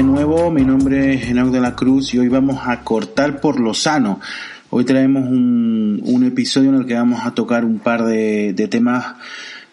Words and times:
de 0.00 0.04
nuevo, 0.04 0.50
mi 0.50 0.64
nombre 0.64 1.12
es 1.12 1.28
Enoch 1.28 1.50
de 1.50 1.60
la 1.60 1.76
Cruz 1.76 2.14
y 2.14 2.18
hoy 2.18 2.28
vamos 2.28 2.62
a 2.64 2.80
cortar 2.84 3.38
por 3.38 3.60
lo 3.60 3.74
sano. 3.74 4.18
Hoy 4.70 4.86
traemos 4.86 5.28
un, 5.28 6.00
un 6.02 6.24
episodio 6.24 6.70
en 6.70 6.76
el 6.76 6.86
que 6.86 6.94
vamos 6.94 7.20
a 7.22 7.34
tocar 7.34 7.66
un 7.66 7.80
par 7.80 8.04
de, 8.04 8.54
de 8.54 8.66
temas 8.66 9.16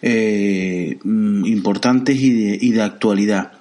eh, 0.02 1.00
mm, 1.02 1.46
importantes 1.46 2.20
y 2.20 2.34
de, 2.34 2.58
y 2.60 2.72
de 2.72 2.82
actualidad. 2.82 3.54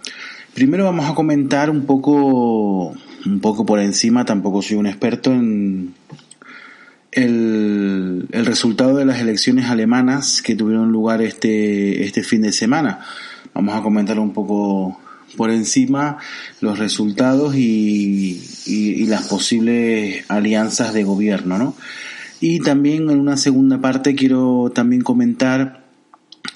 Primero 0.54 0.82
vamos 0.82 1.08
a 1.08 1.14
comentar 1.14 1.70
un 1.70 1.86
poco, 1.86 2.88
un 2.88 3.40
poco 3.40 3.64
por 3.64 3.78
encima, 3.78 4.24
tampoco 4.24 4.60
soy 4.60 4.76
un 4.76 4.88
experto 4.88 5.30
en 5.32 5.94
el, 7.12 8.26
el 8.32 8.44
resultado 8.44 8.96
de 8.96 9.04
las 9.04 9.20
elecciones 9.20 9.66
alemanas 9.66 10.42
que 10.42 10.56
tuvieron 10.56 10.90
lugar 10.90 11.22
este, 11.22 12.02
este 12.02 12.24
fin 12.24 12.42
de 12.42 12.50
semana. 12.50 13.06
Vamos 13.54 13.76
a 13.76 13.82
comentar 13.82 14.18
un 14.18 14.32
poco 14.32 14.98
por 15.36 15.50
encima 15.50 16.18
los 16.60 16.78
resultados 16.78 17.54
y, 17.56 18.42
y, 18.66 19.06
las 19.06 19.28
posibles 19.28 20.24
alianzas 20.28 20.94
de 20.94 21.04
gobierno, 21.04 21.58
¿no? 21.58 21.76
Y 22.40 22.60
también 22.60 23.10
en 23.10 23.20
una 23.20 23.36
segunda 23.36 23.80
parte 23.80 24.14
quiero 24.14 24.70
también 24.74 25.02
comentar 25.02 25.86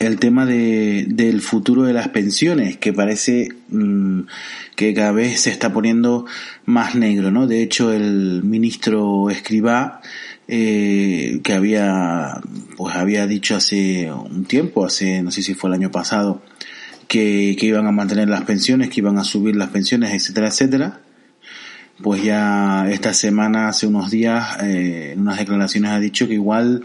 el 0.01 0.19
tema 0.19 0.47
de, 0.47 1.05
del 1.09 1.43
futuro 1.43 1.83
de 1.83 1.93
las 1.93 2.09
pensiones, 2.09 2.79
que 2.79 2.93
parece 2.93 3.49
mmm, 3.69 4.23
que 4.75 4.95
cada 4.95 5.13
vez 5.13 5.43
se 5.43 5.51
está 5.51 5.73
poniendo 5.73 6.25
más 6.65 6.95
negro, 6.95 7.31
¿no? 7.31 7.47
De 7.47 7.63
hecho, 7.63 7.93
el 7.93 8.43
ministro 8.43 9.29
Escribá, 9.29 10.01
eh, 10.49 11.41
que 11.45 11.53
había, 11.53 12.41
pues 12.77 12.97
había 12.97 13.27
dicho 13.27 13.55
hace 13.57 14.11
un 14.11 14.47
tiempo, 14.47 14.87
hace, 14.87 15.23
no 15.23 15.31
sé 15.31 15.43
si 15.43 15.55
fue 15.55 15.69
el 15.69 15.75
año 15.75 15.91
pasado, 15.91 16.43
que, 17.11 17.57
que, 17.59 17.67
iban 17.67 17.89
a 17.89 17.91
mantener 17.91 18.29
las 18.29 18.43
pensiones, 18.43 18.89
que 18.89 19.01
iban 19.01 19.19
a 19.19 19.25
subir 19.25 19.57
las 19.57 19.71
pensiones, 19.71 20.13
etcétera, 20.13 20.47
etcétera. 20.47 21.01
Pues 22.01 22.23
ya 22.23 22.89
esta 22.89 23.13
semana, 23.13 23.69
hace 23.69 23.89
unos 23.89 24.13
días, 24.13 24.63
eh, 24.63 25.11
en 25.15 25.23
unas 25.23 25.37
declaraciones 25.37 25.91
ha 25.91 25.99
dicho 25.99 26.29
que 26.29 26.35
igual, 26.35 26.85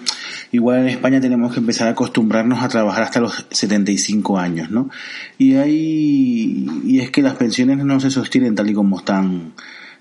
igual 0.52 0.80
en 0.80 0.90
España 0.90 1.22
tenemos 1.22 1.54
que 1.54 1.60
empezar 1.60 1.88
a 1.88 1.92
acostumbrarnos 1.92 2.64
a 2.64 2.70
trabajar 2.70 3.04
hasta 3.04 3.20
los 3.20 3.46
75 3.52 4.40
años, 4.40 4.72
¿no? 4.72 4.90
Y 5.38 5.58
hay, 5.58 6.68
y 6.84 7.00
es 7.02 7.12
que 7.12 7.22
las 7.22 7.36
pensiones 7.36 7.78
no 7.78 8.00
se 8.00 8.10
sostienen 8.10 8.56
tal 8.56 8.72
y 8.72 8.74
como 8.74 8.98
están 8.98 9.54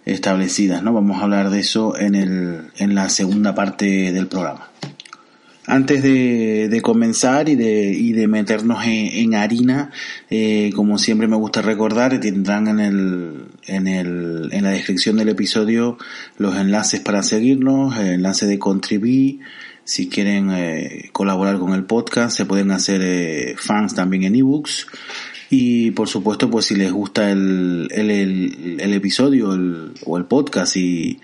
establecidas, 0.06 0.82
¿no? 0.82 0.94
Vamos 0.94 1.18
a 1.18 1.24
hablar 1.24 1.50
de 1.50 1.60
eso 1.60 1.98
en 1.98 2.14
el, 2.14 2.70
en 2.78 2.94
la 2.94 3.10
segunda 3.10 3.54
parte 3.54 4.10
del 4.10 4.26
programa. 4.26 4.70
Antes 5.74 6.04
de, 6.04 6.68
de, 6.68 6.82
comenzar 6.82 7.48
y 7.48 7.56
de, 7.56 7.90
y 7.90 8.12
de 8.12 8.28
meternos 8.28 8.84
en, 8.84 9.34
harina, 9.34 9.90
eh, 10.30 10.70
como 10.72 10.98
siempre 10.98 11.26
me 11.26 11.34
gusta 11.34 11.62
recordar, 11.62 12.20
tendrán 12.20 12.68
en, 12.68 12.78
el, 12.78 13.46
en, 13.66 13.88
el, 13.88 14.50
en 14.52 14.62
la 14.62 14.70
descripción 14.70 15.16
del 15.16 15.30
episodio 15.30 15.98
los 16.38 16.54
enlaces 16.54 17.00
para 17.00 17.24
seguirnos, 17.24 17.98
el 17.98 18.06
enlace 18.06 18.46
de 18.46 18.56
Contribui, 18.56 19.40
si 19.82 20.08
quieren 20.08 20.52
eh, 20.52 21.08
colaborar 21.10 21.58
con 21.58 21.72
el 21.72 21.82
podcast, 21.82 22.36
se 22.36 22.46
pueden 22.46 22.70
hacer 22.70 23.00
eh, 23.02 23.56
fans 23.58 23.96
también 23.96 24.22
en 24.22 24.36
ebooks. 24.36 24.86
Y 25.50 25.90
por 25.90 26.06
supuesto, 26.06 26.48
pues 26.48 26.66
si 26.66 26.76
les 26.76 26.92
gusta 26.92 27.32
el, 27.32 27.88
el, 27.90 28.12
el, 28.12 28.76
el 28.78 28.92
episodio 28.92 29.48
o 30.04 30.18
el 30.18 30.24
podcast 30.26 30.76
y 30.76 31.18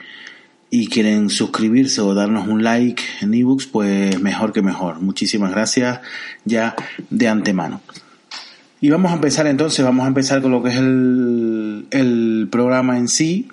y 0.70 0.86
quieren 0.86 1.28
suscribirse 1.30 2.00
o 2.00 2.14
darnos 2.14 2.46
un 2.46 2.62
like 2.62 3.02
en 3.20 3.34
ebooks, 3.34 3.66
pues 3.66 4.20
mejor 4.20 4.52
que 4.52 4.62
mejor. 4.62 5.00
Muchísimas 5.00 5.50
gracias 5.50 6.00
ya 6.44 6.76
de 7.10 7.28
antemano. 7.28 7.80
Y 8.80 8.88
vamos 8.88 9.10
a 9.10 9.14
empezar 9.14 9.46
entonces, 9.46 9.84
vamos 9.84 10.04
a 10.04 10.08
empezar 10.08 10.40
con 10.40 10.52
lo 10.52 10.62
que 10.62 10.70
es 10.70 10.76
el, 10.76 11.86
el 11.90 12.48
programa 12.50 12.96
en 12.96 13.08
sí. 13.08 13.48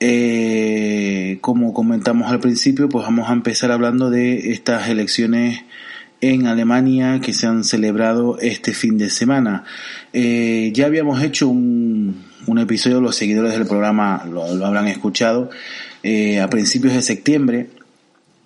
Eh, 0.00 1.38
como 1.40 1.72
comentamos 1.72 2.30
al 2.30 2.40
principio, 2.40 2.88
pues 2.88 3.04
vamos 3.04 3.30
a 3.30 3.32
empezar 3.32 3.70
hablando 3.70 4.10
de 4.10 4.50
estas 4.52 4.88
elecciones 4.88 5.60
en 6.20 6.46
Alemania 6.46 7.20
que 7.20 7.32
se 7.32 7.46
han 7.46 7.64
celebrado 7.64 8.38
este 8.40 8.72
fin 8.72 8.98
de 8.98 9.10
semana. 9.10 9.64
Eh, 10.12 10.72
ya 10.74 10.86
habíamos 10.86 11.22
hecho 11.22 11.48
un, 11.48 12.24
un 12.46 12.58
episodio, 12.58 13.00
los 13.00 13.16
seguidores 13.16 13.52
del 13.52 13.66
programa 13.66 14.24
lo, 14.30 14.54
lo 14.54 14.66
habrán 14.66 14.88
escuchado, 14.88 15.50
eh, 16.08 16.40
a 16.40 16.48
principios 16.48 16.94
de 16.94 17.02
septiembre 17.02 17.66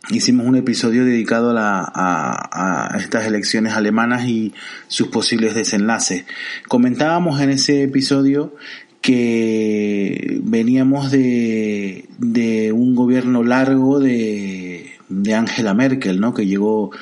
hicimos 0.09 0.47
un 0.47 0.56
episodio 0.56 1.04
dedicado 1.04 1.50
a, 1.50 1.53
la, 1.53 1.93
a, 1.94 2.97
estas 2.98 3.26
elecciones 3.26 3.75
alemanas 3.75 4.25
y 4.26 4.54
sus 4.88 5.09
posibles 5.09 5.54
desenlaces. 5.54 6.25
Comentábamos 6.69 7.38
en 7.43 7.50
ese 7.50 7.82
episodio 7.82 8.56
que 9.03 10.41
veníamos 10.43 11.10
de, 11.10 12.06
de 12.16 12.72
un 12.72 12.94
gobierno 12.94 13.43
largo 13.43 14.00
de, 14.00 14.92
de 15.10 15.34
Angela 15.34 15.75
Merkel, 15.75 16.19
¿no? 16.19 16.32
que 16.32 16.47
llegó, 16.47 16.92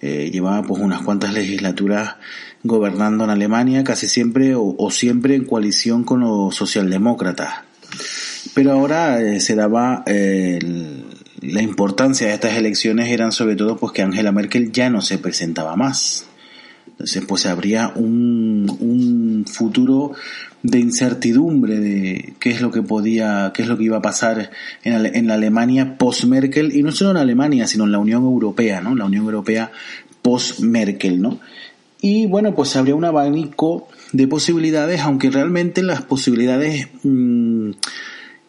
eh, 0.00 0.30
llevaba 0.32 0.64
pues 0.64 0.82
unas 0.82 1.02
cuantas 1.02 1.32
legislaturas 1.32 2.16
gobernando 2.64 3.22
en 3.22 3.30
Alemania, 3.30 3.84
casi 3.84 4.08
siempre 4.08 4.56
o, 4.56 4.74
o 4.76 4.90
siempre 4.90 5.36
en 5.36 5.44
coalición 5.44 6.02
con 6.02 6.20
los 6.20 6.56
socialdemócratas. 6.56 7.68
Pero 8.54 8.72
ahora 8.72 9.20
eh, 9.20 9.40
se 9.40 9.54
daba 9.54 10.02
eh, 10.06 10.58
la 11.40 11.62
importancia 11.62 12.26
de 12.26 12.34
estas 12.34 12.56
elecciones 12.56 13.08
eran 13.08 13.32
sobre 13.32 13.56
todo 13.56 13.76
pues 13.76 13.92
que 13.92 14.02
Angela 14.02 14.32
Merkel 14.32 14.72
ya 14.72 14.90
no 14.90 15.00
se 15.00 15.18
presentaba 15.18 15.76
más. 15.76 16.26
Entonces 16.88 17.24
pues 17.26 17.46
habría 17.46 17.92
un, 17.94 18.76
un 18.80 19.44
futuro 19.46 20.12
de 20.62 20.80
incertidumbre 20.80 21.78
de 21.78 22.34
qué 22.40 22.50
es 22.50 22.60
lo 22.60 22.72
que 22.72 22.82
podía, 22.82 23.52
qué 23.54 23.62
es 23.62 23.68
lo 23.68 23.78
que 23.78 23.84
iba 23.84 23.98
a 23.98 24.02
pasar 24.02 24.50
en, 24.82 25.06
en 25.14 25.26
la 25.28 25.34
Alemania 25.34 25.96
post-Merkel 25.96 26.74
y 26.74 26.82
no 26.82 26.90
solo 26.90 27.12
en 27.12 27.18
Alemania, 27.18 27.68
sino 27.68 27.84
en 27.84 27.92
la 27.92 27.98
Unión 27.98 28.24
Europea, 28.24 28.80
¿no? 28.80 28.96
La 28.96 29.04
Unión 29.04 29.24
Europea 29.24 29.70
post-Merkel, 30.22 31.22
¿no? 31.22 31.38
Y 32.00 32.26
bueno, 32.26 32.54
pues 32.54 32.74
habría 32.76 32.94
un 32.94 33.04
abanico 33.04 33.88
de 34.12 34.26
posibilidades, 34.26 35.00
aunque 35.00 35.30
realmente 35.30 35.82
las 35.82 36.02
posibilidades 36.02 36.88
mmm, 37.02 37.70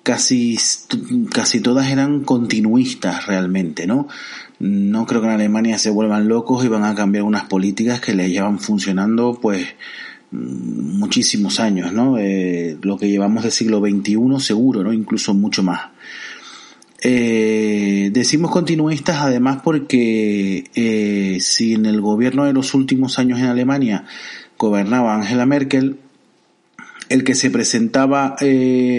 casi, 0.09 0.57
casi 1.31 1.59
todas 1.59 1.91
eran 1.91 2.21
continuistas 2.21 3.27
realmente, 3.27 3.85
¿no? 3.85 4.07
No 4.57 5.05
creo 5.05 5.21
que 5.21 5.27
en 5.27 5.33
Alemania 5.33 5.77
se 5.77 5.91
vuelvan 5.91 6.27
locos 6.27 6.65
y 6.65 6.67
van 6.67 6.83
a 6.83 6.95
cambiar 6.95 7.25
unas 7.25 7.43
políticas 7.43 8.01
que 8.01 8.15
les 8.15 8.31
llevan 8.31 8.57
funcionando 8.57 9.37
pues 9.39 9.67
muchísimos 10.31 11.59
años, 11.59 11.93
¿no? 11.93 12.17
Eh, 12.17 12.75
lo 12.81 12.97
que 12.97 13.07
llevamos 13.07 13.43
del 13.43 13.51
siglo 13.51 13.81
XXI 13.81 14.17
seguro, 14.39 14.83
¿no? 14.83 14.93
Incluso 14.93 15.35
mucho 15.35 15.61
más. 15.61 15.91
Eh, 17.03 18.09
decimos 18.11 18.49
continuistas 18.49 19.17
además 19.17 19.61
porque 19.63 20.63
eh, 20.73 21.37
si 21.39 21.75
en 21.75 21.85
el 21.85 22.01
gobierno 22.01 22.45
de 22.45 22.53
los 22.53 22.73
últimos 22.73 23.19
años 23.19 23.37
en 23.37 23.45
Alemania 23.45 24.05
gobernaba 24.57 25.13
Angela 25.13 25.45
Merkel, 25.45 25.97
el 27.09 27.23
que 27.23 27.35
se 27.35 27.51
presentaba 27.51 28.35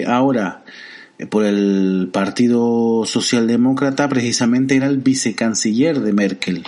ahora 0.07 0.63
por 1.29 1.45
el 1.45 2.09
Partido 2.11 3.03
Socialdemócrata 3.05 4.09
precisamente 4.09 4.75
era 4.75 4.87
el 4.87 4.97
vicecanciller 4.97 5.99
de 5.99 6.13
Merkel. 6.13 6.63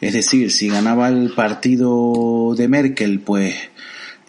Es 0.00 0.14
decir, 0.14 0.50
si 0.50 0.68
ganaba 0.68 1.08
el 1.08 1.30
partido 1.30 2.54
de 2.56 2.68
Merkel, 2.68 3.20
pues 3.20 3.54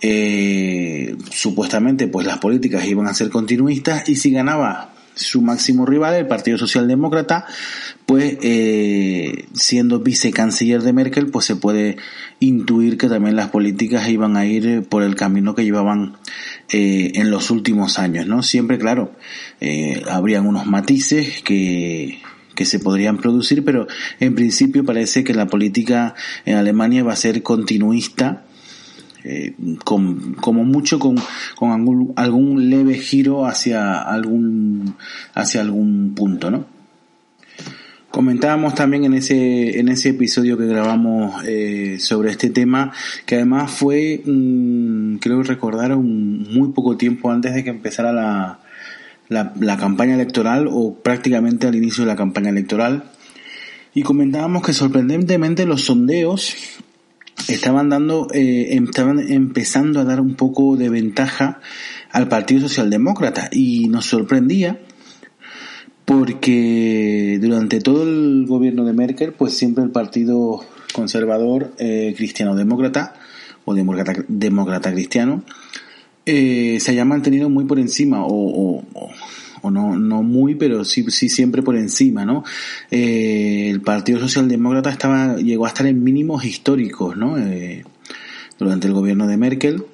eh, 0.02 1.16
supuestamente 1.32 2.08
pues 2.08 2.28
las 2.28 2.38
políticas 2.38 2.86
iban 2.86 3.08
a 3.08 3.14
ser 3.14 3.30
continuistas 3.30 4.08
y 4.10 4.16
si 4.16 4.32
ganaba 4.32 4.93
su 5.16 5.42
máximo 5.42 5.86
rival, 5.86 6.16
el 6.16 6.28
Partido 6.28 6.58
Socialdemócrata, 6.58 7.46
pues 8.06 8.38
eh, 8.42 9.46
siendo 9.54 10.00
vicecanciller 10.00 10.82
de 10.82 10.94
Merkel, 10.94 11.28
pues 11.28 11.46
se 11.46 11.56
puede 11.56 11.98
intuir 12.40 12.98
que 12.98 13.08
también 13.08 13.36
las 13.36 13.50
políticas 13.50 14.10
iban 14.10 14.38
a 14.38 14.46
ir 14.46 14.84
por 14.84 15.04
el 15.04 15.16
camino 15.16 15.56
que 15.56 15.64
llevaban 15.64 16.18
eh, 16.72 17.12
en 17.16 17.32
los 17.32 17.52
últimos 17.52 18.00
años, 18.00 18.28
¿no? 18.28 18.44
Siempre, 18.44 18.78
claro, 18.78 19.12
eh, 19.62 20.04
habrían 20.10 20.48
unos 20.48 20.66
matices 20.66 21.42
que, 21.44 22.20
que 22.56 22.66
se 22.66 22.80
podrían 22.80 23.18
producir, 23.18 23.64
pero 23.64 23.88
en 24.20 24.36
principio 24.36 24.84
parece 24.84 25.24
que 25.24 25.34
la 25.34 25.48
política 25.48 26.16
en 26.46 26.58
Alemania 26.58 27.04
va 27.04 27.14
a 27.14 27.18
ser 27.18 27.44
continuista 27.44 28.43
eh, 29.24 29.56
con, 29.86 30.34
como 30.34 30.66
mucho 30.66 31.00
con, 31.00 31.18
algún, 31.62 32.14
algún, 32.18 32.70
leve 32.70 32.96
giro 32.96 33.46
hacia 33.46 34.02
algún, 34.02 34.96
hacia 35.34 35.62
algún 35.62 36.14
punto, 36.14 36.52
¿no? 36.52 36.66
Comentábamos 38.12 38.76
también 38.76 39.06
en 39.06 39.14
ese, 39.16 39.80
en 39.80 39.90
ese 39.90 40.10
episodio 40.10 40.58
que 40.58 40.68
grabamos 40.68 41.42
eh, 41.48 41.98
sobre 42.00 42.32
este 42.32 42.50
tema, 42.50 42.92
que 43.26 43.36
además 43.36 43.72
fue, 43.72 44.22
creo 45.20 45.42
recordar, 45.42 45.96
un, 45.96 46.54
muy 46.54 46.74
poco 46.74 46.96
tiempo 46.96 47.32
antes 47.32 47.56
de 47.56 47.64
que 47.64 47.72
empezara 47.72 48.12
la, 48.14 48.60
la 49.30 49.78
campaña 49.78 50.14
electoral 50.14 50.68
o 50.70 50.94
prácticamente 50.96 51.66
al 51.66 51.76
inicio 51.76 52.04
de 52.04 52.12
la 52.12 52.16
campaña 52.16 52.50
electoral. 52.50 53.06
Y 53.96 54.04
comentábamos 54.04 54.64
que 54.64 54.74
sorprendentemente 54.74 55.66
los 55.66 55.86
sondeos 55.86 56.56
estaban 57.48 57.90
dando, 57.90 58.28
eh, 58.34 58.80
estaban 58.88 59.20
empezando 59.20 60.00
a 60.00 60.04
dar 60.04 60.22
un 60.22 60.36
poco 60.36 60.76
de 60.78 60.90
ventaja 60.90 61.60
al 62.12 62.28
Partido 62.28 62.62
Socialdemócrata. 62.62 63.50
Y 63.52 63.88
nos 63.88 64.06
sorprendía 64.06 64.80
porque 66.06 67.38
durante 67.42 67.80
todo 67.80 68.04
el 68.04 68.46
gobierno 68.48 68.86
de 68.86 68.94
Merkel, 68.94 69.34
pues 69.34 69.54
siempre 69.54 69.84
el 69.84 69.92
Partido 69.92 70.64
Conservador 70.94 71.74
eh, 71.78 72.14
Cristiano 72.16 72.56
Demócrata 72.56 73.14
o 73.66 73.74
Demócrata, 73.74 74.92
Cristiano 74.92 75.44
eh, 76.26 76.78
se 76.80 76.92
haya 76.92 77.06
mantenido 77.06 77.50
muy 77.50 77.66
por 77.66 77.80
encima 77.80 78.26
o, 78.26 78.84
o 78.94 79.10
no, 79.72 79.98
no 79.98 80.24
muy, 80.24 80.56
pero 80.56 80.84
sí, 80.84 81.06
sí 81.10 81.30
siempre 81.30 81.64
por 81.64 81.78
encima, 81.78 82.26
¿no? 82.26 82.44
Eh, 82.92 83.70
el 83.70 83.82
Partido 83.82 84.20
Socialdemócrata 84.20 84.90
estaba, 84.90 85.38
llegó 85.38 85.66
a 85.66 85.70
estar 85.70 85.88
en 85.88 86.04
mínimos 86.04 86.44
históricos, 86.44 87.16
¿no? 87.16 87.38
Eh, 87.38 87.84
durante 88.60 88.88
el 88.88 88.94
gobierno 88.94 89.28
de 89.28 89.38
Merkel. 89.38 89.86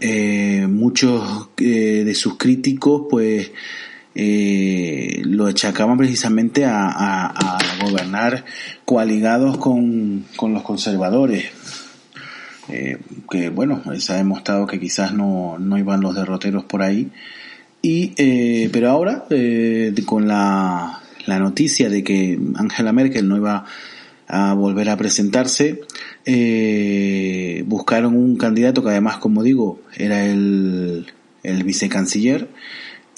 Eh, 0.00 0.66
muchos 0.68 1.50
de 1.56 2.14
sus 2.14 2.36
críticos, 2.36 3.06
pues, 3.10 3.52
lo 4.14 5.46
achacaban 5.46 5.96
precisamente 5.96 6.64
a, 6.64 6.86
a, 6.88 7.58
gobernar 7.84 8.44
coaligados 8.84 9.58
con, 9.58 10.24
con 10.36 10.52
los 10.52 10.62
conservadores. 10.62 11.46
que 13.30 13.48
bueno, 13.50 13.82
se 13.98 14.12
ha 14.12 14.16
demostrado 14.16 14.66
que 14.66 14.78
quizás 14.78 15.12
no, 15.14 15.58
no 15.58 15.78
iban 15.78 16.00
los 16.00 16.14
derroteros 16.14 16.64
por 16.64 16.82
ahí, 16.82 17.10
y, 17.82 18.12
eh, 18.16 18.70
pero 18.72 18.90
ahora, 18.90 19.26
eh, 19.30 19.92
con 20.06 20.28
la, 20.28 21.02
la 21.26 21.38
noticia 21.40 21.90
de 21.90 22.04
que 22.04 22.38
Angela 22.54 22.92
Merkel 22.92 23.28
no 23.28 23.36
iba 23.36 23.66
a 24.28 24.54
volver 24.54 24.88
a 24.88 24.96
presentarse, 24.96 25.80
eh, 26.24 27.64
buscaron 27.66 28.16
un 28.16 28.36
candidato 28.36 28.82
que 28.82 28.90
además, 28.90 29.16
como 29.18 29.42
digo, 29.42 29.80
era 29.96 30.24
el, 30.24 31.06
el 31.42 31.64
vicecanciller 31.64 32.48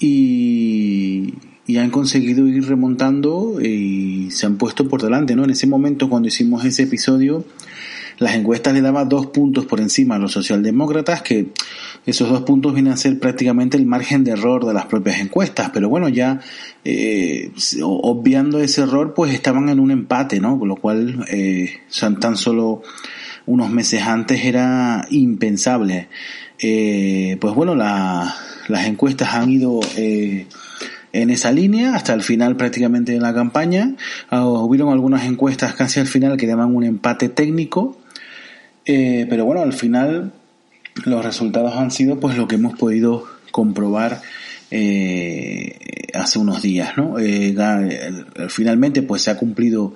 y, 0.00 1.34
y 1.66 1.76
han 1.76 1.90
conseguido 1.90 2.46
ir 2.46 2.66
remontando 2.66 3.60
y 3.62 4.30
se 4.30 4.46
han 4.46 4.56
puesto 4.56 4.88
por 4.88 5.02
delante, 5.02 5.36
¿no? 5.36 5.44
En 5.44 5.50
ese 5.50 5.66
momento, 5.66 6.08
cuando 6.08 6.28
hicimos 6.28 6.64
ese 6.64 6.84
episodio, 6.84 7.44
las 8.18 8.34
encuestas 8.34 8.74
le 8.74 8.80
daban 8.80 9.08
dos 9.08 9.26
puntos 9.26 9.66
por 9.66 9.80
encima 9.80 10.16
a 10.16 10.18
los 10.18 10.32
socialdemócratas, 10.32 11.22
que 11.22 11.48
esos 12.06 12.28
dos 12.28 12.42
puntos 12.42 12.74
vienen 12.74 12.92
a 12.92 12.96
ser 12.96 13.18
prácticamente 13.18 13.76
el 13.76 13.86
margen 13.86 14.24
de 14.24 14.32
error 14.32 14.64
de 14.66 14.74
las 14.74 14.86
propias 14.86 15.20
encuestas, 15.20 15.70
pero 15.72 15.88
bueno, 15.88 16.08
ya 16.08 16.40
eh, 16.84 17.50
obviando 17.82 18.60
ese 18.60 18.82
error, 18.82 19.14
pues 19.14 19.32
estaban 19.32 19.68
en 19.68 19.80
un 19.80 19.90
empate, 19.90 20.40
¿no? 20.40 20.58
Con 20.58 20.68
lo 20.68 20.76
cual, 20.76 21.24
eh, 21.30 21.80
tan 22.20 22.36
solo 22.36 22.82
unos 23.46 23.70
meses 23.70 24.02
antes 24.02 24.44
era 24.44 25.06
impensable. 25.10 26.08
Eh, 26.58 27.36
pues 27.40 27.54
bueno, 27.54 27.74
la, 27.74 28.34
las 28.68 28.86
encuestas 28.86 29.34
han 29.34 29.50
ido 29.50 29.80
eh, 29.96 30.46
en 31.12 31.30
esa 31.30 31.52
línea 31.52 31.94
hasta 31.94 32.12
el 32.12 32.22
final 32.22 32.56
prácticamente 32.56 33.12
de 33.12 33.20
la 33.20 33.34
campaña. 33.34 33.94
Uh, 34.30 34.36
hubieron 34.36 34.92
algunas 34.92 35.24
encuestas 35.24 35.74
casi 35.74 36.00
al 36.00 36.06
final 36.06 36.36
que 36.36 36.46
daban 36.46 36.74
un 36.74 36.84
empate 36.84 37.28
técnico, 37.28 37.96
eh, 38.86 39.26
pero 39.28 39.44
bueno, 39.44 39.62
al 39.62 39.72
final 39.72 40.32
los 41.04 41.24
resultados 41.24 41.74
han 41.76 41.90
sido 41.90 42.20
pues 42.20 42.36
lo 42.36 42.46
que 42.46 42.56
hemos 42.56 42.78
podido 42.78 43.26
comprobar 43.50 44.20
eh, 44.70 46.08
hace 46.14 46.38
unos 46.38 46.62
días, 46.62 46.96
¿no? 46.96 47.18
Eh, 47.18 47.54
finalmente 48.48 49.02
pues 49.02 49.22
se 49.22 49.30
ha 49.30 49.36
cumplido 49.36 49.94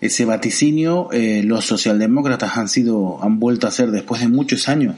ese 0.00 0.24
vaticinio, 0.24 1.08
eh, 1.12 1.42
los 1.44 1.64
socialdemócratas 1.64 2.56
han 2.56 2.68
sido, 2.68 3.22
han 3.22 3.38
vuelto 3.38 3.66
a 3.66 3.70
ser 3.70 3.90
después 3.90 4.20
de 4.20 4.28
muchos 4.28 4.68
años 4.68 4.96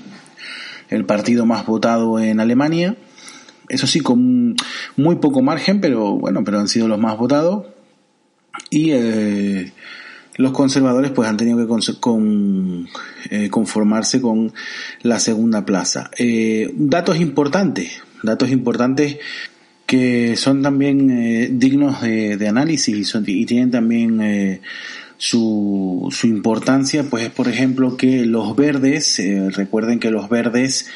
el 0.89 1.05
partido 1.05 1.47
más 1.47 1.65
votado 1.67 2.19
en 2.19 2.41
Alemania, 2.41 2.97
eso 3.69 3.87
sí 3.87 4.01
con 4.01 4.57
muy 4.97 5.17
poco 5.17 5.43
margen, 5.43 5.81
pero 5.81 6.19
bueno, 6.19 6.43
pero 6.45 6.59
han 6.59 6.69
sido 6.69 6.89
los 6.89 6.99
más 6.99 7.17
votados 7.17 7.67
y 8.69 8.91
eh, 8.91 9.73
los 10.41 10.53
conservadores 10.53 11.11
pues 11.11 11.29
han 11.29 11.37
tenido 11.37 11.59
que 11.59 11.95
con, 12.01 12.89
eh, 13.31 13.49
conformarse 13.51 14.21
con 14.21 14.53
la 15.03 15.21
segunda 15.21 15.65
plaza. 15.65 16.11
Eh, 16.19 16.73
datos 16.75 17.21
importantes, 17.21 18.03
datos 18.23 18.51
importantes 18.51 19.19
que 19.87 20.37
son 20.37 20.63
también 20.63 21.11
eh, 21.11 21.49
dignos 21.53 22.01
de, 22.01 22.49
análisis 22.49 23.15
y, 23.27 23.47
tienen 23.47 23.71
también 23.71 24.61
su, 25.19 26.09
su 26.11 26.27
importancia, 26.27 27.05
pues 27.05 27.25
es 27.25 27.31
por 27.31 27.49
ejemplo 27.49 27.97
que 27.97 28.25
los 28.25 28.57
verdes, 28.57 29.21
recuerden 29.55 29.99
que 29.99 30.11
los 30.11 30.29
verdes 30.29 30.89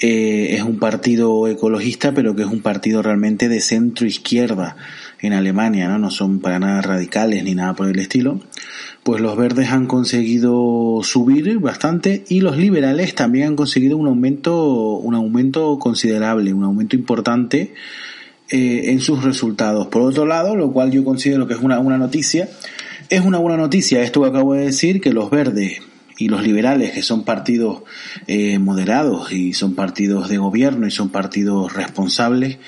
es 0.00 0.62
un 0.62 0.80
partido 0.80 1.46
ecologista, 1.46 2.12
pero 2.12 2.34
que 2.34 2.42
es 2.42 2.48
un 2.48 2.60
partido 2.60 3.00
realmente 3.02 3.48
de 3.48 3.60
centro 3.60 4.06
izquierda 4.06 4.76
en 5.22 5.32
Alemania, 5.32 5.88
¿no? 5.88 5.98
No 5.98 6.10
son 6.10 6.40
para 6.40 6.58
nada 6.58 6.82
radicales 6.82 7.42
ni 7.44 7.54
nada 7.54 7.74
por 7.74 7.88
el 7.88 7.98
estilo 7.98 8.40
pues 9.02 9.20
los 9.20 9.36
verdes 9.36 9.70
han 9.70 9.86
conseguido 9.86 11.00
subir 11.02 11.58
bastante 11.58 12.24
y 12.28 12.40
los 12.40 12.56
liberales 12.56 13.14
también 13.14 13.48
han 13.48 13.56
conseguido 13.56 13.96
un 13.96 14.06
aumento, 14.06 14.94
un 14.94 15.14
aumento 15.14 15.78
considerable, 15.78 16.52
un 16.52 16.62
aumento 16.62 16.94
importante 16.94 17.74
eh, 18.48 18.92
en 18.92 19.00
sus 19.00 19.24
resultados. 19.24 19.88
Por 19.88 20.02
otro 20.02 20.24
lado, 20.24 20.54
lo 20.54 20.72
cual 20.72 20.92
yo 20.92 21.04
considero 21.04 21.48
que 21.48 21.54
es 21.54 21.60
una, 21.60 21.80
una 21.80 21.98
noticia, 21.98 22.48
es 23.08 23.22
una 23.22 23.38
buena 23.38 23.56
noticia 23.58 24.02
esto 24.02 24.22
que 24.22 24.28
acabo 24.28 24.54
de 24.54 24.66
decir, 24.66 25.00
que 25.00 25.12
los 25.12 25.30
verdes 25.30 25.80
y 26.16 26.28
los 26.28 26.44
liberales, 26.44 26.92
que 26.92 27.02
son 27.02 27.24
partidos 27.24 27.82
eh, 28.28 28.60
moderados 28.60 29.32
y 29.32 29.52
son 29.52 29.74
partidos 29.74 30.28
de 30.28 30.38
gobierno 30.38 30.86
y 30.86 30.92
son 30.92 31.08
partidos 31.08 31.72
responsables, 31.72 32.58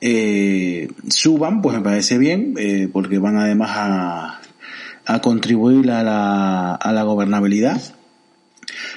eh, 0.00 0.88
suban, 1.08 1.62
pues 1.62 1.76
me 1.76 1.82
parece 1.82 2.18
bien, 2.18 2.54
eh, 2.58 2.88
porque 2.92 3.18
van 3.18 3.36
además 3.36 3.70
a, 3.74 4.40
a 5.06 5.20
contribuir 5.20 5.90
a 5.90 6.02
la, 6.02 6.74
a 6.74 6.92
la 6.92 7.02
gobernabilidad. 7.04 7.80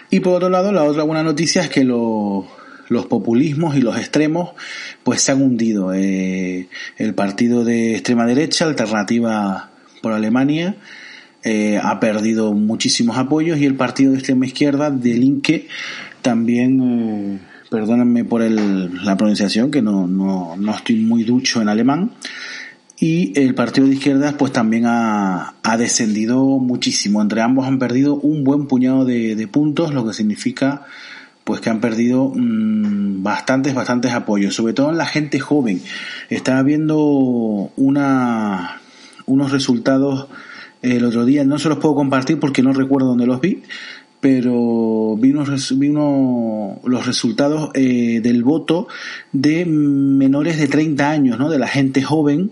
Y 0.09 0.19
por 0.21 0.35
otro 0.35 0.49
lado, 0.49 0.71
la 0.71 0.83
otra 0.83 1.03
buena 1.03 1.23
noticia 1.23 1.61
es 1.61 1.69
que 1.69 1.83
los 1.83 3.05
populismos 3.05 3.77
y 3.77 3.81
los 3.81 3.97
extremos 3.97 4.51
pues 5.03 5.21
se 5.21 5.31
han 5.31 5.41
hundido. 5.41 5.93
Eh, 5.93 6.67
el 6.97 7.13
partido 7.13 7.63
de 7.63 7.93
extrema 7.93 8.25
derecha, 8.25 8.65
Alternativa 8.65 9.69
por 10.01 10.13
Alemania, 10.13 10.75
eh, 11.43 11.79
ha 11.81 11.99
perdido 11.99 12.53
muchísimos 12.53 13.17
apoyos 13.17 13.59
y 13.59 13.65
el 13.65 13.75
partido 13.75 14.11
de 14.11 14.17
extrema 14.17 14.45
izquierda, 14.45 14.89
de 14.89 15.13
Linke, 15.13 15.67
también, 16.21 16.81
eh, 16.81 17.39
perdónenme 17.69 18.25
por 18.25 18.41
el, 18.41 19.03
la 19.05 19.15
pronunciación, 19.15 19.71
que 19.71 19.81
no, 19.81 20.07
no, 20.07 20.55
no 20.57 20.75
estoy 20.75 20.97
muy 20.97 21.23
ducho 21.23 21.61
en 21.61 21.69
alemán, 21.69 22.11
y 22.99 23.39
el 23.39 23.55
partido 23.55 23.87
de 23.87 23.93
izquierdas 23.93 24.33
pues 24.33 24.51
también 24.51 24.85
ha, 24.85 25.55
ha, 25.63 25.77
descendido 25.77 26.43
muchísimo. 26.43 27.21
Entre 27.21 27.41
ambos 27.41 27.65
han 27.65 27.79
perdido 27.79 28.15
un 28.15 28.43
buen 28.43 28.67
puñado 28.67 29.05
de, 29.05 29.35
de 29.35 29.47
puntos, 29.47 29.93
lo 29.93 30.05
que 30.05 30.13
significa 30.13 30.83
pues 31.49 31.61
que 31.61 31.69
han 31.71 31.79
perdido 31.79 32.31
mmm, 32.35 33.23
bastantes, 33.23 33.73
bastantes 33.73 34.11
apoyos, 34.11 34.53
sobre 34.53 34.73
todo 34.73 34.91
en 34.91 34.97
la 34.97 35.07
gente 35.07 35.39
joven. 35.39 35.81
Estaba 36.29 36.61
viendo 36.61 37.71
una, 37.75 38.81
unos 39.25 39.51
resultados 39.51 40.27
el 40.81 41.03
otro 41.03 41.25
día, 41.25 41.43
no 41.43 41.57
se 41.57 41.69
los 41.69 41.79
puedo 41.79 41.95
compartir 41.95 42.39
porque 42.39 42.61
no 42.61 42.71
recuerdo 42.71 43.07
dónde 43.07 43.25
los 43.25 43.41
vi, 43.41 43.63
pero 44.19 45.15
vino, 45.17 45.45
los 46.83 47.05
resultados 47.05 47.71
eh, 47.73 48.19
del 48.21 48.43
voto 48.43 48.87
de 49.31 49.65
menores 49.65 50.57
de 50.57 50.67
30 50.67 51.09
años, 51.09 51.39
¿no? 51.39 51.49
de 51.49 51.59
la 51.59 51.67
gente 51.67 52.01
joven, 52.01 52.51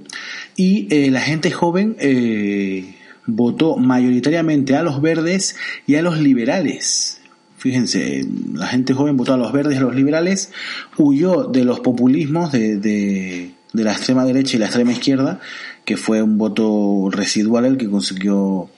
y 0.56 0.88
eh, 0.94 1.12
la 1.12 1.22
gente 1.22 1.52
joven 1.52 1.96
eh, 2.00 2.96
votó 3.26 3.76
mayoritariamente 3.78 4.76
a 4.76 4.84
los 4.84 5.02
verdes 5.02 5.56
y 5.86 5.96
a 5.96 6.02
los 6.02 6.20
liberales. 6.20 7.20
Fíjense, 7.58 8.26
la 8.54 8.68
gente 8.68 8.94
joven 8.94 9.18
votó 9.18 9.34
a 9.34 9.38
los 9.38 9.52
verdes 9.52 9.76
y 9.76 9.78
a 9.78 9.82
los 9.82 9.96
liberales, 9.96 10.52
huyó 10.98 11.46
de 11.46 11.66
los 11.66 11.80
populismos 11.80 12.52
de, 12.52 12.78
de, 12.78 13.52
de 13.74 13.84
la 13.84 13.92
extrema 13.92 14.26
derecha 14.26 14.56
y 14.56 14.60
la 14.60 14.68
extrema 14.68 14.92
izquierda, 14.92 15.40
que 15.84 15.98
fue 15.98 16.22
un 16.22 16.38
voto 16.38 17.10
residual 17.12 17.66
el 17.66 17.78
que 17.78 17.90
consiguió 17.90 18.70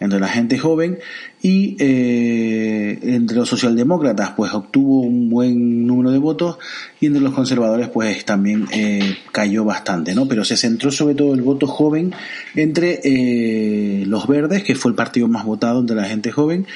entre 0.00 0.20
la 0.20 0.28
gente 0.28 0.58
joven 0.58 0.98
y 1.42 1.76
eh, 1.78 2.98
entre 3.02 3.36
los 3.36 3.48
socialdemócratas 3.48 4.32
pues 4.36 4.52
obtuvo 4.52 5.02
un 5.02 5.28
buen 5.28 5.86
número 5.86 6.10
de 6.10 6.18
votos 6.18 6.58
y 7.00 7.06
entre 7.06 7.22
los 7.22 7.32
conservadores 7.32 7.88
pues 7.88 8.24
también 8.24 8.66
eh, 8.72 9.16
cayó 9.32 9.64
bastante 9.64 10.14
no 10.14 10.26
pero 10.26 10.44
se 10.44 10.56
centró 10.56 10.90
sobre 10.90 11.14
todo 11.14 11.34
el 11.34 11.42
voto 11.42 11.66
joven 11.66 12.12
entre 12.54 13.00
eh, 13.04 14.04
los 14.06 14.26
verdes 14.26 14.62
que 14.62 14.74
fue 14.74 14.90
el 14.90 14.96
partido 14.96 15.28
más 15.28 15.44
votado 15.44 15.80
entre 15.80 15.96
la 15.96 16.04
gente 16.04 16.32
joven 16.32 16.66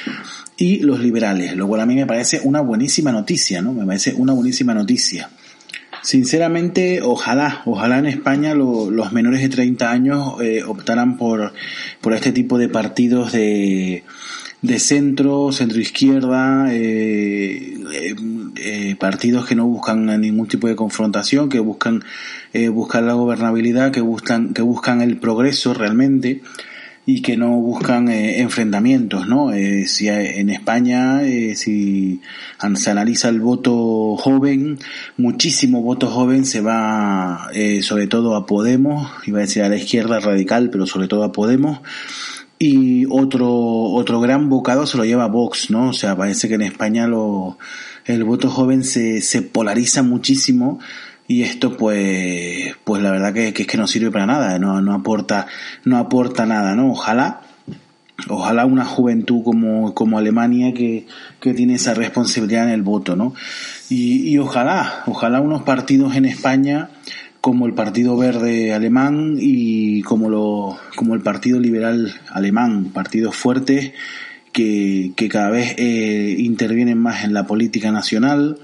y 0.56 0.78
los 0.80 1.00
liberales 1.00 1.56
lo 1.56 1.66
cual 1.66 1.80
a 1.80 1.86
mí 1.86 1.94
me 1.94 2.06
parece 2.06 2.40
una 2.44 2.60
buenísima 2.60 3.12
noticia 3.12 3.62
no 3.62 3.72
me 3.72 3.84
parece 3.84 4.14
una 4.14 4.32
buenísima 4.32 4.74
noticia 4.74 5.30
Sinceramente, 6.02 7.00
ojalá, 7.00 7.62
ojalá 7.64 7.98
en 7.98 8.06
España 8.06 8.54
los 8.54 9.12
menores 9.12 9.40
de 9.40 9.48
30 9.48 9.90
años 9.90 10.40
eh, 10.42 10.64
optaran 10.64 11.16
por, 11.16 11.52
por 12.00 12.12
este 12.12 12.32
tipo 12.32 12.58
de 12.58 12.68
partidos 12.68 13.30
de, 13.32 14.02
de 14.62 14.78
centro, 14.78 15.52
centro 15.52 15.80
izquierda, 15.80 16.72
eh, 16.72 17.78
eh, 17.92 18.14
eh, 18.56 18.96
partidos 18.98 19.44
que 19.44 19.56
no 19.56 19.66
buscan 19.66 20.06
ningún 20.20 20.46
tipo 20.46 20.68
de 20.68 20.76
confrontación, 20.76 21.48
que 21.48 21.58
buscan 21.58 22.04
eh, 22.52 22.68
buscar 22.68 23.02
la 23.02 23.14
gobernabilidad, 23.14 23.90
que 23.90 24.00
buscan, 24.00 24.54
que 24.54 24.62
buscan 24.62 25.02
el 25.02 25.18
progreso 25.18 25.74
realmente 25.74 26.42
y 27.04 27.20
que 27.20 27.36
no 27.36 27.50
buscan 27.56 28.08
eh, 28.08 28.40
enfrentamientos, 28.40 29.26
¿no? 29.26 29.52
Eh, 29.52 29.86
si 29.86 30.08
en 30.08 30.50
España, 30.50 31.22
eh, 31.24 31.56
si 31.56 32.20
se 32.74 32.90
analiza 32.90 33.28
el 33.28 33.40
voto 33.40 34.16
joven, 34.16 34.78
muchísimo 35.16 35.82
voto 35.82 36.08
joven 36.08 36.44
se 36.44 36.60
va 36.60 37.50
sobre 37.82 38.06
todo 38.06 38.36
a 38.36 38.46
Podemos, 38.46 39.10
iba 39.26 39.38
a 39.38 39.42
decir 39.42 39.62
a 39.62 39.68
la 39.68 39.76
izquierda 39.76 40.20
radical, 40.20 40.70
pero 40.70 40.86
sobre 40.86 41.08
todo 41.08 41.24
a 41.24 41.32
Podemos, 41.32 41.80
y 42.58 43.06
otro, 43.10 43.50
otro 43.50 44.20
gran 44.20 44.48
bocado 44.48 44.86
se 44.86 44.96
lo 44.96 45.04
lleva 45.04 45.26
Vox, 45.26 45.70
¿no? 45.70 45.88
O 45.88 45.92
sea, 45.92 46.16
parece 46.16 46.46
que 46.46 46.54
en 46.54 46.62
España 46.62 47.08
lo, 47.08 47.58
el 48.04 48.22
voto 48.22 48.48
joven 48.48 48.84
se, 48.84 49.20
se 49.20 49.42
polariza 49.42 50.04
muchísimo 50.04 50.78
y 51.28 51.42
esto 51.42 51.76
pues 51.76 52.74
pues 52.84 53.02
la 53.02 53.10
verdad 53.10 53.32
que, 53.32 53.52
que, 53.52 53.62
es 53.62 53.68
que 53.68 53.78
no 53.78 53.86
sirve 53.86 54.10
para 54.10 54.26
nada 54.26 54.58
no, 54.58 54.80
no 54.80 54.94
aporta 54.94 55.46
no 55.84 55.98
aporta 55.98 56.46
nada 56.46 56.74
no 56.74 56.90
ojalá 56.90 57.42
ojalá 58.28 58.66
una 58.66 58.84
juventud 58.84 59.42
como, 59.42 59.94
como 59.94 60.18
Alemania 60.18 60.74
que, 60.74 61.06
que 61.40 61.54
tiene 61.54 61.74
esa 61.74 61.94
responsabilidad 61.94 62.64
en 62.64 62.74
el 62.74 62.82
voto 62.82 63.16
no 63.16 63.34
y, 63.88 64.28
y 64.28 64.38
ojalá 64.38 65.02
ojalá 65.06 65.40
unos 65.40 65.62
partidos 65.62 66.16
en 66.16 66.24
España 66.24 66.90
como 67.40 67.66
el 67.66 67.74
Partido 67.74 68.16
Verde 68.16 68.72
alemán 68.72 69.36
y 69.38 70.02
como 70.02 70.28
lo 70.30 70.78
como 70.94 71.14
el 71.14 71.22
Partido 71.22 71.58
Liberal 71.58 72.14
alemán 72.30 72.90
partidos 72.92 73.34
fuertes 73.34 73.92
que, 74.52 75.12
que 75.16 75.28
cada 75.28 75.50
vez 75.50 75.74
eh, 75.78 76.36
intervienen 76.38 76.98
más 76.98 77.24
en 77.24 77.34
la 77.34 77.46
política 77.46 77.90
nacional 77.90 78.58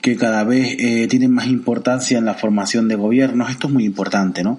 que 0.00 0.16
cada 0.16 0.44
vez 0.44 0.76
eh, 0.78 1.06
tienen 1.08 1.32
más 1.32 1.46
importancia 1.46 2.18
en 2.18 2.24
la 2.24 2.34
formación 2.34 2.88
de 2.88 2.94
gobiernos. 2.94 3.50
Esto 3.50 3.66
es 3.66 3.72
muy 3.72 3.84
importante, 3.84 4.42
¿no? 4.42 4.58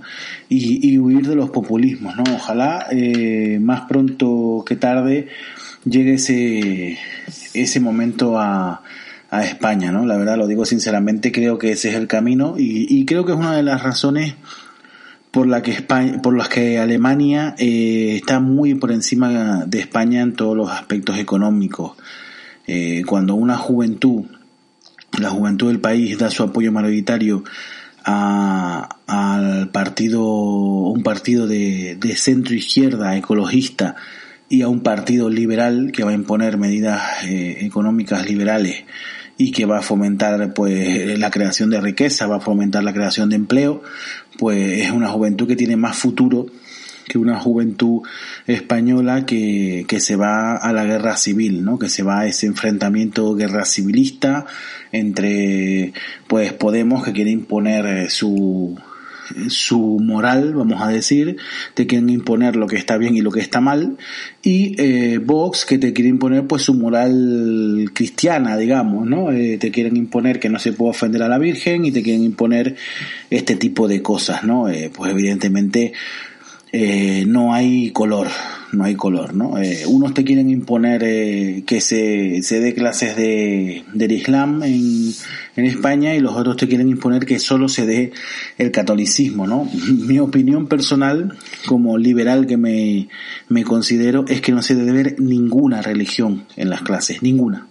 Y, 0.49 0.87
y 0.87 0.99
huir 0.99 1.27
de 1.27 1.35
los 1.35 1.49
populismos, 1.49 2.15
¿no? 2.15 2.23
Ojalá 2.35 2.87
eh, 2.91 3.59
más 3.59 3.81
pronto 3.81 4.63
que 4.65 4.75
tarde 4.75 5.27
llegue 5.83 6.13
ese, 6.13 6.97
ese 7.53 7.79
momento 7.79 8.39
a, 8.39 8.83
a 9.31 9.43
España, 9.43 9.91
¿no? 9.91 10.05
La 10.05 10.17
verdad, 10.17 10.37
lo 10.37 10.45
digo 10.45 10.65
sinceramente, 10.65 11.31
creo 11.31 11.57
que 11.57 11.71
ese 11.71 11.89
es 11.89 11.95
el 11.95 12.07
camino 12.07 12.55
y, 12.57 12.85
y 12.89 13.05
creo 13.05 13.25
que 13.25 13.31
es 13.31 13.37
una 13.37 13.55
de 13.55 13.63
las 13.63 13.81
razones 13.81 14.35
por 15.31 15.47
la 15.47 15.61
que 15.61 15.71
España, 15.71 16.21
por 16.21 16.37
las 16.37 16.49
que 16.49 16.77
Alemania 16.77 17.55
eh, 17.57 18.17
está 18.17 18.39
muy 18.41 18.75
por 18.75 18.91
encima 18.91 19.65
de 19.65 19.79
España 19.79 20.21
en 20.21 20.33
todos 20.33 20.55
los 20.55 20.69
aspectos 20.69 21.17
económicos. 21.17 21.93
Eh, 22.67 23.03
cuando 23.07 23.33
una 23.35 23.57
juventud 23.57 24.25
la 25.19 25.29
juventud 25.29 25.67
del 25.67 25.79
país 25.79 26.17
da 26.17 26.29
su 26.29 26.43
apoyo 26.43 26.71
mayoritario 26.71 27.43
a, 28.03 28.97
al 29.07 29.69
partido, 29.69 30.23
un 30.23 31.03
partido 31.03 31.47
de, 31.47 31.97
de 31.99 32.15
centro 32.15 32.55
izquierda 32.55 33.15
ecologista 33.17 33.95
y 34.49 34.63
a 34.63 34.67
un 34.67 34.81
partido 34.81 35.29
liberal 35.29 35.91
que 35.93 36.03
va 36.03 36.11
a 36.11 36.15
imponer 36.15 36.57
medidas 36.57 37.23
eh, 37.23 37.59
económicas 37.61 38.27
liberales 38.27 38.83
y 39.37 39.51
que 39.51 39.65
va 39.65 39.79
a 39.79 39.81
fomentar 39.81 40.53
pues 40.53 41.17
la 41.17 41.31
creación 41.31 41.69
de 41.69 41.79
riqueza, 41.79 42.27
va 42.27 42.37
a 42.37 42.41
fomentar 42.41 42.83
la 42.83 42.93
creación 42.93 43.29
de 43.29 43.37
empleo, 43.37 43.81
pues 44.37 44.81
es 44.81 44.91
una 44.91 45.07
juventud 45.07 45.47
que 45.47 45.55
tiene 45.55 45.77
más 45.77 45.97
futuro 45.97 46.47
que 47.11 47.17
una 47.17 47.37
juventud 47.37 48.03
española 48.47 49.25
que, 49.25 49.83
que 49.85 49.99
se 49.99 50.15
va 50.15 50.55
a 50.55 50.71
la 50.71 50.85
guerra 50.85 51.17
civil, 51.17 51.65
¿no? 51.65 51.77
que 51.77 51.89
se 51.89 52.03
va 52.03 52.21
a 52.21 52.27
ese 52.27 52.47
enfrentamiento 52.47 53.35
guerra 53.35 53.65
civilista 53.65 54.45
entre 54.93 55.91
pues 56.27 56.53
Podemos 56.53 57.03
que 57.03 57.11
quiere 57.11 57.31
imponer 57.31 58.09
su 58.09 58.77
su 59.47 59.99
moral, 59.99 60.53
vamos 60.53 60.81
a 60.81 60.89
decir, 60.89 61.37
te 61.73 61.87
quieren 61.87 62.09
imponer 62.09 62.55
lo 62.55 62.67
que 62.67 62.75
está 62.75 62.97
bien 62.97 63.15
y 63.15 63.21
lo 63.21 63.31
que 63.31 63.39
está 63.39 63.61
mal, 63.61 63.97
y 64.41 64.75
eh, 64.81 65.19
Vox 65.19 65.65
que 65.65 65.77
te 65.77 65.93
quiere 65.93 66.09
imponer 66.09 66.47
pues 66.47 66.63
su 66.63 66.73
moral 66.73 67.91
cristiana, 67.93 68.57
digamos, 68.57 69.07
¿no? 69.07 69.31
Eh, 69.31 69.57
te 69.57 69.71
quieren 69.71 69.97
imponer 69.97 70.39
que 70.39 70.49
no 70.49 70.59
se 70.59 70.73
puede 70.73 70.91
ofender 70.91 71.23
a 71.23 71.29
la 71.29 71.37
Virgen 71.37 71.85
y 71.85 71.91
te 71.91 72.03
quieren 72.03 72.23
imponer 72.23 72.75
este 73.29 73.55
tipo 73.55 73.87
de 73.87 74.01
cosas, 74.01 74.43
¿no? 74.43 74.69
Eh, 74.69 74.91
pues 74.93 75.11
evidentemente 75.11 75.93
eh, 76.73 77.25
no 77.27 77.53
hay 77.53 77.91
color, 77.91 78.27
no 78.71 78.85
hay 78.85 78.95
color, 78.95 79.33
¿no? 79.33 79.57
Eh, 79.57 79.85
unos 79.85 80.13
te 80.13 80.23
quieren 80.23 80.49
imponer 80.49 81.03
eh, 81.03 81.63
que 81.65 81.81
se, 81.81 82.41
se 82.43 82.59
dé 82.61 82.73
clases 82.73 83.15
de, 83.17 83.83
del 83.93 84.11
Islam 84.11 84.63
en, 84.63 85.11
en 85.57 85.65
España 85.65 86.15
y 86.15 86.19
los 86.19 86.35
otros 86.35 86.55
te 86.55 86.67
quieren 86.67 86.87
imponer 86.87 87.25
que 87.25 87.39
solo 87.39 87.67
se 87.67 87.85
dé 87.85 88.11
el 88.57 88.71
catolicismo, 88.71 89.47
¿no? 89.47 89.69
Mi 89.91 90.19
opinión 90.19 90.67
personal, 90.67 91.37
como 91.65 91.97
liberal 91.97 92.47
que 92.47 92.57
me, 92.57 93.09
me 93.49 93.63
considero, 93.63 94.25
es 94.27 94.39
que 94.39 94.53
no 94.53 94.61
se 94.61 94.75
debe 94.75 94.91
ver 94.91 95.19
ninguna 95.19 95.81
religión 95.81 96.45
en 96.55 96.69
las 96.69 96.81
clases, 96.83 97.21
ninguna 97.21 97.67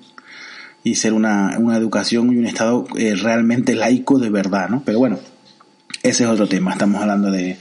y 0.83 0.95
ser 0.95 1.13
una, 1.13 1.59
una 1.59 1.77
educación 1.77 2.33
y 2.33 2.37
un 2.37 2.47
estado 2.47 2.87
eh, 2.97 3.15
realmente 3.15 3.75
laico 3.75 4.19
de 4.19 4.31
verdad, 4.31 4.69
¿no? 4.69 4.83
Pero 4.85 4.99
bueno, 4.99 5.19
ese 6.03 6.25
es 6.25 6.31
otro 6.31 6.49
tema, 6.49 6.73
estamos 6.73 7.03
hablando 7.03 7.31
de, 7.31 7.59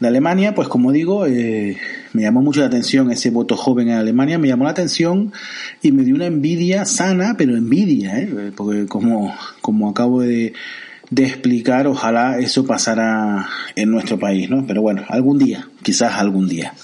de 0.00 0.08
Alemania, 0.08 0.54
pues 0.54 0.68
como 0.68 0.92
digo, 0.92 1.26
eh, 1.26 1.76
me 2.12 2.22
llamó 2.22 2.42
mucho 2.42 2.60
la 2.60 2.66
atención 2.66 3.10
ese 3.10 3.30
voto 3.30 3.56
joven 3.56 3.88
en 3.88 3.98
Alemania, 3.98 4.38
me 4.38 4.48
llamó 4.48 4.64
la 4.64 4.70
atención 4.70 5.32
y 5.82 5.92
me 5.92 6.04
dio 6.04 6.14
una 6.14 6.26
envidia 6.26 6.84
sana, 6.84 7.34
pero 7.36 7.56
envidia, 7.56 8.18
¿eh? 8.18 8.52
porque 8.56 8.86
como, 8.86 9.34
como 9.60 9.88
acabo 9.88 10.22
de, 10.22 10.52
de 11.10 11.24
explicar, 11.24 11.86
ojalá 11.86 12.38
eso 12.38 12.64
pasara 12.66 13.48
en 13.74 13.90
nuestro 13.90 14.18
país, 14.18 14.50
¿no? 14.50 14.66
Pero 14.66 14.82
bueno, 14.82 15.04
algún 15.08 15.38
día, 15.38 15.68
quizás 15.82 16.14
algún 16.14 16.48
día. 16.48 16.74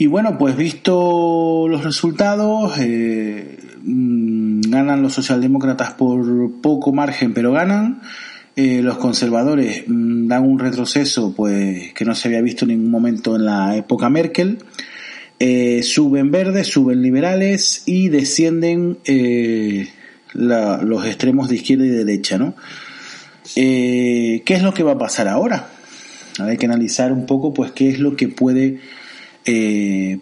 Y 0.00 0.06
bueno, 0.06 0.38
pues 0.38 0.56
visto 0.56 1.66
los 1.68 1.84
resultados, 1.84 2.72
eh, 2.78 3.58
mm, 3.82 4.62
ganan 4.70 5.02
los 5.02 5.12
socialdemócratas 5.12 5.92
por 5.92 6.60
poco 6.62 6.92
margen, 6.92 7.34
pero 7.34 7.52
ganan. 7.52 8.00
Eh, 8.56 8.82
los 8.82 8.98
conservadores 8.98 9.84
mm, 9.86 10.26
dan 10.26 10.44
un 10.44 10.58
retroceso 10.58 11.32
pues 11.34 11.92
que 11.92 12.04
no 12.04 12.14
se 12.14 12.28
había 12.28 12.40
visto 12.40 12.64
en 12.64 12.72
ningún 12.72 12.90
momento 12.90 13.36
en 13.36 13.44
la 13.44 13.76
época 13.76 14.10
Merkel. 14.10 14.58
Eh, 15.38 15.82
suben 15.82 16.30
verdes, 16.30 16.66
suben 16.66 17.00
liberales 17.00 17.84
y 17.86 18.08
descienden 18.08 18.98
eh, 19.04 19.88
la, 20.34 20.82
los 20.82 21.06
extremos 21.06 21.48
de 21.48 21.56
izquierda 21.56 21.86
y 21.86 21.90
derecha, 21.90 22.36
¿no? 22.36 22.54
¿Qué 23.54 24.42
es 24.46 24.62
lo 24.62 24.74
que 24.74 24.82
va 24.82 24.92
a 24.92 24.98
pasar 24.98 25.26
ahora? 25.26 25.70
Hay 26.38 26.56
que 26.56 26.66
analizar 26.66 27.12
un 27.12 27.26
poco, 27.26 27.52
pues, 27.52 27.72
qué 27.72 27.88
es 27.88 27.98
lo 27.98 28.14
que 28.14 28.28
puede 28.28 28.80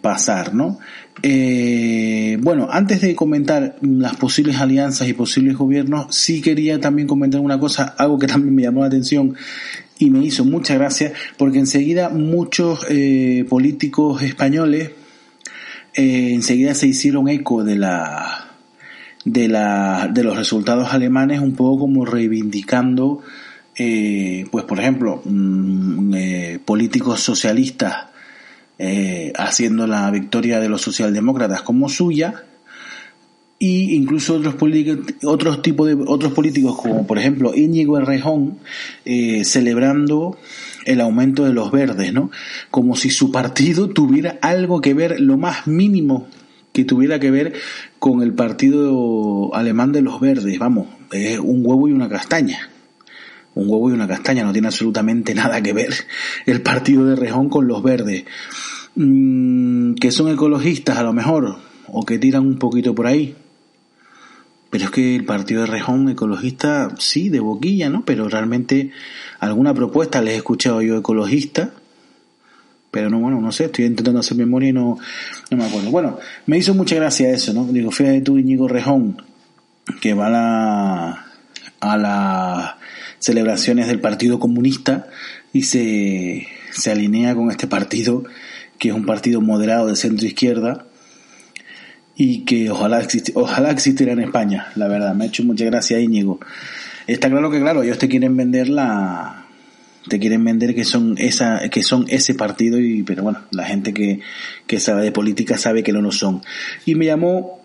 pasar, 0.01 0.55
¿no? 0.55 0.79
Eh, 1.23 2.39
bueno, 2.41 2.69
antes 2.71 3.01
de 3.01 3.15
comentar 3.15 3.77
las 3.81 4.17
posibles 4.17 4.59
alianzas 4.59 5.09
y 5.09 5.15
posibles 5.15 5.57
gobiernos, 5.57 6.15
sí 6.15 6.41
quería 6.41 6.81
también 6.81 7.09
comentar 7.09 7.41
una 7.41 7.59
cosa, 7.59 7.95
algo 7.99 8.19
que 8.19 8.27
también 8.29 8.55
me 8.55 8.63
llamó 8.63 8.81
la 8.81 8.87
atención 8.87 9.35
y 9.99 10.11
me 10.11 10.25
hizo 10.25 10.45
mucha 10.45 10.75
gracia, 10.75 11.13
porque 11.37 11.59
enseguida 11.59 12.09
muchos 12.09 12.87
eh, 12.89 13.45
políticos 13.49 14.23
españoles 14.23 14.93
eh, 15.95 16.35
enseguida 16.35 16.75
se 16.75 16.87
hicieron 16.87 17.29
eco 17.29 17.65
de 17.65 17.77
la 17.77 18.49
de 19.25 19.49
la 19.49 20.09
de 20.13 20.23
los 20.23 20.37
resultados 20.37 20.93
alemanes 20.93 21.41
un 21.41 21.55
poco 21.55 21.81
como 21.81 22.05
reivindicando 22.05 23.21
eh, 23.77 24.47
pues 24.53 24.65
por 24.65 24.79
ejemplo 24.79 25.23
mm, 25.25 26.15
eh, 26.15 26.61
políticos 26.65 27.21
socialistas 27.21 28.07
haciendo 29.37 29.87
la 29.89 30.09
victoria 30.11 30.61
de 30.61 30.69
los 30.69 30.83
socialdemócratas 30.83 31.63
como 31.63 31.89
suya 31.89 32.45
y 33.59 33.95
incluso 33.97 34.37
otros 34.37 34.55
otros 35.25 35.63
tipos 35.63 35.89
de 35.89 35.97
otros 36.07 36.33
políticos 36.33 36.77
como 36.81 37.07
por 37.07 37.19
ejemplo 37.19 37.55
Íñigo 37.55 37.99
Errejón 37.99 38.59
eh, 39.05 39.45
celebrando 39.45 40.39
el 40.85 41.01
aumento 41.01 41.45
de 41.45 41.53
los 41.53 41.71
verdes, 41.71 42.13
¿no? 42.13 42.31
Como 42.71 42.97
si 42.97 43.11
su 43.11 43.31
partido 43.31 43.89
tuviera 43.89 44.39
algo 44.41 44.81
que 44.81 44.95
ver, 44.95 45.21
lo 45.21 45.37
más 45.37 45.67
mínimo 45.67 46.29
que 46.73 46.85
tuviera 46.85 47.19
que 47.19 47.31
ver 47.31 47.55
con 47.99 48.23
el 48.23 48.33
partido 48.33 49.55
alemán 49.55 49.93
de 49.93 50.03
los 50.03 50.21
verdes, 50.21 50.59
vamos, 50.59 50.87
es 51.13 51.39
un 51.39 51.67
huevo 51.67 51.89
y 51.89 51.93
una 51.93 52.09
castaña. 52.09 52.71
Un 53.59 53.69
huevo 53.69 53.91
y 53.91 53.93
una 53.93 54.07
castaña, 54.07 54.45
no 54.45 54.53
tiene 54.53 54.69
absolutamente 54.69 55.35
nada 55.37 55.61
que 55.63 55.73
ver 55.73 55.95
el 56.47 56.63
partido 56.63 57.05
de 57.05 57.17
Rejón 57.17 57.49
con 57.49 57.67
los 57.67 57.83
verdes. 57.83 58.25
Mm, 58.95 59.95
que 59.95 60.11
son 60.11 60.31
ecologistas 60.33 60.99
a 60.99 61.03
lo 61.03 61.13
mejor, 61.13 61.57
o 61.87 62.05
que 62.05 62.19
tiran 62.19 62.47
un 62.47 62.59
poquito 62.59 62.95
por 62.95 63.07
ahí, 63.07 63.37
pero 64.71 64.85
es 64.85 64.91
que 64.91 65.17
el 65.17 65.25
partido 65.25 65.63
de 65.63 65.67
Rejón 65.67 66.09
ecologista, 66.09 66.91
sí, 66.99 67.31
de 67.31 67.41
boquilla, 67.41 67.89
¿no? 67.89 68.05
Pero 68.05 68.29
realmente 68.29 68.91
alguna 69.41 69.73
propuesta 69.73 70.21
les 70.21 70.35
he 70.35 70.37
escuchado 70.37 70.83
yo 70.83 70.97
ecologista, 70.99 71.73
pero 72.91 73.09
no, 73.09 73.19
bueno, 73.19 73.41
no 73.41 73.53
sé, 73.53 73.67
estoy 73.67 73.87
intentando 73.87 74.21
hacer 74.21 74.37
memoria 74.37 74.71
y 74.71 74.73
no, 74.73 74.99
no 75.51 75.57
me 75.57 75.65
acuerdo. 75.65 75.91
Bueno, 75.91 76.19
me 76.47 76.59
hizo 76.59 76.75
mucha 76.75 76.97
gracia 76.97 77.31
eso, 77.31 77.53
¿no? 77.53 77.65
Digo, 77.65 77.91
fíjate 77.91 78.21
tú, 78.21 78.39
Íñigo 78.39 78.69
Rejón, 78.69 79.23
que 80.01 80.13
va 80.15 80.27
a 80.27 80.31
la, 80.31 81.27
a 81.81 81.97
las 81.97 82.78
celebraciones 83.19 83.87
del 83.89 84.01
Partido 84.01 84.39
Comunista 84.39 85.09
y 85.53 85.63
se, 85.63 86.47
se 86.71 86.91
alinea 86.91 87.35
con 87.35 87.51
este 87.51 87.67
partido, 87.67 88.25
que 88.79 88.89
es 88.89 88.95
un 88.95 89.07
partido 89.07 89.41
moderado 89.41 89.87
de 89.87 89.97
centro 89.97 90.27
izquierda, 90.27 90.87
y 92.17 92.45
que 92.45 92.69
ojalá, 92.71 93.07
ojalá 93.35 93.71
existiera 93.71 94.13
en 94.13 94.19
España, 94.19 94.73
la 94.75 94.89
verdad. 94.89 95.15
Me 95.15 95.25
ha 95.25 95.29
hecho 95.29 95.45
mucha 95.45 95.65
gracia 95.65 96.01
Íñigo. 96.01 96.41
Está 97.07 97.31
claro 97.31 97.51
que, 97.51 97.61
claro, 97.61 97.85
ellos 97.85 97.97
te 97.99 98.09
quieren 98.09 98.37
vender 98.37 98.69
la 98.69 99.45
te 100.09 100.19
quieren 100.19 100.43
vender 100.43 100.75
que 100.75 100.85
son 100.85 101.17
esa 101.19 101.69
que 101.69 101.83
son 101.83 102.07
ese 102.09 102.35
partido 102.35 102.81
y 102.81 103.03
pero 103.03 103.25
bueno 103.25 103.41
la 103.51 103.67
gente 103.67 103.93
que, 103.93 104.21
que 104.67 104.81
sabe 104.81 105.03
de 105.03 105.13
política 105.13 105.59
sabe 105.59 105.83
que 105.83 105.93
no 105.93 106.01
lo 106.01 106.13
son 106.13 106.41
y 106.87 106.95
me 106.95 107.05
llamó 107.05 107.61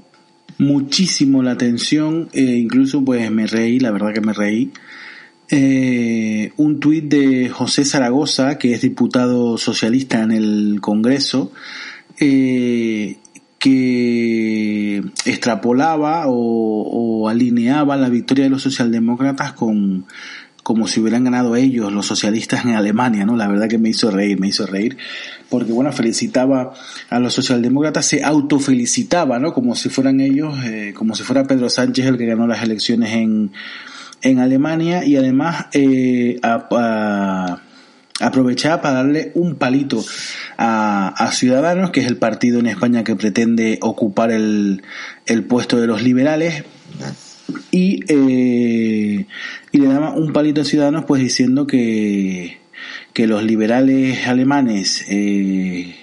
muchísimo 0.58 1.42
la 1.42 1.52
atención 1.52 2.28
e 2.34 2.42
incluso 2.42 3.06
pues 3.06 3.32
me 3.32 3.48
reí 3.48 3.80
la 3.80 3.92
verdad 3.92 4.14
que 4.14 4.20
me 4.20 4.34
reí 4.34 4.72
eh, 5.50 6.52
un 6.58 6.80
tuit 6.80 7.06
de 7.06 7.50
José 7.50 7.86
Zaragoza 7.86 8.58
que 8.58 8.74
es 8.74 8.82
diputado 8.82 9.58
socialista 9.58 10.22
en 10.22 10.32
el 10.32 10.80
Congreso 10.82 11.52
eh, 12.20 13.18
que 13.60 15.04
extrapolaba 15.26 16.26
o, 16.28 17.30
alineaba 17.30 17.96
la 17.98 18.10
victoria 18.10 18.44
de 18.44 18.50
los 18.50 18.62
socialdemócratas 18.62 19.54
con 19.54 20.06
como 20.64 20.88
si 20.88 21.02
hubieran 21.02 21.26
ganado 21.26 21.58
ellos, 21.58 21.92
los 21.92 22.06
socialistas 22.06 22.64
en 22.64 22.72
Alemania, 22.72 23.26
¿no? 23.26 23.36
La 23.36 23.50
verdad 23.50 23.68
que 23.68 23.78
me 23.78 23.90
hizo 23.90 24.10
reír, 24.12 24.40
me 24.40 24.48
hizo 24.48 24.66
reír, 24.66 24.98
porque 25.50 25.74
bueno, 25.74 25.92
felicitaba 25.92 26.74
a 27.10 27.20
los 27.20 27.34
socialdemócratas, 27.34 28.06
se 28.06 28.24
autofelicitaba, 28.24 29.40
¿no? 29.40 29.54
Como 29.54 29.76
si 29.76 29.90
fueran 29.90 30.22
ellos, 30.22 30.56
eh, 30.64 30.94
como 30.96 31.16
si 31.16 31.24
fuera 31.24 31.44
Pedro 31.44 31.70
Sánchez 31.70 32.06
el 32.06 32.18
que 32.18 32.26
ganó 32.26 32.48
las 32.48 32.64
elecciones 32.64 33.12
en, 33.12 33.52
en 34.24 34.40
Alemania 34.40 35.06
y 35.06 35.16
además 35.18 35.68
eh, 35.74 36.40
a 36.42 36.70
para 38.82 38.94
darle 38.94 39.32
un 39.36 39.56
palito 39.56 40.04
a, 40.58 41.30
Ciudadanos, 41.34 41.92
que 41.92 42.00
es 42.00 42.08
el 42.08 42.18
partido 42.18 42.60
en 42.60 42.68
España 42.68 43.04
que 43.04 43.16
pretende 43.16 43.80
ocupar 43.82 44.32
el, 44.32 44.82
el 45.26 45.44
puesto 45.44 45.80
de 45.80 45.88
los 45.88 46.02
liberales, 46.02 46.64
y, 47.72 48.00
eh, 48.08 49.26
y 49.72 49.78
le 49.78 49.88
daba 49.88 50.14
un 50.14 50.32
palito 50.32 50.62
a 50.62 50.66
Ciudadanos 50.66 51.06
pues 51.06 51.22
diciendo 51.22 51.68
que, 51.68 52.58
que 53.14 53.28
los 53.28 53.44
liberales 53.44 54.28
alemanes 54.28 55.06
eh, 55.10 55.96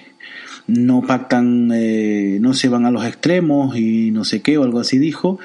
no 0.67 1.01
pactan, 1.01 1.71
eh, 1.73 2.37
no 2.41 2.53
se 2.53 2.69
van 2.69 2.85
a 2.85 2.91
los 2.91 3.05
extremos 3.05 3.77
y 3.77 4.11
no 4.11 4.23
sé 4.23 4.41
qué 4.41 4.57
o 4.57 4.63
algo 4.63 4.79
así 4.79 4.97
dijo, 4.97 5.39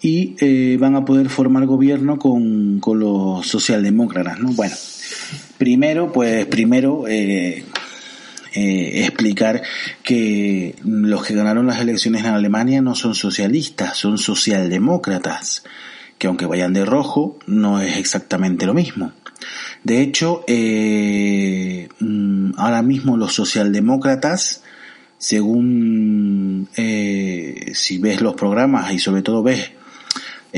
y 0.00 0.76
van 0.76 0.94
a 0.96 1.04
poder 1.04 1.28
formar 1.28 1.66
gobierno 1.66 2.18
con, 2.18 2.80
con 2.80 3.00
los 3.00 3.46
socialdemócratas, 3.46 4.38
¿no? 4.38 4.52
Bueno, 4.52 4.74
Primero, 5.58 6.12
pues 6.12 6.44
primero 6.46 7.08
eh, 7.08 7.64
eh, 8.54 8.90
explicar 9.04 9.62
que 10.02 10.76
los 10.84 11.24
que 11.24 11.34
ganaron 11.34 11.66
las 11.66 11.80
elecciones 11.80 12.24
en 12.24 12.32
Alemania 12.32 12.82
no 12.82 12.94
son 12.94 13.14
socialistas, 13.14 13.96
son 13.96 14.18
socialdemócratas, 14.18 15.64
que 16.18 16.26
aunque 16.26 16.46
vayan 16.46 16.74
de 16.74 16.84
rojo, 16.84 17.38
no 17.46 17.80
es 17.80 17.96
exactamente 17.96 18.66
lo 18.66 18.74
mismo. 18.74 19.12
De 19.82 20.02
hecho, 20.02 20.44
eh, 20.46 21.88
mm, 22.00 22.52
ahora 22.58 22.82
mismo 22.82 23.16
los 23.16 23.34
socialdemócratas, 23.34 24.62
según 25.16 26.68
si 26.74 27.98
ves 27.98 28.20
los 28.20 28.34
programas 28.34 28.92
y 28.92 28.98
sobre 28.98 29.22
todo 29.22 29.42
ves 29.42 29.70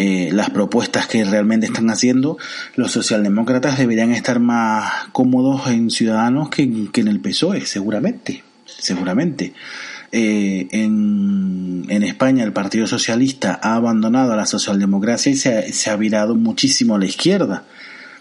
eh, 0.01 0.31
las 0.31 0.51
propuestas 0.51 1.09
que 1.09 1.25
realmente 1.25 1.67
están 1.67 1.91
haciendo, 1.91 2.39
los 2.77 2.93
socialdemócratas 2.93 3.79
deberían 3.79 4.13
estar 4.13 4.39
más 4.39 5.09
cómodos 5.11 5.67
en 5.67 5.91
Ciudadanos 5.91 6.51
que, 6.51 6.63
en 6.63 7.09
el 7.09 7.19
PSOE, 7.19 7.67
seguramente, 7.67 8.45
seguramente. 8.65 9.55
Eh, 10.13 10.69
en, 10.71 11.85
en, 11.89 12.03
España 12.05 12.45
el 12.45 12.53
Partido 12.53 12.87
Socialista 12.87 13.59
ha 13.61 13.75
abandonado 13.75 14.33
a 14.33 14.37
la 14.37 14.47
socialdemocracia 14.47 15.33
y 15.33 15.37
se 15.37 15.91
ha, 15.91 15.97
virado 15.97 16.37
muchísimo 16.37 16.95
a 16.95 17.01
la 17.01 17.07
izquierda. 17.07 17.65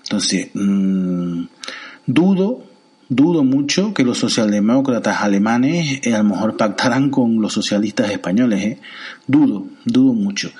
Entonces, 0.01 0.49
mm, 0.55 1.43
dudo, 2.07 2.63
dudo 3.07 3.43
mucho 3.43 3.93
que 3.93 4.03
los 4.03 4.17
socialdemócratas 4.17 5.21
alemanes 5.21 5.99
eh, 6.07 6.15
a 6.15 6.23
lo 6.23 6.23
mejor 6.23 6.57
pactaran 6.57 7.11
con 7.11 7.39
los 7.39 7.53
socialistas 7.53 8.09
españoles. 8.09 8.79
Dudo, 9.27 9.67
dudo 9.85 10.13
mucho. 10.13 10.51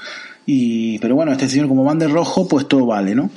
Y, 0.47 0.97
pero 0.99 1.15
bueno, 1.15 1.31
este 1.33 1.47
señor 1.47 1.67
como 1.67 1.83
van 1.83 1.99
de 1.99 2.07
rojo, 2.07 2.47
pues 2.47 2.67
todo 2.67 2.87
vale, 2.87 3.13
¿no? 3.13 3.29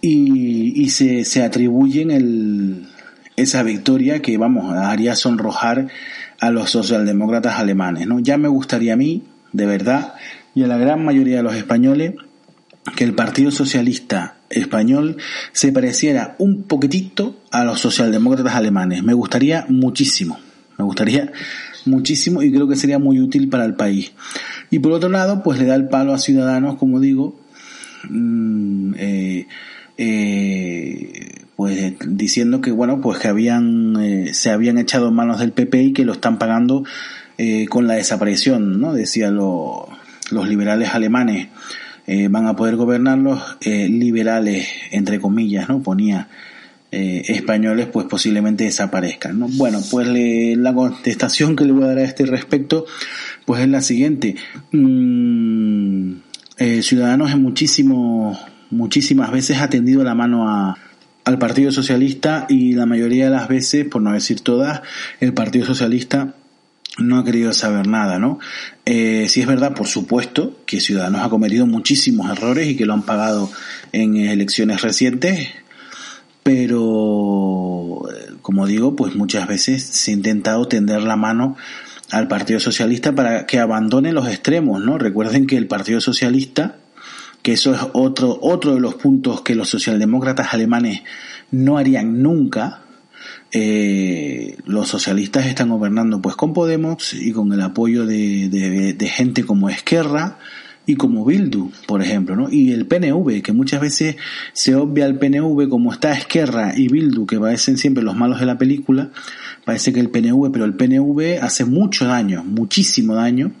Y, 0.00 0.80
y 0.80 0.90
se, 0.90 1.24
se 1.24 1.42
atribuyen 1.42 2.10
el, 2.10 2.86
esa 3.36 3.62
victoria 3.62 4.20
que, 4.22 4.36
vamos, 4.38 4.72
haría 4.72 5.16
sonrojar 5.16 5.88
a 6.40 6.50
los 6.50 6.70
socialdemócratas 6.70 7.58
alemanes, 7.58 8.06
¿no? 8.06 8.20
Ya 8.20 8.36
me 8.36 8.48
gustaría 8.48 8.92
a 8.92 8.96
mí, 8.96 9.24
de 9.52 9.66
verdad, 9.66 10.14
y 10.54 10.62
a 10.62 10.66
la 10.66 10.76
gran 10.76 11.04
mayoría 11.04 11.38
de 11.38 11.42
los 11.42 11.54
españoles, 11.54 12.14
que 12.96 13.04
el 13.04 13.14
Partido 13.14 13.50
Socialista 13.50 14.36
español 14.50 15.16
se 15.52 15.72
pareciera 15.72 16.36
un 16.38 16.64
poquitito 16.64 17.40
a 17.50 17.64
los 17.64 17.80
socialdemócratas 17.80 18.54
alemanes. 18.54 19.02
Me 19.02 19.14
gustaría 19.14 19.64
muchísimo, 19.68 20.38
me 20.78 20.84
gustaría 20.84 21.32
muchísimo 21.86 22.42
y 22.42 22.52
creo 22.52 22.68
que 22.68 22.76
sería 22.76 22.98
muy 22.98 23.20
útil 23.20 23.48
para 23.48 23.64
el 23.64 23.74
país. 23.74 24.12
Y 24.70 24.78
por 24.78 24.92
otro 24.92 25.08
lado, 25.08 25.42
pues 25.42 25.58
le 25.58 25.66
da 25.66 25.74
el 25.74 25.88
palo 25.88 26.14
a 26.14 26.18
Ciudadanos, 26.18 26.76
como 26.76 27.00
digo, 27.00 27.38
mm, 28.08 28.94
eh, 28.98 29.46
eh, 29.96 31.44
pues 31.56 31.94
diciendo 32.06 32.60
que 32.60 32.72
bueno, 32.72 33.00
pues 33.00 33.18
que 33.18 33.28
habían, 33.28 33.96
eh, 34.00 34.34
se 34.34 34.50
habían 34.50 34.78
echado 34.78 35.12
manos 35.12 35.40
del 35.40 35.52
PP 35.52 35.82
y 35.82 35.92
que 35.92 36.04
lo 36.04 36.12
están 36.12 36.38
pagando 36.38 36.84
con 37.68 37.88
la 37.88 37.94
desaparición, 37.94 38.80
¿no? 38.80 38.92
Decían 38.94 39.34
los 39.34 40.48
liberales 40.48 40.90
alemanes. 40.94 41.48
van 42.30 42.46
a 42.46 42.54
poder 42.54 42.76
gobernar 42.76 43.18
los 43.18 43.40
liberales, 43.64 44.68
entre 44.92 45.18
comillas, 45.18 45.68
¿no? 45.68 45.82
Ponía 45.82 46.28
españoles, 46.94 47.88
pues 47.92 48.06
posiblemente 48.06 48.64
desaparezcan, 48.64 49.38
¿no? 49.38 49.48
Bueno, 49.48 49.80
pues 49.90 50.08
la 50.08 50.74
contestación 50.74 51.56
que 51.56 51.64
le 51.64 51.72
voy 51.72 51.84
a 51.84 51.88
dar 51.88 51.98
a 51.98 52.04
este 52.04 52.26
respecto 52.26 52.86
pues 53.44 53.60
es 53.62 53.68
la 53.68 53.80
siguiente. 53.80 54.36
Mm, 54.72 56.12
eh, 56.58 56.82
Ciudadanos 56.82 57.32
en 57.32 57.42
muchísimo, 57.42 58.38
muchísimas 58.70 59.30
veces 59.30 59.58
ha 59.58 59.68
tendido 59.68 60.04
la 60.04 60.14
mano 60.14 60.48
a, 60.48 60.76
al 61.24 61.38
Partido 61.38 61.72
Socialista 61.72 62.46
y 62.48 62.74
la 62.74 62.86
mayoría 62.86 63.24
de 63.24 63.30
las 63.30 63.48
veces, 63.48 63.86
por 63.86 64.02
no 64.02 64.12
decir 64.12 64.40
todas, 64.40 64.82
el 65.20 65.34
Partido 65.34 65.66
Socialista 65.66 66.34
no 66.98 67.18
ha 67.18 67.24
querido 67.24 67.52
saber 67.52 67.88
nada, 67.88 68.20
¿no? 68.20 68.38
Eh, 68.84 69.26
si 69.28 69.40
es 69.40 69.48
verdad, 69.48 69.74
por 69.74 69.88
supuesto, 69.88 70.60
que 70.64 70.80
Ciudadanos 70.80 71.22
ha 71.22 71.28
cometido 71.28 71.66
muchísimos 71.66 72.30
errores 72.30 72.68
y 72.68 72.76
que 72.76 72.86
lo 72.86 72.92
han 72.92 73.02
pagado 73.02 73.50
en 73.92 74.16
elecciones 74.16 74.80
recientes, 74.82 75.48
pero, 76.44 78.02
como 78.42 78.66
digo, 78.66 78.94
pues 78.94 79.16
muchas 79.16 79.48
veces 79.48 79.82
se 79.82 80.10
ha 80.10 80.14
intentado 80.14 80.68
tender 80.68 81.02
la 81.02 81.16
mano 81.16 81.56
al 82.10 82.28
Partido 82.28 82.60
Socialista 82.60 83.14
para 83.14 83.46
que 83.46 83.58
abandone 83.58 84.12
los 84.12 84.28
extremos, 84.28 84.84
¿no? 84.84 84.98
Recuerden 84.98 85.46
que 85.46 85.56
el 85.56 85.66
Partido 85.66 86.02
Socialista, 86.02 86.76
que 87.42 87.54
eso 87.54 87.74
es 87.74 87.80
otro, 87.94 88.38
otro 88.42 88.74
de 88.74 88.80
los 88.80 88.94
puntos 88.94 89.40
que 89.40 89.54
los 89.54 89.70
socialdemócratas 89.70 90.52
alemanes 90.52 91.02
no 91.50 91.78
harían 91.78 92.22
nunca, 92.22 92.82
eh, 93.50 94.58
los 94.66 94.88
socialistas 94.88 95.46
están 95.46 95.70
gobernando 95.70 96.20
pues 96.20 96.36
con 96.36 96.52
Podemos 96.52 97.14
y 97.14 97.32
con 97.32 97.52
el 97.54 97.62
apoyo 97.62 98.04
de, 98.04 98.94
de, 98.98 99.08
gente 99.08 99.44
como 99.44 99.70
Esquerra 99.70 100.38
y 100.86 100.96
como 100.96 101.24
Bildu, 101.24 101.70
por 101.86 102.02
ejemplo, 102.02 102.36
¿no? 102.36 102.50
Y 102.50 102.72
el 102.72 102.86
PNV, 102.86 103.42
que 103.42 103.52
muchas 103.52 103.80
veces 103.80 104.16
se 104.52 104.74
obvia 104.74 105.06
el 105.06 105.18
PNV 105.18 105.68
como 105.68 105.92
está 105.92 106.12
Esquerra 106.12 106.74
y 106.76 106.88
Bildu, 106.88 107.26
que 107.26 107.38
parecen 107.38 107.78
siempre 107.78 108.02
los 108.02 108.16
malos 108.16 108.40
de 108.40 108.46
la 108.46 108.58
película, 108.58 109.10
parece 109.64 109.92
que 109.92 110.00
el 110.00 110.10
PNV, 110.10 110.52
pero 110.52 110.64
el 110.64 110.74
PNV 110.74 111.42
hace 111.42 111.64
mucho 111.64 112.06
daño, 112.06 112.44
muchísimo 112.44 113.14
daño, 113.14 113.52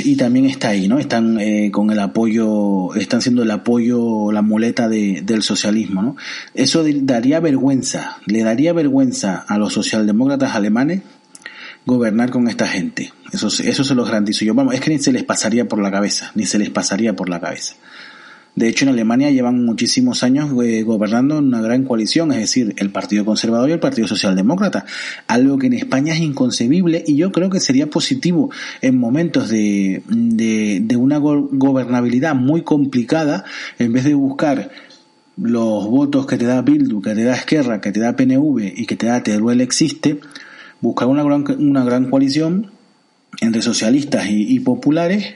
y 0.00 0.16
también 0.16 0.46
está 0.46 0.70
ahí, 0.70 0.88
¿no? 0.88 0.98
Están 0.98 1.38
eh, 1.38 1.70
con 1.70 1.90
el 1.90 2.00
apoyo, 2.00 2.94
están 2.94 3.20
siendo 3.22 3.42
el 3.42 3.50
apoyo, 3.50 4.32
la 4.32 4.42
muleta 4.42 4.88
de, 4.88 5.22
del 5.22 5.42
socialismo, 5.42 6.02
¿no? 6.02 6.16
Eso 6.54 6.84
daría 7.02 7.38
vergüenza, 7.38 8.18
le 8.26 8.42
daría 8.42 8.72
vergüenza 8.72 9.44
a 9.46 9.58
los 9.58 9.72
socialdemócratas 9.72 10.54
alemanes 10.54 11.02
gobernar 11.84 12.30
con 12.30 12.48
esta 12.48 12.66
gente. 12.66 13.12
Eso, 13.32 13.48
eso 13.48 13.84
se 13.84 13.94
lo 13.94 14.04
garantizo 14.04 14.44
yo. 14.44 14.54
Vamos, 14.54 14.74
es 14.74 14.80
que 14.80 14.90
ni 14.90 14.98
se 14.98 15.12
les 15.12 15.24
pasaría 15.24 15.66
por 15.66 15.80
la 15.80 15.90
cabeza, 15.90 16.32
ni 16.34 16.46
se 16.46 16.58
les 16.58 16.70
pasaría 16.70 17.14
por 17.14 17.28
la 17.28 17.40
cabeza. 17.40 17.76
De 18.56 18.68
hecho, 18.68 18.86
en 18.86 18.88
Alemania 18.88 19.30
llevan 19.30 19.66
muchísimos 19.66 20.22
años 20.22 20.50
eh, 20.64 20.82
gobernando 20.82 21.38
una 21.38 21.60
gran 21.60 21.84
coalición, 21.84 22.32
es 22.32 22.38
decir, 22.38 22.74
el 22.78 22.88
Partido 22.88 23.26
Conservador 23.26 23.68
y 23.68 23.72
el 23.72 23.80
Partido 23.80 24.08
Socialdemócrata, 24.08 24.86
algo 25.26 25.58
que 25.58 25.66
en 25.66 25.74
España 25.74 26.14
es 26.14 26.20
inconcebible 26.20 27.04
y 27.06 27.16
yo 27.16 27.32
creo 27.32 27.50
que 27.50 27.60
sería 27.60 27.88
positivo 27.88 28.50
en 28.80 28.98
momentos 28.98 29.50
de, 29.50 30.02
de, 30.08 30.96
una 30.96 31.18
gobernabilidad 31.18 32.34
muy 32.34 32.62
complicada, 32.62 33.44
en 33.78 33.92
vez 33.92 34.04
de 34.04 34.14
buscar 34.14 34.70
los 35.36 35.86
votos 35.86 36.26
que 36.26 36.38
te 36.38 36.46
da 36.46 36.62
Bildu, 36.62 37.02
que 37.02 37.14
te 37.14 37.24
da 37.24 37.34
Esquerra, 37.34 37.82
que 37.82 37.92
te 37.92 38.00
da 38.00 38.16
PNV 38.16 38.72
y 38.74 38.86
que 38.86 38.96
te 38.96 39.04
da 39.04 39.22
Teruel 39.22 39.60
existe, 39.60 40.20
buscar 40.80 41.08
una 41.08 41.22
gran, 41.22 41.44
una 41.58 41.84
gran 41.84 42.08
coalición 42.08 42.70
entre 43.40 43.62
socialistas 43.62 44.26
y 44.28 44.60
populares 44.60 45.34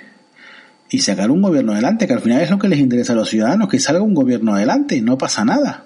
y 0.91 0.99
sacar 0.99 1.31
un 1.31 1.41
gobierno 1.41 1.73
adelante, 1.73 2.07
que 2.07 2.13
al 2.13 2.21
final 2.21 2.41
es 2.43 2.51
lo 2.51 2.59
que 2.59 2.69
les 2.69 2.81
interesa 2.81 3.13
a 3.13 3.17
los 3.17 3.29
ciudadanos, 3.29 3.69
que 3.69 3.79
salga 3.79 4.03
un 4.03 4.15
gobierno 4.15 4.55
adelante, 4.55 5.01
no 5.01 5.17
pasa 5.17 5.45
nada. 5.45 5.85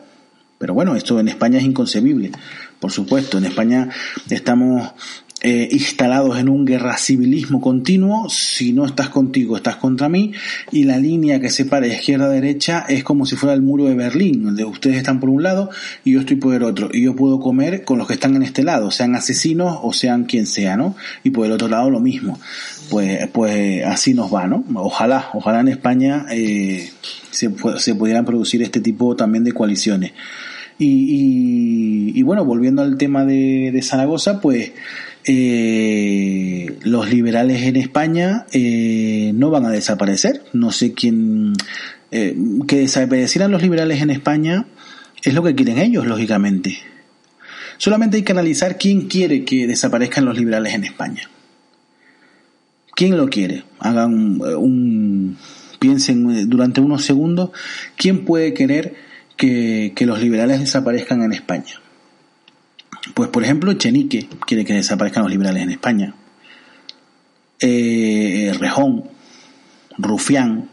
Pero 0.58 0.72
bueno, 0.72 0.96
esto 0.96 1.20
en 1.20 1.28
España 1.28 1.58
es 1.58 1.64
inconcebible. 1.64 2.32
Por 2.80 2.90
supuesto, 2.90 3.36
en 3.36 3.44
España 3.44 3.90
estamos 4.30 4.92
eh, 5.46 5.68
instalados 5.72 6.38
en 6.38 6.48
un 6.48 6.64
guerra 6.64 6.96
civilismo 6.96 7.60
continuo, 7.60 8.30
si 8.30 8.72
no 8.72 8.86
estás 8.86 9.10
contigo, 9.10 9.58
estás 9.58 9.76
contra 9.76 10.08
mí, 10.08 10.32
y 10.72 10.84
la 10.84 10.96
línea 10.96 11.38
que 11.38 11.50
separa 11.50 11.86
izquierda-derecha 11.86 12.86
es 12.88 13.04
como 13.04 13.26
si 13.26 13.36
fuera 13.36 13.52
el 13.52 13.60
muro 13.60 13.84
de 13.84 13.94
Berlín, 13.94 14.42
donde 14.42 14.64
ustedes 14.64 14.96
están 14.96 15.20
por 15.20 15.28
un 15.28 15.42
lado 15.42 15.68
y 16.02 16.12
yo 16.12 16.20
estoy 16.20 16.36
por 16.36 16.54
el 16.54 16.62
otro, 16.62 16.88
y 16.90 17.04
yo 17.04 17.14
puedo 17.14 17.40
comer 17.40 17.84
con 17.84 17.98
los 17.98 18.06
que 18.06 18.14
están 18.14 18.36
en 18.36 18.42
este 18.42 18.62
lado, 18.62 18.90
sean 18.90 19.14
asesinos 19.16 19.80
o 19.82 19.92
sean 19.92 20.24
quien 20.24 20.46
sea, 20.46 20.78
¿no? 20.78 20.96
Y 21.24 21.28
por 21.28 21.44
el 21.44 21.52
otro 21.52 21.68
lado 21.68 21.90
lo 21.90 22.00
mismo. 22.00 22.40
Pues, 22.88 23.28
pues 23.30 23.84
así 23.84 24.14
nos 24.14 24.32
va, 24.32 24.46
¿no? 24.46 24.64
Ojalá, 24.76 25.28
ojalá 25.34 25.60
en 25.60 25.68
España 25.68 26.24
eh, 26.30 26.88
se, 27.30 27.50
se 27.76 27.94
pudieran 27.94 28.24
producir 28.24 28.62
este 28.62 28.80
tipo 28.80 29.14
también 29.14 29.44
de 29.44 29.52
coaliciones. 29.52 30.12
Y, 30.78 32.18
y, 32.18 32.22
bueno, 32.22 32.44
volviendo 32.44 32.82
al 32.82 32.96
tema 32.96 33.24
de, 33.24 33.70
de 33.72 33.82
Zaragoza, 33.82 34.40
pues 34.40 34.72
eh, 35.26 36.78
los 36.82 37.10
liberales 37.10 37.62
en 37.62 37.76
España 37.76 38.46
eh, 38.52 39.32
no 39.34 39.50
van 39.50 39.64
a 39.64 39.70
desaparecer. 39.70 40.44
No 40.52 40.70
sé 40.70 40.92
quién. 40.92 41.54
Eh, 42.10 42.36
que 42.68 42.80
desaparecieran 42.80 43.50
los 43.50 43.62
liberales 43.62 44.00
en 44.00 44.10
España 44.10 44.66
es 45.22 45.34
lo 45.34 45.42
que 45.42 45.54
quieren 45.54 45.78
ellos, 45.78 46.06
lógicamente. 46.06 46.78
Solamente 47.78 48.18
hay 48.18 48.22
que 48.22 48.32
analizar 48.32 48.78
quién 48.78 49.08
quiere 49.08 49.44
que 49.44 49.66
desaparezcan 49.66 50.24
los 50.24 50.36
liberales 50.36 50.74
en 50.74 50.84
España. 50.84 51.28
¿Quién 52.94 53.16
lo 53.16 53.28
quiere? 53.28 53.64
Hagan 53.80 54.40
un. 54.40 55.36
piensen 55.80 56.48
durante 56.48 56.80
unos 56.80 57.04
segundos 57.04 57.50
quién 57.96 58.24
puede 58.24 58.54
querer 58.54 58.94
que 59.36 59.92
los 60.00 60.20
liberales 60.20 60.60
desaparezcan 60.60 61.22
en 61.22 61.32
España. 61.32 61.83
Pues 63.12 63.28
por 63.28 63.44
ejemplo, 63.44 63.72
Chenique 63.74 64.28
quiere 64.46 64.64
que 64.64 64.72
desaparezcan 64.72 65.24
los 65.24 65.32
liberales 65.32 65.62
en 65.62 65.70
España. 65.70 66.14
Eh, 67.60 68.52
Rejón, 68.58 69.04
Rufián, 69.98 70.70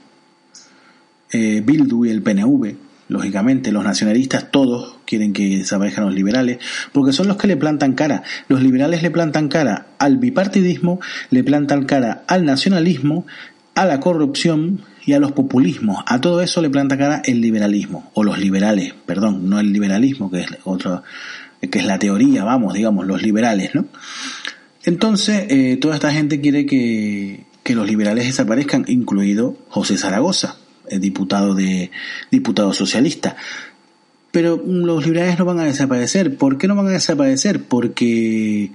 eh, 1.31 1.61
Bildu 1.63 2.05
y 2.05 2.09
el 2.09 2.21
PNV, 2.21 2.75
lógicamente, 3.09 3.71
los 3.71 3.83
nacionalistas 3.83 4.51
todos 4.51 4.95
quieren 5.05 5.33
que 5.33 5.57
desaparezcan 5.57 6.05
los 6.05 6.13
liberales, 6.13 6.59
porque 6.93 7.11
son 7.11 7.27
los 7.27 7.37
que 7.37 7.47
le 7.47 7.57
plantan 7.57 7.93
cara. 7.93 8.23
Los 8.47 8.61
liberales 8.61 9.03
le 9.03 9.11
plantan 9.11 9.49
cara 9.49 9.87
al 9.99 10.17
bipartidismo, 10.17 10.99
le 11.29 11.43
plantan 11.43 11.85
cara 11.85 12.23
al 12.27 12.45
nacionalismo, 12.45 13.25
a 13.75 13.85
la 13.85 13.99
corrupción 13.99 14.81
y 15.05 15.13
a 15.13 15.19
los 15.19 15.31
populismos. 15.33 16.03
A 16.07 16.21
todo 16.21 16.41
eso 16.41 16.61
le 16.61 16.69
planta 16.69 16.97
cara 16.97 17.21
el 17.25 17.41
liberalismo, 17.41 18.09
o 18.13 18.23
los 18.23 18.37
liberales, 18.39 18.93
perdón, 19.05 19.49
no 19.49 19.59
el 19.59 19.73
liberalismo, 19.73 20.31
que 20.31 20.41
es 20.41 20.47
otro, 20.63 21.03
que 21.69 21.79
es 21.79 21.85
la 21.85 21.99
teoría, 21.99 22.43
vamos, 22.43 22.73
digamos, 22.73 23.05
los 23.05 23.21
liberales, 23.21 23.75
¿no? 23.75 23.85
Entonces, 24.83 25.45
eh, 25.49 25.77
toda 25.79 25.95
esta 25.95 26.11
gente 26.11 26.41
quiere 26.41 26.65
que, 26.65 27.45
que 27.63 27.75
los 27.75 27.87
liberales 27.87 28.25
desaparezcan, 28.25 28.85
incluido 28.87 29.57
José 29.69 29.97
Zaragoza, 29.97 30.57
el 30.89 30.99
diputado 30.99 31.53
de 31.53 31.91
diputado 32.31 32.73
socialista. 32.73 33.35
Pero 34.31 34.61
los 34.65 35.05
liberales 35.05 35.37
no 35.37 35.45
van 35.45 35.59
a 35.59 35.65
desaparecer. 35.65 36.37
¿Por 36.37 36.57
qué 36.57 36.67
no 36.67 36.75
van 36.75 36.87
a 36.87 36.91
desaparecer? 36.91 37.63
Porque 37.63 38.71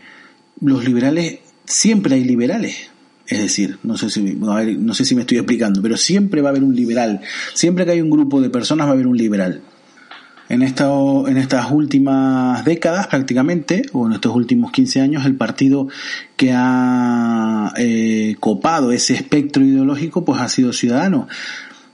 los 0.60 0.84
liberales 0.84 1.40
siempre 1.64 2.14
hay 2.14 2.24
liberales. 2.24 2.90
Es 3.26 3.40
decir, 3.40 3.78
no 3.82 3.96
sé 3.96 4.08
si 4.10 4.22
no 4.22 4.94
sé 4.94 5.04
si 5.04 5.16
me 5.16 5.22
estoy 5.22 5.38
explicando, 5.38 5.82
pero 5.82 5.96
siempre 5.96 6.42
va 6.42 6.50
a 6.50 6.52
haber 6.52 6.62
un 6.62 6.76
liberal. 6.76 7.22
Siempre 7.54 7.84
que 7.84 7.92
hay 7.92 8.00
un 8.00 8.10
grupo 8.10 8.40
de 8.40 8.50
personas 8.50 8.86
va 8.86 8.90
a 8.90 8.94
haber 8.94 9.08
un 9.08 9.16
liberal 9.16 9.62
en, 10.48 10.62
en 10.62 11.36
estas 11.36 11.70
últimas 11.70 12.64
décadas 12.64 13.08
prácticamente, 13.08 13.82
o 13.92 14.06
en 14.06 14.12
estos 14.12 14.34
últimos 14.34 14.72
15 14.72 15.00
años, 15.00 15.26
el 15.26 15.36
partido 15.36 15.88
que 16.36 16.52
ha 16.54 17.72
eh, 17.76 18.36
copado 18.38 18.92
ese 18.92 19.14
espectro 19.14 19.64
ideológico 19.64 20.24
pues 20.24 20.40
ha 20.40 20.48
sido 20.48 20.72
Ciudadanos. 20.72 21.26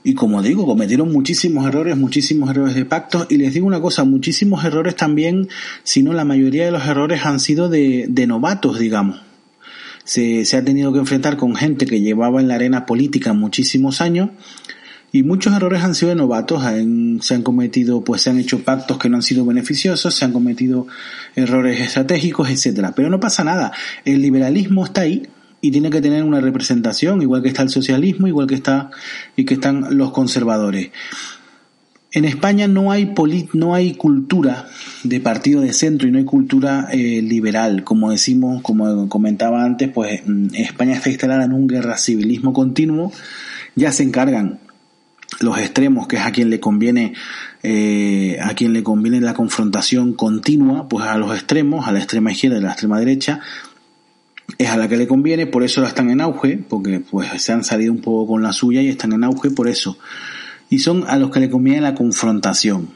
Y 0.05 0.15
como 0.15 0.41
digo, 0.41 0.65
cometieron 0.65 1.11
muchísimos 1.11 1.65
errores, 1.65 1.95
muchísimos 1.95 2.49
errores 2.49 2.75
de 2.75 2.83
pactos. 2.83 3.25
Y 3.29 3.37
les 3.37 3.53
digo 3.53 3.65
una 3.65 3.79
cosa, 3.79 4.03
muchísimos 4.03 4.65
errores 4.65 4.97
también, 4.97 5.47
si 5.83 6.03
no 6.03 6.11
la 6.11 6.25
mayoría 6.25 6.65
de 6.65 6.71
los 6.71 6.85
errores 6.85 7.25
han 7.25 7.39
sido 7.39 7.69
de, 7.69 8.05
de 8.09 8.27
novatos, 8.27 8.79
digamos. 8.79 9.21
Se, 10.03 10.43
se 10.43 10.57
ha 10.57 10.65
tenido 10.65 10.91
que 10.91 10.99
enfrentar 10.99 11.37
con 11.37 11.55
gente 11.55 11.85
que 11.85 12.01
llevaba 12.01 12.41
en 12.41 12.49
la 12.49 12.55
arena 12.55 12.85
política 12.85 13.31
muchísimos 13.31 14.01
años 14.01 14.31
y 15.15 15.21
muchos 15.21 15.53
errores 15.53 15.83
han 15.83 15.93
sido 15.93 16.09
de 16.09 16.15
novatos, 16.15 16.63
se 16.63 17.35
han 17.35 17.43
cometido, 17.43 18.03
pues 18.03 18.23
se 18.23 18.31
han 18.31 18.39
hecho 18.39 18.63
pactos 18.63 18.97
que 18.97 19.09
no 19.09 19.17
han 19.17 19.21
sido 19.21 19.45
beneficiosos, 19.45 20.15
se 20.15 20.25
han 20.25 20.33
cometido 20.33 20.87
errores 21.35 21.79
estratégicos, 21.79 22.49
etcétera. 22.49 22.93
Pero 22.95 23.11
no 23.11 23.19
pasa 23.19 23.43
nada, 23.43 23.71
el 24.05 24.23
liberalismo 24.23 24.83
está 24.83 25.01
ahí 25.01 25.27
y 25.61 25.69
tiene 25.69 25.91
que 25.91 26.01
tener 26.01 26.23
una 26.23 26.41
representación, 26.41 27.21
igual 27.21 27.43
que 27.43 27.49
está 27.49 27.61
el 27.61 27.69
socialismo, 27.69 28.27
igual 28.27 28.47
que 28.47 28.55
está 28.55 28.89
y 29.35 29.45
que 29.45 29.53
están 29.53 29.95
los 29.95 30.11
conservadores. 30.11 30.89
En 32.11 32.25
España 32.25 32.67
no 32.67 32.91
hay 32.91 33.13
no 33.53 33.75
hay 33.75 33.93
cultura 33.93 34.67
de 35.03 35.19
partido 35.19 35.61
de 35.61 35.73
centro 35.73 36.07
y 36.07 36.11
no 36.11 36.17
hay 36.17 36.25
cultura 36.25 36.87
eh, 36.91 37.21
liberal, 37.21 37.83
como 37.83 38.09
decimos, 38.09 38.63
como 38.63 39.07
comentaba 39.09 39.63
antes, 39.63 39.91
pues 39.91 40.23
España 40.53 40.95
está 40.95 41.11
instalada 41.11 41.45
en 41.45 41.53
un 41.53 41.67
guerra 41.67 41.97
civilismo 41.97 42.51
continuo, 42.51 43.11
ya 43.75 43.91
se 43.91 44.01
encargan 44.01 44.62
los 45.39 45.57
extremos, 45.57 46.07
que 46.07 46.17
es 46.17 46.25
a 46.25 46.31
quien 46.31 46.49
le 46.49 46.59
conviene, 46.59 47.13
eh, 47.61 48.37
a 48.41 48.53
quien 48.53 48.73
le 48.73 48.83
conviene 48.83 49.21
la 49.21 49.33
confrontación 49.33 50.13
continua, 50.13 50.87
pues 50.87 51.05
a 51.05 51.17
los 51.17 51.33
extremos, 51.33 51.87
a 51.87 51.91
la 51.91 51.99
extrema 51.99 52.31
izquierda 52.31 52.57
y 52.57 52.59
a 52.59 52.63
la 52.63 52.71
extrema 52.71 52.99
derecha, 52.99 53.39
es 54.57 54.69
a 54.69 54.77
la 54.77 54.87
que 54.87 54.97
le 54.97 55.07
conviene, 55.07 55.47
por 55.47 55.63
eso 55.63 55.81
la 55.81 55.87
están 55.87 56.09
en 56.09 56.21
auge, 56.21 56.57
porque 56.57 56.99
pues 56.99 57.29
se 57.41 57.51
han 57.51 57.63
salido 57.63 57.91
un 57.91 58.01
poco 58.01 58.33
con 58.33 58.43
la 58.43 58.53
suya 58.53 58.81
y 58.81 58.89
están 58.89 59.13
en 59.13 59.23
auge 59.23 59.49
por 59.49 59.67
eso. 59.67 59.97
Y 60.69 60.79
son 60.79 61.05
a 61.07 61.17
los 61.17 61.31
que 61.31 61.39
le 61.39 61.49
conviene 61.49 61.81
la 61.81 61.95
confrontación. 61.95 62.89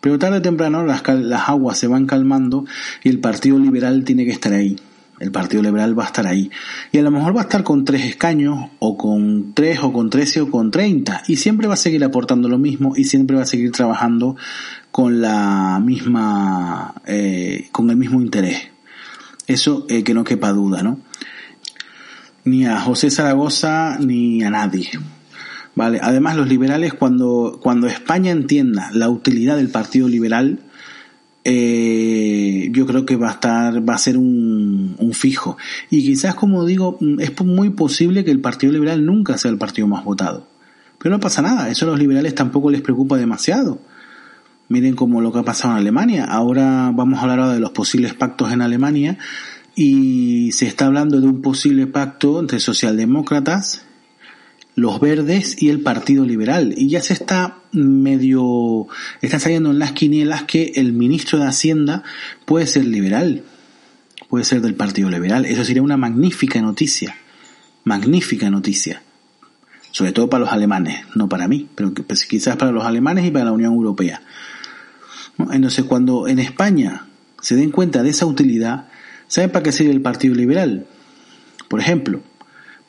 Pero 0.00 0.18
tarde 0.18 0.38
o 0.38 0.42
temprano 0.42 0.84
las, 0.84 1.02
las 1.06 1.48
aguas 1.48 1.78
se 1.78 1.86
van 1.86 2.06
calmando 2.06 2.64
y 3.02 3.08
el 3.08 3.20
Partido 3.20 3.58
Liberal 3.58 4.04
tiene 4.04 4.24
que 4.24 4.32
estar 4.32 4.52
ahí 4.52 4.76
el 5.22 5.30
Partido 5.30 5.62
Liberal 5.62 5.96
va 5.96 6.02
a 6.02 6.06
estar 6.06 6.26
ahí. 6.26 6.50
Y 6.90 6.98
a 6.98 7.02
lo 7.02 7.12
mejor 7.12 7.36
va 7.36 7.42
a 7.42 7.44
estar 7.44 7.62
con 7.62 7.84
tres 7.84 8.04
escaños, 8.04 8.70
o 8.80 8.96
con 8.98 9.54
tres, 9.54 9.78
o 9.80 9.92
con 9.92 10.10
trece, 10.10 10.40
o 10.40 10.50
con 10.50 10.72
treinta. 10.72 11.22
Y 11.28 11.36
siempre 11.36 11.68
va 11.68 11.74
a 11.74 11.76
seguir 11.76 12.02
aportando 12.02 12.48
lo 12.48 12.58
mismo 12.58 12.94
y 12.96 13.04
siempre 13.04 13.36
va 13.36 13.42
a 13.42 13.46
seguir 13.46 13.70
trabajando 13.70 14.34
con 14.90 15.22
la 15.22 15.80
misma, 15.80 16.94
eh, 17.06 17.68
con 17.70 17.88
el 17.90 17.96
mismo 17.96 18.20
interés. 18.20 18.62
Eso 19.46 19.86
eh, 19.88 20.02
que 20.02 20.12
no 20.12 20.24
quepa 20.24 20.50
duda, 20.50 20.82
¿no? 20.82 20.98
Ni 22.44 22.66
a 22.66 22.80
José 22.80 23.08
Zaragoza 23.08 23.98
ni 24.00 24.42
a 24.42 24.50
nadie. 24.50 24.90
Vale. 25.76 26.00
Además, 26.02 26.36
los 26.36 26.48
liberales, 26.48 26.94
cuando, 26.94 27.60
cuando 27.62 27.86
España 27.86 28.32
entienda 28.32 28.90
la 28.92 29.08
utilidad 29.08 29.56
del 29.56 29.68
Partido 29.68 30.08
Liberal, 30.08 30.58
eh, 31.44 32.68
yo 32.72 32.86
creo 32.86 33.04
que 33.04 33.16
va 33.16 33.28
a 33.28 33.32
estar, 33.32 33.88
va 33.88 33.94
a 33.94 33.98
ser 33.98 34.16
un, 34.16 34.94
un, 34.98 35.12
fijo. 35.12 35.56
Y 35.90 36.04
quizás, 36.04 36.34
como 36.34 36.64
digo, 36.64 36.98
es 37.18 37.38
muy 37.42 37.70
posible 37.70 38.24
que 38.24 38.30
el 38.30 38.40
Partido 38.40 38.72
Liberal 38.72 39.04
nunca 39.04 39.38
sea 39.38 39.50
el 39.50 39.58
partido 39.58 39.88
más 39.88 40.04
votado. 40.04 40.46
Pero 40.98 41.16
no 41.16 41.20
pasa 41.20 41.42
nada, 41.42 41.68
eso 41.68 41.84
a 41.84 41.88
los 41.88 41.98
liberales 41.98 42.34
tampoco 42.34 42.70
les 42.70 42.80
preocupa 42.80 43.16
demasiado. 43.16 43.80
Miren 44.68 44.94
como 44.94 45.20
lo 45.20 45.32
que 45.32 45.40
ha 45.40 45.42
pasado 45.42 45.74
en 45.74 45.80
Alemania. 45.80 46.24
Ahora 46.24 46.92
vamos 46.94 47.18
a 47.18 47.22
hablar 47.22 47.40
ahora 47.40 47.54
de 47.54 47.60
los 47.60 47.72
posibles 47.72 48.14
pactos 48.14 48.52
en 48.52 48.62
Alemania 48.62 49.18
y 49.74 50.52
se 50.52 50.66
está 50.66 50.86
hablando 50.86 51.20
de 51.20 51.26
un 51.26 51.42
posible 51.42 51.86
pacto 51.86 52.38
entre 52.40 52.60
socialdemócratas, 52.60 53.84
los 54.74 55.00
verdes 55.00 55.60
y 55.60 55.68
el 55.68 55.80
Partido 55.80 56.24
Liberal. 56.24 56.74
Y 56.76 56.88
ya 56.88 57.00
se 57.00 57.12
está 57.12 57.58
medio, 57.72 58.86
está 59.20 59.38
saliendo 59.38 59.70
en 59.70 59.78
las 59.78 59.92
quinielas 59.92 60.44
que 60.44 60.72
el 60.76 60.92
ministro 60.92 61.38
de 61.38 61.46
Hacienda 61.46 62.02
puede 62.44 62.66
ser 62.66 62.86
liberal, 62.86 63.44
puede 64.28 64.44
ser 64.44 64.60
del 64.60 64.74
Partido 64.74 65.10
Liberal. 65.10 65.44
Eso 65.44 65.64
sería 65.64 65.82
una 65.82 65.96
magnífica 65.96 66.60
noticia, 66.60 67.16
magnífica 67.84 68.50
noticia. 68.50 69.02
Sobre 69.90 70.12
todo 70.12 70.30
para 70.30 70.44
los 70.44 70.52
alemanes, 70.52 71.04
no 71.14 71.28
para 71.28 71.48
mí, 71.48 71.68
pero 71.74 71.92
pues, 71.92 72.24
quizás 72.24 72.56
para 72.56 72.72
los 72.72 72.84
alemanes 72.84 73.26
y 73.26 73.30
para 73.30 73.46
la 73.46 73.52
Unión 73.52 73.74
Europea. 73.74 74.22
Entonces, 75.50 75.84
cuando 75.84 76.28
en 76.28 76.38
España 76.38 77.06
se 77.42 77.56
den 77.56 77.70
cuenta 77.70 78.02
de 78.02 78.10
esa 78.10 78.24
utilidad, 78.24 78.88
¿saben 79.28 79.50
para 79.50 79.62
qué 79.62 79.72
sirve 79.72 79.92
el 79.92 80.00
Partido 80.00 80.34
Liberal? 80.34 80.86
Por 81.68 81.80
ejemplo, 81.80 82.22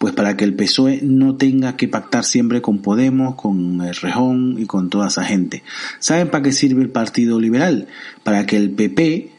pues 0.03 0.13
para 0.13 0.35
que 0.35 0.43
el 0.43 0.53
PSOE 0.53 0.99
no 1.01 1.37
tenga 1.37 1.77
que 1.77 1.87
pactar 1.87 2.25
siempre 2.25 2.61
con 2.61 2.79
Podemos, 2.79 3.35
con 3.35 3.79
Rejón 3.79 4.57
y 4.59 4.65
con 4.65 4.89
toda 4.89 5.07
esa 5.07 5.23
gente. 5.23 5.63
¿Saben 5.99 6.29
para 6.29 6.43
qué 6.43 6.51
sirve 6.51 6.81
el 6.81 6.89
Partido 6.89 7.39
Liberal? 7.39 7.87
Para 8.21 8.45
que 8.45 8.57
el 8.57 8.71
PP 8.71 9.31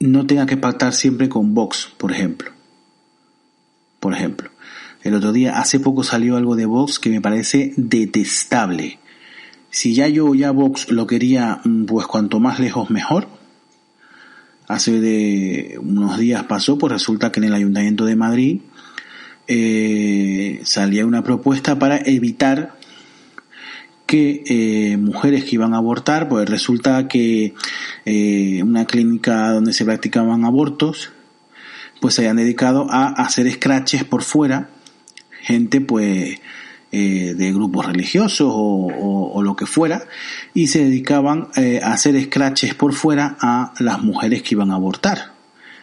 no 0.00 0.24
tenga 0.24 0.46
que 0.46 0.56
pactar 0.56 0.94
siempre 0.94 1.28
con 1.28 1.52
Vox, 1.52 1.92
por 1.98 2.12
ejemplo. 2.12 2.50
Por 4.00 4.14
ejemplo. 4.14 4.48
El 5.02 5.16
otro 5.16 5.34
día, 5.34 5.58
hace 5.58 5.78
poco 5.78 6.02
salió 6.02 6.38
algo 6.38 6.56
de 6.56 6.64
Vox 6.64 6.98
que 6.98 7.10
me 7.10 7.20
parece 7.20 7.74
detestable. 7.76 9.00
Si 9.68 9.94
ya 9.94 10.08
yo 10.08 10.34
ya 10.34 10.50
Vox 10.50 10.90
lo 10.90 11.06
quería, 11.06 11.60
mm, 11.62 11.84
pues 11.84 12.06
cuanto 12.06 12.40
más 12.40 12.58
lejos 12.58 12.88
mejor. 12.88 13.28
Hace 14.66 14.98
de 14.98 15.78
unos 15.78 16.16
días 16.18 16.44
pasó, 16.44 16.78
pues 16.78 16.90
resulta 16.90 17.30
que 17.30 17.40
en 17.40 17.44
el 17.44 17.54
Ayuntamiento 17.54 18.06
de 18.06 18.16
Madrid 18.16 18.60
eh, 19.48 20.60
salía 20.64 21.06
una 21.06 21.22
propuesta 21.22 21.78
para 21.78 21.98
evitar 21.98 22.76
que 24.06 24.42
eh, 24.46 24.96
mujeres 24.96 25.44
que 25.44 25.56
iban 25.56 25.74
a 25.74 25.78
abortar, 25.78 26.28
pues 26.28 26.48
resulta 26.48 27.08
que 27.08 27.54
eh, 28.04 28.62
una 28.62 28.84
clínica 28.84 29.50
donde 29.50 29.72
se 29.72 29.84
practicaban 29.84 30.44
abortos, 30.44 31.12
pues 32.00 32.14
se 32.14 32.22
hayan 32.22 32.36
dedicado 32.36 32.86
a 32.90 33.08
hacer 33.08 33.50
scratches 33.50 34.04
por 34.04 34.22
fuera, 34.22 34.68
gente 35.40 35.80
pues 35.80 36.38
eh, 36.92 37.34
de 37.34 37.52
grupos 37.52 37.86
religiosos 37.86 38.52
o, 38.54 38.86
o, 39.32 39.42
lo 39.42 39.56
que 39.56 39.66
fuera, 39.66 40.06
y 40.52 40.68
se 40.68 40.84
dedicaban 40.84 41.48
eh, 41.56 41.80
a 41.82 41.92
hacer 41.92 42.22
scratches 42.22 42.74
por 42.74 42.92
fuera 42.92 43.36
a 43.40 43.72
las 43.80 44.02
mujeres 44.02 44.42
que 44.42 44.54
iban 44.54 44.70
a 44.70 44.76
abortar, 44.76 45.32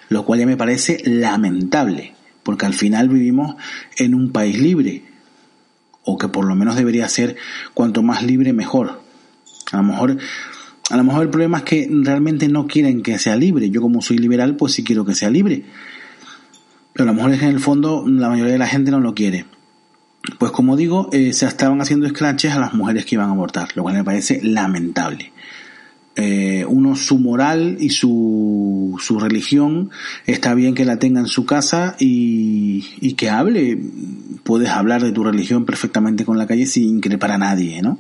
lo 0.10 0.24
cual 0.26 0.39
ya 0.39 0.45
me 0.45 0.58
parece 0.58 1.02
lamentable 1.04 2.13
porque 2.43 2.65
al 2.65 2.73
final 2.73 3.10
vivimos 3.10 3.56
en 3.97 4.15
un 4.15 4.32
país 4.32 4.60
libre, 4.60 5.04
o 6.04 6.17
que 6.17 6.27
por 6.27 6.45
lo 6.45 6.56
menos 6.56 6.75
debería 6.75 7.08
ser 7.08 7.38
cuanto 7.73 8.04
más 8.04 8.23
libre 8.23 8.54
mejor. 8.54 9.01
A 9.71 9.77
lo 9.77 9.84
mejor, 9.84 10.17
a 10.89 10.97
lo 10.97 11.04
mejor 11.04 11.23
el 11.23 11.30
problema 11.30 11.60
es 11.60 11.63
que 11.63 11.89
realmente 11.89 12.47
no 12.47 12.67
quieren 12.67 13.04
que 13.04 13.19
sea 13.19 13.36
libre. 13.36 13.69
Yo 13.69 13.82
como 13.82 14.01
soy 14.01 14.17
liberal, 14.17 14.56
pues 14.56 14.73
sí 14.73 14.84
quiero 14.84 15.06
que 15.06 15.15
sea 15.15 15.30
libre. 15.30 15.63
Pero 16.93 17.10
a 17.10 17.12
lo 17.12 17.15
mejor 17.15 17.32
es 17.32 17.39
que 17.39 17.45
en 17.45 17.51
el 17.51 17.60
fondo 17.60 18.04
la 18.08 18.30
mayoría 18.30 18.54
de 18.54 18.60
la 18.60 18.67
gente 18.67 18.91
no 18.91 18.99
lo 18.99 19.13
quiere. 19.13 19.45
Pues 20.38 20.51
como 20.51 20.75
digo, 20.75 21.10
eh, 21.13 21.34
se 21.34 21.45
estaban 21.45 21.82
haciendo 21.82 22.08
scratches 22.10 22.54
a 22.54 22.60
las 22.60 22.73
mujeres 22.73 23.06
que 23.06 23.15
iban 23.15 23.30
a 23.30 23.32
abortar, 23.32 23.69
lo 23.75 23.84
cual 23.84 23.95
me 23.95 24.04
parece 24.04 24.39
lamentable 24.43 25.32
eh, 26.15 26.65
uno 26.67 26.95
su 26.95 27.17
moral 27.17 27.78
y 27.80 27.89
su, 27.91 28.97
su 29.00 29.19
religión 29.19 29.91
está 30.26 30.54
bien 30.54 30.76
que 30.76 30.86
la 30.86 31.00
tenga 31.00 31.21
en 31.21 31.28
su 31.28 31.45
casa 31.45 31.95
y, 32.00 32.86
y 33.00 33.13
que 33.13 33.30
hable. 33.30 33.80
Puedes 34.43 34.69
hablar 34.69 35.04
de 35.04 35.12
tu 35.12 35.24
religión 35.24 35.65
perfectamente 35.65 36.26
con 36.26 36.38
la 36.38 36.47
calle 36.47 36.65
sin 36.65 36.97
increpar 36.97 37.32
a 37.32 37.38
nadie, 37.38 37.82
¿no? 37.82 38.00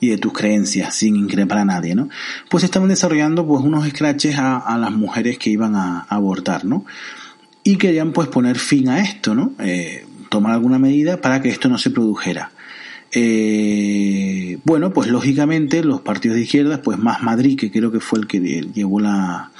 y 0.00 0.08
de 0.08 0.18
tus 0.18 0.32
creencias 0.32 0.94
sin 0.94 1.16
increpar 1.16 1.58
a 1.58 1.64
nadie, 1.64 1.94
¿no? 1.94 2.08
Pues 2.50 2.64
estaban 2.64 2.88
desarrollando 2.88 3.46
pues 3.46 3.62
unos 3.62 3.88
scratches 3.88 4.36
a, 4.36 4.58
a 4.58 4.76
las 4.76 4.92
mujeres 4.92 5.38
que 5.38 5.50
iban 5.50 5.74
a, 5.76 6.00
a, 6.00 6.16
abortar, 6.16 6.64
¿no? 6.64 6.84
Y 7.62 7.76
querían 7.76 8.12
pues 8.12 8.28
poner 8.28 8.58
fin 8.58 8.88
a 8.88 9.00
esto, 9.00 9.34
¿no? 9.34 9.52
Eh, 9.58 10.04
tomar 10.28 10.52
alguna 10.52 10.78
medida 10.78 11.20
para 11.20 11.40
que 11.40 11.48
esto 11.48 11.68
no 11.68 11.78
se 11.78 11.90
produjera. 11.90 12.50
Eh, 13.14 14.58
bueno, 14.64 14.92
pues 14.92 15.08
lógicamente 15.08 15.84
los 15.84 16.00
partidos 16.00 16.36
de 16.36 16.42
izquierdas, 16.42 16.80
pues 16.82 16.98
más 16.98 17.22
Madrid, 17.22 17.58
que 17.58 17.70
creo 17.70 17.92
que 17.92 18.00
fue 18.00 18.18
el 18.18 18.26
que 18.26 18.40
llevó 18.40 18.98
la 19.00 19.52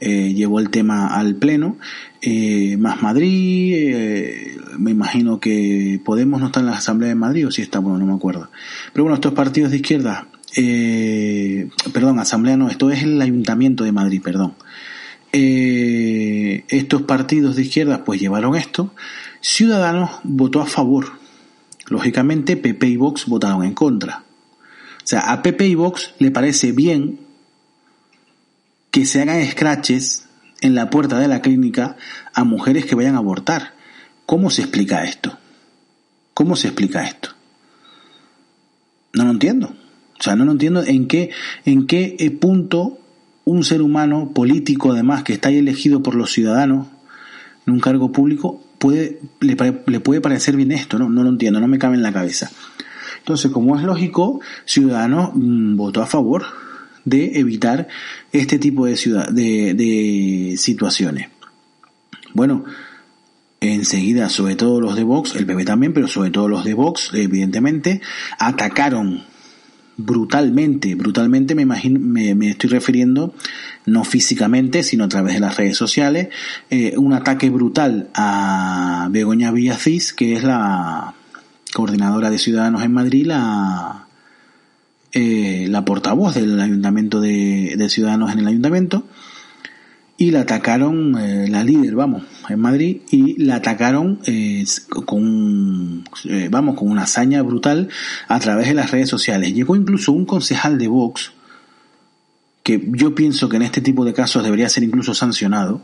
eh, 0.00 0.32
llevó 0.32 0.60
el 0.60 0.70
tema 0.70 1.08
al 1.08 1.34
pleno, 1.34 1.76
eh, 2.22 2.76
más 2.78 3.02
Madrid, 3.02 3.74
eh, 3.76 4.56
me 4.78 4.92
imagino 4.92 5.40
que 5.40 6.00
Podemos 6.04 6.40
no 6.40 6.46
está 6.46 6.60
en 6.60 6.66
la 6.66 6.76
Asamblea 6.76 7.10
de 7.10 7.14
Madrid 7.14 7.46
o 7.46 7.50
si 7.50 7.60
está, 7.60 7.80
bueno, 7.80 7.98
no 7.98 8.06
me 8.06 8.14
acuerdo. 8.14 8.50
Pero 8.92 9.04
bueno, 9.04 9.16
estos 9.16 9.34
partidos 9.34 9.70
de 9.70 9.76
izquierda, 9.76 10.28
eh, 10.56 11.68
perdón, 11.92 12.18
Asamblea 12.18 12.56
no, 12.56 12.70
esto 12.70 12.90
es 12.90 13.02
el 13.02 13.20
Ayuntamiento 13.20 13.84
de 13.84 13.92
Madrid, 13.92 14.22
perdón. 14.22 14.54
Eh, 15.32 16.64
estos 16.68 17.02
partidos 17.02 17.56
de 17.56 17.62
izquierda 17.62 18.04
pues 18.04 18.20
llevaron 18.20 18.56
esto. 18.56 18.94
Ciudadanos 19.40 20.10
votó 20.24 20.60
a 20.60 20.66
favor 20.66 21.19
Lógicamente, 21.90 22.56
PP 22.56 22.86
y 22.86 22.96
Vox 22.96 23.26
votaron 23.26 23.64
en 23.64 23.74
contra. 23.74 24.24
O 24.98 25.06
sea, 25.06 25.32
a 25.32 25.42
PP 25.42 25.66
y 25.66 25.74
Vox 25.74 26.14
le 26.20 26.30
parece 26.30 26.70
bien 26.70 27.18
que 28.92 29.04
se 29.04 29.20
hagan 29.20 29.44
scratches 29.44 30.28
en 30.60 30.76
la 30.76 30.88
puerta 30.88 31.18
de 31.18 31.26
la 31.26 31.42
clínica 31.42 31.96
a 32.32 32.44
mujeres 32.44 32.86
que 32.86 32.94
vayan 32.94 33.16
a 33.16 33.18
abortar. 33.18 33.74
¿Cómo 34.24 34.50
se 34.50 34.62
explica 34.62 35.04
esto? 35.04 35.36
¿Cómo 36.32 36.54
se 36.54 36.68
explica 36.68 37.04
esto? 37.04 37.30
No 39.12 39.24
lo 39.24 39.32
entiendo. 39.32 39.74
O 40.18 40.22
sea, 40.22 40.36
no 40.36 40.44
lo 40.44 40.52
entiendo 40.52 40.84
en 40.84 41.08
qué, 41.08 41.30
en 41.64 41.88
qué 41.88 42.14
eh, 42.20 42.30
punto 42.30 43.00
un 43.44 43.64
ser 43.64 43.82
humano 43.82 44.30
político, 44.32 44.92
además, 44.92 45.24
que 45.24 45.32
está 45.32 45.48
ahí 45.48 45.58
elegido 45.58 46.04
por 46.04 46.14
los 46.14 46.30
ciudadanos 46.30 46.86
en 47.70 47.74
un 47.74 47.80
cargo 47.80 48.12
público, 48.12 48.62
puede, 48.78 49.20
le, 49.40 49.56
puede 49.56 50.20
parecer 50.20 50.56
bien 50.56 50.72
esto, 50.72 50.98
¿no? 50.98 51.08
No 51.08 51.22
lo 51.22 51.30
entiendo, 51.30 51.60
no 51.60 51.68
me 51.68 51.78
cabe 51.78 51.96
en 51.96 52.02
la 52.02 52.12
cabeza. 52.12 52.50
Entonces, 53.18 53.50
como 53.50 53.78
es 53.78 53.84
lógico, 53.84 54.40
Ciudadanos 54.64 55.30
mmm, 55.34 55.76
votó 55.76 56.02
a 56.02 56.06
favor 56.06 56.44
de 57.04 57.38
evitar 57.38 57.88
este 58.32 58.58
tipo 58.58 58.86
de, 58.86 58.96
ciudad, 58.96 59.28
de, 59.28 59.74
de 59.74 60.56
situaciones. 60.56 61.28
Bueno, 62.34 62.64
enseguida, 63.60 64.28
sobre 64.28 64.56
todo 64.56 64.80
los 64.80 64.96
de 64.96 65.04
Vox, 65.04 65.36
el 65.36 65.46
PP 65.46 65.64
también, 65.64 65.92
pero 65.92 66.08
sobre 66.08 66.30
todo 66.30 66.48
los 66.48 66.64
de 66.64 66.74
Vox, 66.74 67.10
evidentemente, 67.14 68.00
atacaron 68.38 69.24
brutalmente, 70.04 70.94
brutalmente 70.94 71.54
me 71.54 71.62
imagino, 71.62 72.00
me, 72.00 72.34
me, 72.34 72.50
estoy 72.50 72.70
refiriendo 72.70 73.34
no 73.86 74.04
físicamente, 74.04 74.82
sino 74.82 75.04
a 75.04 75.08
través 75.08 75.34
de 75.34 75.40
las 75.40 75.56
redes 75.56 75.76
sociales, 75.76 76.28
eh, 76.70 76.94
un 76.96 77.12
ataque 77.12 77.50
brutal 77.50 78.08
a 78.14 79.08
Begoña 79.10 79.50
Villacís, 79.52 80.12
que 80.12 80.34
es 80.34 80.44
la 80.44 81.14
coordinadora 81.72 82.30
de 82.30 82.38
Ciudadanos 82.38 82.82
en 82.82 82.92
Madrid, 82.92 83.26
la, 83.26 84.06
eh, 85.12 85.66
la 85.68 85.84
portavoz 85.84 86.34
del 86.34 86.60
ayuntamiento 86.60 87.20
de, 87.20 87.74
de, 87.76 87.88
Ciudadanos 87.88 88.32
en 88.32 88.40
el 88.40 88.46
ayuntamiento, 88.46 89.04
y 90.20 90.32
la 90.32 90.42
atacaron, 90.42 91.16
eh, 91.18 91.48
la 91.48 91.64
líder, 91.64 91.94
vamos, 91.94 92.24
en 92.50 92.60
Madrid, 92.60 92.98
y 93.10 93.42
la 93.42 93.54
atacaron 93.54 94.18
eh, 94.26 94.66
con, 95.06 96.04
eh, 96.26 96.48
vamos, 96.50 96.76
con 96.76 96.90
una 96.90 97.04
hazaña 97.04 97.40
brutal 97.40 97.88
a 98.28 98.38
través 98.38 98.68
de 98.68 98.74
las 98.74 98.90
redes 98.90 99.08
sociales. 99.08 99.54
Llegó 99.54 99.76
incluso 99.76 100.12
un 100.12 100.26
concejal 100.26 100.76
de 100.76 100.88
Vox, 100.88 101.32
que 102.62 102.86
yo 102.88 103.14
pienso 103.14 103.48
que 103.48 103.56
en 103.56 103.62
este 103.62 103.80
tipo 103.80 104.04
de 104.04 104.12
casos 104.12 104.44
debería 104.44 104.68
ser 104.68 104.82
incluso 104.82 105.14
sancionado. 105.14 105.80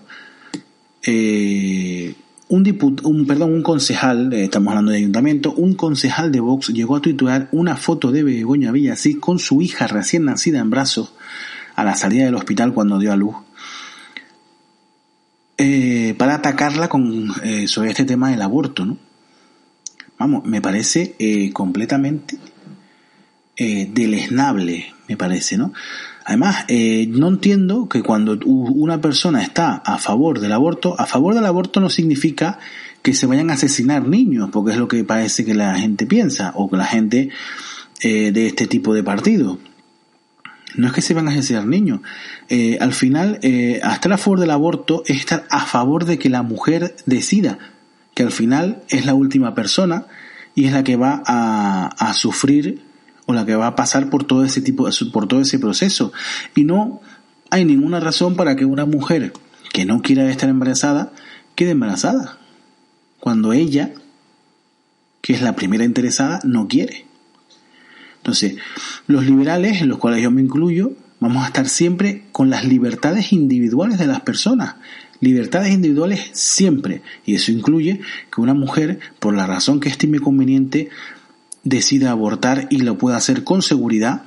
Eh, 1.07 2.14
un, 2.49 2.62
diput 2.62 3.07
un, 3.07 3.27
perdón, 3.27 3.55
un 3.55 3.62
concejal, 3.62 4.35
estamos 4.35 4.68
hablando 4.68 4.92
de 4.92 4.99
ayuntamiento, 4.99 5.55
un 5.55 5.72
concejal 5.72 6.31
de 6.31 6.40
Vox 6.40 6.68
llegó 6.68 6.96
a 6.96 7.01
tuitear 7.01 7.49
una 7.53 7.75
foto 7.75 8.12
de 8.12 8.22
Begoña 8.22 8.70
Villasí 8.70 9.14
con 9.14 9.38
su 9.38 9.62
hija 9.62 9.87
recién 9.87 10.27
nacida 10.27 10.59
en 10.59 10.68
brazos 10.68 11.14
a 11.75 11.85
la 11.85 11.94
salida 11.94 12.27
del 12.27 12.35
hospital 12.35 12.75
cuando 12.75 12.99
dio 12.99 13.14
a 13.14 13.16
luz. 13.16 13.45
Eh, 15.59 16.14
para 16.19 16.35
atacarla 16.35 16.88
con, 16.88 17.33
eh, 17.42 17.66
sobre 17.66 17.90
este 17.90 18.05
tema 18.05 18.31
del 18.31 18.42
aborto, 18.42 18.85
¿no? 18.85 18.99
Vamos, 20.19 20.45
me 20.45 20.61
parece 20.61 21.14
eh, 21.19 21.53
completamente 21.53 22.38
deleznable, 23.59 24.92
me 25.09 25.16
parece, 25.16 25.57
¿no? 25.57 25.73
Además, 26.27 26.66
no 26.69 27.29
entiendo 27.29 27.88
que 27.88 28.03
cuando 28.03 28.38
una 28.45 29.01
persona 29.01 29.42
está 29.42 29.77
a 29.77 29.97
favor 29.97 30.40
del 30.40 30.53
aborto, 30.53 30.95
a 31.01 31.07
favor 31.07 31.35
del 31.35 31.47
aborto 31.47 31.81
no 31.81 31.88
significa 31.88 32.59
que 33.01 33.14
se 33.14 33.25
vayan 33.25 33.49
a 33.49 33.55
asesinar 33.55 34.07
niños, 34.07 34.51
porque 34.53 34.73
es 34.73 34.77
lo 34.77 34.88
que 34.88 35.05
parece 35.05 35.47
que 35.47 35.55
la 35.55 35.75
gente 35.77 36.05
piensa, 36.05 36.53
o 36.55 36.69
que 36.69 36.77
la 36.77 36.85
gente 36.85 37.31
de 38.03 38.47
este 38.47 38.66
tipo 38.66 38.92
de 38.92 39.03
partido. 39.03 39.59
No 40.77 40.87
es 40.87 40.93
que 40.93 41.01
se 41.01 41.15
van 41.15 41.29
a 41.29 41.33
asesinar 41.33 41.67
niños. 41.67 42.01
Eh, 42.49 42.79
al 42.81 42.93
final, 42.93 43.39
eh, 43.43 43.81
estar 43.83 44.12
a 44.12 44.19
favor 44.19 44.41
del 44.41 44.51
aborto 44.51 45.03
es 45.07 45.19
estar 45.19 45.47
a 45.51 45.65
favor 45.67 46.05
de 46.05 46.19
que 46.19 46.29
la 46.29 46.43
mujer 46.43 46.97
decida, 47.07 47.59
que 48.15 48.23
al 48.23 48.31
final 48.31 48.83
es 48.89 49.07
la 49.07 49.15
última 49.15 49.55
persona 49.55 50.07
y 50.55 50.67
es 50.67 50.73
la 50.73 50.85
que 50.85 50.97
va 50.97 51.23
a, 51.27 51.87
a 51.99 52.15
sufrir 52.15 52.83
o 53.27 53.33
la 53.33 53.45
que 53.45 53.57
va 53.57 53.67
a 53.67 53.77
pasar 53.77 54.09
por 54.09 54.25
todo 54.25 54.45
ese 54.45 54.61
tipo, 54.61 54.89
por 55.12 55.27
todo 55.27 55.41
ese 55.41 55.59
proceso. 55.59 56.12
Y 56.55 56.65
no 56.65 57.01
hay 57.51 57.65
ninguna 57.65 58.01
razón 58.01 58.37
para 58.37 58.57
que 58.57 58.65
una 58.65 58.87
mujer 58.87 59.33
que 59.73 59.85
no 59.85 60.01
quiera 60.01 60.31
estar 60.31 60.49
embarazada 60.49 61.12
quede 61.55 61.71
embarazada. 61.71 62.39
Cuando 63.19 63.53
ella, 63.53 63.93
que 65.21 65.33
es 65.33 65.43
la 65.43 65.57
primera 65.57 65.85
interesada, 65.85 66.39
no 66.45 66.69
quiere. 66.69 67.06
Entonces, 68.27 68.57
los 69.07 69.25
liberales, 69.25 69.83
en 69.83 69.89
los 69.89 69.99
cuales 69.99 70.21
yo 70.21 70.33
me 70.33 70.43
incluyo, 70.43 70.91
vamos 71.21 71.45
a 71.45 71.47
estar 71.47 71.69
siempre 71.69 72.25
con 72.33 72.51
las 72.51 72.65
libertades 72.65 73.33
individuales 73.33 74.01
de 74.01 74.09
las 74.09 74.23
personas. 74.23 74.75
Libertades 75.21 75.73
individuales 75.73 76.31
siempre. 76.33 77.03
Y 77.25 77.37
eso 77.37 77.53
incluye 77.53 78.01
que 78.35 78.41
una 78.41 78.53
mujer, 78.53 78.99
por 79.21 79.37
la 79.37 79.47
razón 79.47 79.79
que 79.79 79.89
estime 79.89 80.19
conveniente, 80.19 80.89
decida 81.62 82.11
abortar 82.11 82.67
y 82.69 82.79
lo 82.79 82.99
pueda 82.99 83.17
hacer 83.17 83.45
con 83.45 83.62
seguridad 83.62 84.25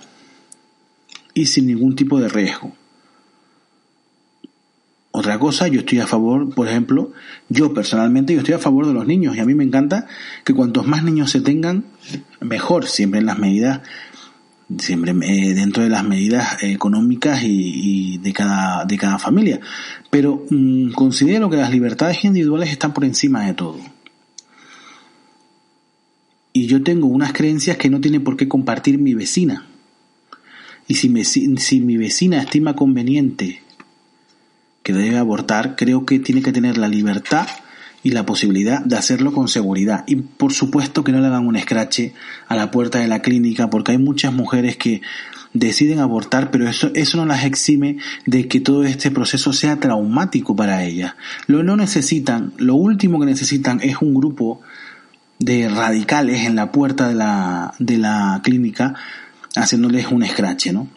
y 1.33 1.47
sin 1.47 1.67
ningún 1.67 1.97
tipo 1.97 2.21
de 2.21 2.29
riesgo. 2.29 2.73
Otra 5.11 5.39
cosa, 5.39 5.67
yo 5.67 5.79
estoy 5.79 5.99
a 5.99 6.07
favor, 6.07 6.53
por 6.53 6.67
ejemplo, 6.67 7.11
yo 7.49 7.73
personalmente 7.73 8.33
yo 8.33 8.39
estoy 8.39 8.53
a 8.53 8.59
favor 8.59 8.85
de 8.85 8.93
los 8.93 9.07
niños 9.07 9.35
y 9.35 9.39
a 9.39 9.45
mí 9.45 9.55
me 9.55 9.63
encanta 9.63 10.05
que 10.43 10.53
cuantos 10.53 10.85
más 10.85 11.03
niños 11.03 11.31
se 11.31 11.41
tengan, 11.41 11.85
mejor, 12.41 12.85
siempre 12.87 13.19
en 13.19 13.25
las 13.25 13.39
medidas, 13.39 13.81
siempre 14.77 15.11
eh, 15.23 15.55
dentro 15.55 15.81
de 15.81 15.89
las 15.89 16.03
medidas 16.03 16.61
económicas 16.61 17.41
y, 17.43 18.19
de, 18.19 18.33
cada, 18.33 18.85
de 18.85 18.97
cada 18.99 19.17
familia. 19.17 19.59
Pero 20.11 20.45
mm, 20.47 20.91
considero 20.91 21.49
que 21.49 21.57
las 21.57 21.71
libertades 21.71 22.23
individuales 22.23 22.69
están 22.69 22.93
por 22.93 23.03
encima 23.03 23.47
de 23.47 23.55
todo. 23.55 23.79
Y 26.53 26.67
yo 26.67 26.83
tengo 26.83 27.07
unas 27.07 27.33
creencias 27.33 27.77
que 27.77 27.89
no 27.89 27.99
tiene 27.99 28.19
por 28.19 28.37
qué 28.37 28.47
compartir 28.47 28.99
mi 28.99 29.15
vecina. 29.15 29.65
Y 30.87 30.95
si, 30.95 31.09
me, 31.09 31.23
si 31.23 31.81
mi 31.81 31.97
vecina 31.97 32.41
estima 32.41 32.75
conveniente 32.75 33.63
que 34.89 34.97
debe 34.97 35.17
abortar, 35.17 35.75
creo 35.75 36.03
que 36.03 36.17
tiene 36.17 36.41
que 36.41 36.51
tener 36.51 36.79
la 36.79 36.87
libertad 36.87 37.47
y 38.01 38.09
la 38.09 38.25
posibilidad 38.25 38.83
de 38.83 38.97
hacerlo 38.97 39.31
con 39.31 39.47
seguridad. 39.47 40.03
Y 40.07 40.15
por 40.15 40.51
supuesto 40.51 41.03
que 41.03 41.11
no 41.11 41.19
le 41.19 41.27
hagan 41.27 41.45
un 41.45 41.55
escrache 41.55 42.13
a 42.47 42.55
la 42.55 42.71
puerta 42.71 42.97
de 42.97 43.07
la 43.07 43.21
clínica, 43.21 43.69
porque 43.69 43.91
hay 43.91 43.99
muchas 43.99 44.33
mujeres 44.33 44.77
que 44.77 45.01
deciden 45.53 45.99
abortar, 45.99 46.49
pero 46.49 46.67
eso, 46.67 46.89
eso 46.95 47.17
no 47.17 47.25
las 47.27 47.43
exime 47.43 47.97
de 48.25 48.47
que 48.47 48.61
todo 48.61 48.83
este 48.83 49.11
proceso 49.11 49.53
sea 49.53 49.79
traumático 49.79 50.55
para 50.55 50.83
ellas. 50.83 51.13
Lo 51.45 51.61
no 51.61 51.75
necesitan, 51.75 52.53
lo 52.57 52.73
último 52.73 53.19
que 53.19 53.27
necesitan 53.27 53.79
es 53.83 54.01
un 54.01 54.15
grupo 54.15 54.61
de 55.37 55.69
radicales 55.69 56.45
en 56.45 56.55
la 56.55 56.71
puerta 56.71 57.07
de 57.07 57.13
la, 57.13 57.75
de 57.77 57.99
la 57.99 58.41
clínica 58.43 58.95
haciéndoles 59.55 60.07
un 60.07 60.23
escrache, 60.23 60.73
¿no? 60.73 60.87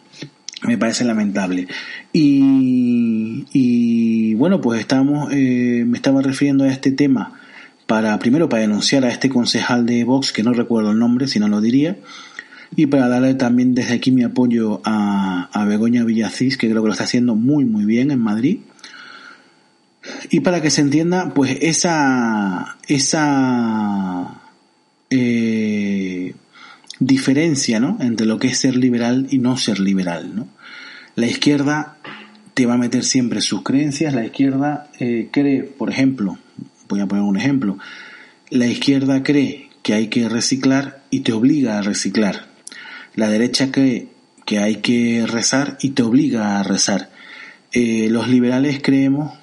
Me 0.65 0.77
parece 0.77 1.03
lamentable. 1.03 1.67
Y, 2.11 3.45
y 3.51 4.33
bueno, 4.35 4.61
pues 4.61 4.79
estamos, 4.79 5.31
eh, 5.33 5.83
me 5.85 5.97
estaba 5.97 6.21
refiriendo 6.21 6.63
a 6.63 6.69
este 6.69 6.91
tema 6.91 7.33
para, 7.87 8.17
primero, 8.19 8.49
para 8.49 8.61
denunciar 8.61 9.05
a 9.05 9.09
este 9.09 9.29
concejal 9.29 9.85
de 9.85 10.03
Vox, 10.03 10.31
que 10.31 10.43
no 10.43 10.53
recuerdo 10.53 10.91
el 10.91 10.99
nombre, 10.99 11.27
si 11.27 11.39
no 11.39 11.47
lo 11.47 11.61
diría, 11.61 11.97
y 12.75 12.87
para 12.87 13.07
darle 13.07 13.35
también 13.35 13.75
desde 13.75 13.95
aquí 13.95 14.11
mi 14.11 14.23
apoyo 14.23 14.81
a, 14.83 15.49
a 15.51 15.65
Begoña 15.65 16.03
Villacís, 16.03 16.57
que 16.57 16.69
creo 16.69 16.81
que 16.81 16.87
lo 16.87 16.93
está 16.93 17.03
haciendo 17.03 17.35
muy, 17.35 17.65
muy 17.65 17.85
bien 17.85 18.11
en 18.11 18.19
Madrid. 18.19 18.59
Y 20.29 20.41
para 20.41 20.61
que 20.61 20.69
se 20.69 20.81
entienda, 20.81 21.33
pues 21.33 21.57
esa, 21.61 22.77
esa, 22.87 24.41
eh, 25.09 26.33
diferencia 26.99 27.79
¿no? 27.79 27.97
entre 27.99 28.25
lo 28.25 28.39
que 28.39 28.47
es 28.47 28.57
ser 28.57 28.75
liberal 28.75 29.27
y 29.29 29.39
no 29.39 29.57
ser 29.57 29.79
liberal. 29.79 30.35
¿no? 30.35 30.47
La 31.15 31.27
izquierda 31.27 31.97
te 32.53 32.65
va 32.65 32.75
a 32.75 32.77
meter 32.77 33.03
siempre 33.03 33.41
sus 33.41 33.63
creencias, 33.63 34.13
la 34.13 34.25
izquierda 34.25 34.89
eh, 34.99 35.29
cree, 35.31 35.63
por 35.63 35.89
ejemplo, 35.89 36.37
voy 36.87 37.01
a 37.01 37.07
poner 37.07 37.23
un 37.23 37.37
ejemplo, 37.37 37.77
la 38.49 38.67
izquierda 38.67 39.23
cree 39.23 39.69
que 39.81 39.93
hay 39.93 40.07
que 40.07 40.29
reciclar 40.29 41.03
y 41.09 41.21
te 41.21 41.33
obliga 41.33 41.77
a 41.77 41.81
reciclar. 41.81 42.47
La 43.15 43.29
derecha 43.29 43.71
cree 43.71 44.07
que 44.45 44.59
hay 44.59 44.77
que 44.77 45.25
rezar 45.27 45.77
y 45.81 45.89
te 45.89 46.03
obliga 46.03 46.59
a 46.59 46.63
rezar. 46.63 47.11
Eh, 47.71 48.07
los 48.09 48.27
liberales 48.27 48.79
creemos 48.81 49.33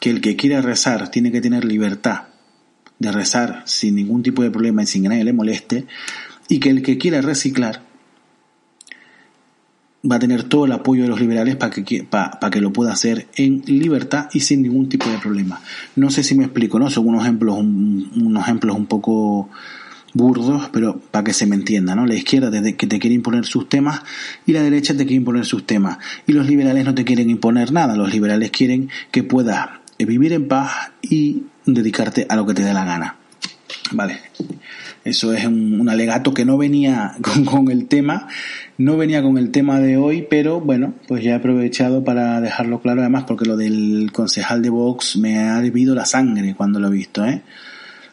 que 0.00 0.10
el 0.10 0.20
que 0.20 0.36
quiera 0.36 0.60
rezar 0.60 1.10
tiene 1.10 1.32
que 1.32 1.40
tener 1.40 1.64
libertad 1.64 2.24
de 2.98 3.12
rezar 3.12 3.62
sin 3.66 3.96
ningún 3.96 4.22
tipo 4.22 4.42
de 4.42 4.50
problema 4.50 4.82
y 4.82 4.86
sin 4.86 5.02
que 5.02 5.08
nadie 5.08 5.24
le 5.24 5.32
moleste, 5.32 5.86
y 6.52 6.60
que 6.60 6.68
el 6.68 6.82
que 6.82 6.98
quiera 6.98 7.22
reciclar 7.22 7.80
va 10.08 10.16
a 10.16 10.18
tener 10.18 10.42
todo 10.42 10.66
el 10.66 10.72
apoyo 10.72 11.04
de 11.04 11.08
los 11.08 11.18
liberales 11.18 11.56
para 11.56 11.72
que, 11.72 12.04
para, 12.04 12.50
que 12.50 12.60
lo 12.60 12.74
pueda 12.74 12.92
hacer 12.92 13.26
en 13.36 13.62
libertad 13.64 14.28
y 14.34 14.40
sin 14.40 14.60
ningún 14.60 14.90
tipo 14.90 15.08
de 15.08 15.16
problema. 15.16 15.62
No 15.96 16.10
sé 16.10 16.22
si 16.22 16.34
me 16.34 16.44
explico, 16.44 16.78
¿no? 16.78 16.90
Son 16.90 17.08
unos 17.08 17.22
ejemplos, 17.22 17.56
unos 17.58 18.42
ejemplos 18.42 18.76
un 18.76 18.84
poco 18.84 19.48
burdos, 20.12 20.68
pero 20.74 21.00
para 21.00 21.24
que 21.24 21.32
se 21.32 21.46
me 21.46 21.56
entienda, 21.56 21.94
¿no? 21.94 22.04
La 22.04 22.16
izquierda 22.16 22.50
que 22.50 22.86
te 22.86 22.98
quiere 22.98 23.14
imponer 23.14 23.46
sus 23.46 23.70
temas 23.70 24.02
y 24.44 24.52
la 24.52 24.60
derecha 24.62 24.92
te 24.92 25.04
quiere 25.04 25.14
imponer 25.14 25.46
sus 25.46 25.64
temas. 25.64 25.96
Y 26.26 26.34
los 26.34 26.46
liberales 26.46 26.84
no 26.84 26.94
te 26.94 27.06
quieren 27.06 27.30
imponer 27.30 27.72
nada, 27.72 27.96
los 27.96 28.12
liberales 28.12 28.50
quieren 28.50 28.90
que 29.10 29.22
puedas 29.22 29.70
vivir 29.98 30.34
en 30.34 30.48
paz 30.48 30.90
y 31.00 31.44
dedicarte 31.64 32.26
a 32.28 32.36
lo 32.36 32.44
que 32.44 32.52
te 32.52 32.62
dé 32.62 32.74
la 32.74 32.84
gana. 32.84 33.21
Vale. 33.92 34.18
Eso 35.04 35.32
es 35.32 35.44
un, 35.44 35.88
alegato 35.88 36.32
que 36.32 36.44
no 36.44 36.56
venía 36.56 37.16
con, 37.44 37.70
el 37.70 37.86
tema, 37.86 38.28
no 38.78 38.96
venía 38.96 39.22
con 39.22 39.36
el 39.38 39.50
tema 39.50 39.80
de 39.80 39.96
hoy, 39.96 40.26
pero 40.28 40.60
bueno, 40.60 40.94
pues 41.08 41.24
ya 41.24 41.32
he 41.32 41.34
aprovechado 41.34 42.04
para 42.04 42.40
dejarlo 42.40 42.80
claro, 42.80 43.00
además 43.00 43.24
porque 43.26 43.44
lo 43.44 43.56
del 43.56 44.10
concejal 44.12 44.62
de 44.62 44.70
Vox 44.70 45.16
me 45.16 45.38
ha 45.38 45.58
hervido 45.58 45.94
la 45.94 46.06
sangre 46.06 46.54
cuando 46.54 46.80
lo 46.80 46.88
he 46.88 46.92
visto, 46.92 47.24
¿eh? 47.24 47.42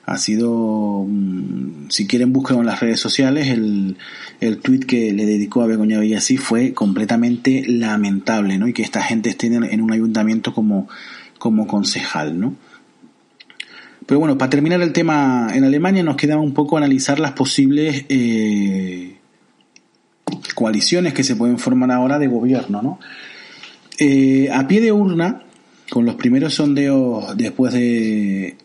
Ha 0.06 0.18
sido, 0.18 1.06
mm, 1.08 1.90
si 1.90 2.08
quieren 2.08 2.34
buscar 2.34 2.58
en 2.58 2.66
las 2.66 2.80
redes 2.80 3.00
sociales, 3.00 3.50
el, 3.50 3.96
el 4.42 4.58
tweet 4.58 4.80
que 4.80 5.14
le 5.14 5.28
dedicó 5.28 5.62
a 5.62 5.68
Begoña 5.68 6.00
Villasí 6.00 6.38
fue 6.38 6.74
completamente 6.74 7.64
lamentable, 7.68 8.58
¿no? 8.58 8.68
Y 8.68 8.74
que 8.74 8.82
esta 8.82 9.04
gente 9.04 9.30
esté 9.30 9.48
en 9.48 9.82
un 9.82 9.92
ayuntamiento 9.92 10.52
como, 10.52 10.88
como 11.38 11.68
concejal, 11.68 12.40
¿no? 12.40 12.56
Pero 14.10 14.22
bueno, 14.22 14.40
para 14.40 14.50
terminar 14.50 14.82
el 14.82 14.92
tema 14.92 15.52
en 15.54 15.64
Alemania 15.64 16.02
nos 16.02 16.16
queda 16.16 16.40
un 16.40 16.52
poco 16.52 16.78
analizar 16.78 17.20
las 17.20 17.34
posibles 17.34 18.06
eh, 18.10 19.18
coaliciones 20.56 21.14
que 21.14 21.24
se 21.24 21.36
pueden 21.36 21.60
formar 21.60 21.92
ahora 21.92 22.18
de 22.18 22.26
gobierno, 22.26 22.82
¿no? 22.82 23.00
Eh, 24.00 24.50
a 24.52 24.68
pie 24.68 24.82
de 24.82 24.92
urna, 24.92 25.44
con 25.92 26.06
los 26.08 26.16
primeros 26.16 26.56
sondeos 26.56 27.38
después 27.38 27.72
de, 27.72 28.58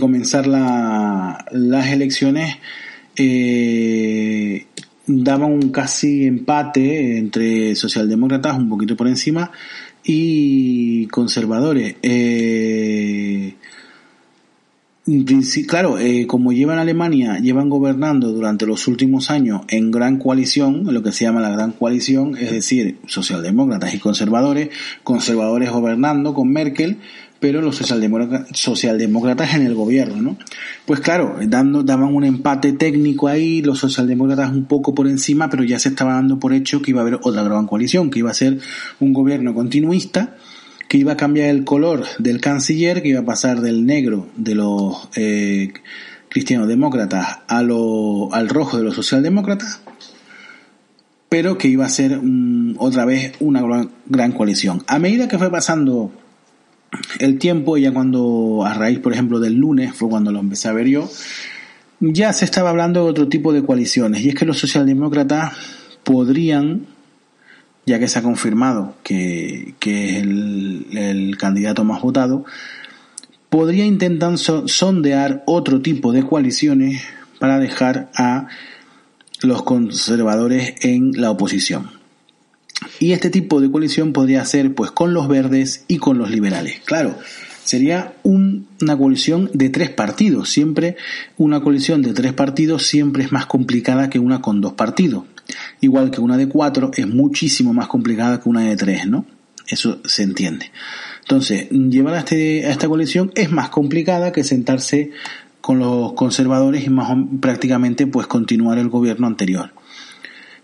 comenzar 0.00 0.46
las 0.46 1.86
elecciones, 1.88 2.56
eh, 3.16 4.64
daban 5.06 5.52
un 5.52 5.72
casi 5.72 6.24
empate 6.24 7.18
entre 7.18 7.74
socialdemócratas, 7.74 8.56
un 8.56 8.70
poquito 8.70 8.96
por 8.96 9.08
encima, 9.08 9.50
y 10.04 11.06
conservadores. 11.08 11.96
Eh, 12.02 13.23
Claro, 15.66 15.98
eh, 15.98 16.26
como 16.26 16.54
llevan 16.54 16.78
Alemania, 16.78 17.38
llevan 17.38 17.68
gobernando 17.68 18.32
durante 18.32 18.64
los 18.64 18.88
últimos 18.88 19.30
años 19.30 19.60
en 19.68 19.90
gran 19.90 20.18
coalición, 20.18 20.94
lo 20.94 21.02
que 21.02 21.12
se 21.12 21.26
llama 21.26 21.42
la 21.42 21.50
gran 21.50 21.72
coalición, 21.72 22.38
es 22.38 22.50
decir, 22.50 22.96
socialdemócratas 23.06 23.92
y 23.92 23.98
conservadores, 23.98 24.70
conservadores 25.02 25.70
gobernando 25.70 26.32
con 26.32 26.50
Merkel, 26.50 26.96
pero 27.38 27.60
los 27.60 27.76
socialdemócratas, 27.76 29.54
en 29.54 29.66
el 29.66 29.74
gobierno, 29.74 30.22
¿no? 30.22 30.38
Pues 30.86 31.00
claro, 31.00 31.36
dando, 31.46 31.82
daban 31.82 32.14
un 32.14 32.24
empate 32.24 32.72
técnico 32.72 33.28
ahí, 33.28 33.60
los 33.60 33.80
socialdemócratas 33.80 34.52
un 34.52 34.64
poco 34.64 34.94
por 34.94 35.06
encima, 35.06 35.50
pero 35.50 35.64
ya 35.64 35.78
se 35.78 35.90
estaba 35.90 36.14
dando 36.14 36.38
por 36.38 36.54
hecho 36.54 36.80
que 36.80 36.92
iba 36.92 37.00
a 37.00 37.02
haber 37.02 37.20
otra 37.22 37.42
gran 37.42 37.66
coalición, 37.66 38.08
que 38.08 38.20
iba 38.20 38.30
a 38.30 38.34
ser 38.34 38.58
un 39.00 39.12
gobierno 39.12 39.52
continuista, 39.52 40.36
que 40.94 40.98
iba 40.98 41.14
a 41.14 41.16
cambiar 41.16 41.48
el 41.48 41.64
color 41.64 42.04
del 42.20 42.40
canciller, 42.40 43.02
que 43.02 43.08
iba 43.08 43.18
a 43.18 43.24
pasar 43.24 43.60
del 43.62 43.84
negro 43.84 44.28
de 44.36 44.54
los 44.54 45.08
eh, 45.16 45.72
cristianos 46.28 46.68
demócratas 46.68 47.40
a 47.48 47.64
lo, 47.64 48.32
al 48.32 48.48
rojo 48.48 48.76
de 48.76 48.84
los 48.84 48.94
socialdemócratas, 48.94 49.80
pero 51.28 51.58
que 51.58 51.66
iba 51.66 51.84
a 51.84 51.88
ser 51.88 52.20
otra 52.78 53.04
vez 53.06 53.32
una 53.40 53.60
gran, 53.60 53.90
gran 54.06 54.30
coalición. 54.30 54.84
A 54.86 55.00
medida 55.00 55.26
que 55.26 55.36
fue 55.36 55.50
pasando 55.50 56.12
el 57.18 57.40
tiempo, 57.40 57.76
ya 57.76 57.92
cuando 57.92 58.62
a 58.64 58.72
raíz, 58.74 59.00
por 59.00 59.12
ejemplo, 59.12 59.40
del 59.40 59.54
lunes, 59.54 59.92
fue 59.96 60.08
cuando 60.08 60.30
lo 60.30 60.38
empecé 60.38 60.68
a 60.68 60.74
ver 60.74 60.86
yo, 60.86 61.10
ya 61.98 62.32
se 62.32 62.44
estaba 62.44 62.70
hablando 62.70 63.02
de 63.02 63.10
otro 63.10 63.28
tipo 63.28 63.52
de 63.52 63.64
coaliciones, 63.64 64.22
y 64.22 64.28
es 64.28 64.36
que 64.36 64.44
los 64.44 64.60
socialdemócratas 64.60 65.54
podrían, 66.04 66.86
ya 67.86 67.98
que 67.98 68.08
se 68.08 68.18
ha 68.18 68.22
confirmado 68.22 68.94
que, 69.02 69.74
que 69.78 70.10
es 70.10 70.22
el, 70.22 70.86
el 70.92 71.38
candidato 71.38 71.84
más 71.84 72.02
votado, 72.02 72.44
podría 73.50 73.84
intentar 73.84 74.36
sondear 74.38 75.42
otro 75.46 75.80
tipo 75.80 76.12
de 76.12 76.24
coaliciones 76.24 77.02
para 77.38 77.58
dejar 77.58 78.10
a 78.16 78.48
los 79.42 79.62
conservadores 79.62 80.74
en 80.80 81.12
la 81.12 81.30
oposición. 81.30 81.90
Y 82.98 83.12
este 83.12 83.30
tipo 83.30 83.60
de 83.60 83.70
coalición 83.70 84.12
podría 84.12 84.44
ser 84.44 84.74
pues 84.74 84.90
con 84.90 85.14
los 85.14 85.28
verdes 85.28 85.84
y 85.88 85.98
con 85.98 86.18
los 86.18 86.30
liberales. 86.30 86.80
Claro, 86.84 87.16
sería 87.64 88.14
una 88.22 88.96
coalición 88.96 89.50
de 89.52 89.68
tres 89.68 89.90
partidos. 89.90 90.50
Siempre 90.50 90.96
una 91.36 91.60
coalición 91.60 92.02
de 92.02 92.12
tres 92.12 92.32
partidos 92.32 92.86
siempre 92.86 93.24
es 93.24 93.32
más 93.32 93.46
complicada 93.46 94.10
que 94.10 94.18
una 94.18 94.40
con 94.40 94.60
dos 94.60 94.74
partidos. 94.74 95.24
Igual 95.80 96.10
que 96.10 96.20
una 96.20 96.36
de 96.36 96.48
cuatro 96.48 96.90
es 96.96 97.06
muchísimo 97.06 97.72
más 97.72 97.88
complicada 97.88 98.40
que 98.40 98.48
una 98.48 98.62
de 98.62 98.76
tres, 98.76 99.06
¿no? 99.06 99.26
Eso 99.66 100.00
se 100.04 100.22
entiende. 100.22 100.70
Entonces, 101.20 101.70
llevar 101.70 102.14
a, 102.14 102.18
este, 102.18 102.66
a 102.66 102.70
esta 102.70 102.88
coalición 102.88 103.32
es 103.34 103.50
más 103.50 103.70
complicada 103.70 104.32
que 104.32 104.44
sentarse 104.44 105.10
con 105.60 105.78
los 105.78 106.12
conservadores 106.12 106.84
y 106.84 106.90
más 106.90 107.16
prácticamente 107.40 108.06
pues 108.06 108.26
continuar 108.26 108.76
el 108.78 108.90
gobierno 108.90 109.26
anterior. 109.26 109.70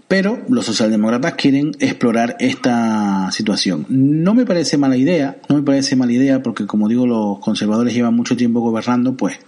Pero 0.08 0.42
los 0.48 0.66
socialdemócratas 0.66 1.34
quieren 1.34 1.70
explorar 1.78 2.36
esta 2.40 3.30
situación. 3.30 3.86
No 3.88 4.34
me 4.34 4.44
parece 4.44 4.76
mala 4.76 4.96
idea, 4.96 5.38
no 5.48 5.56
me 5.56 5.62
parece 5.62 5.96
mala 5.96 6.12
idea 6.12 6.42
porque 6.42 6.66
como 6.66 6.88
digo 6.88 7.06
los 7.06 7.38
conservadores 7.38 7.94
llevan 7.94 8.14
mucho 8.14 8.36
tiempo 8.36 8.60
gobernando, 8.60 9.16
pues 9.16 9.38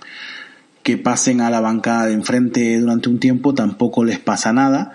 que 0.83 0.97
pasen 0.97 1.41
a 1.41 1.51
la 1.51 1.61
bancada 1.61 2.07
de 2.07 2.14
enfrente 2.14 2.78
durante 2.78 3.09
un 3.09 3.18
tiempo 3.18 3.55
tampoco 3.55 4.05
les 4.05 4.18
pasa 4.18 4.53
nada 4.53 4.93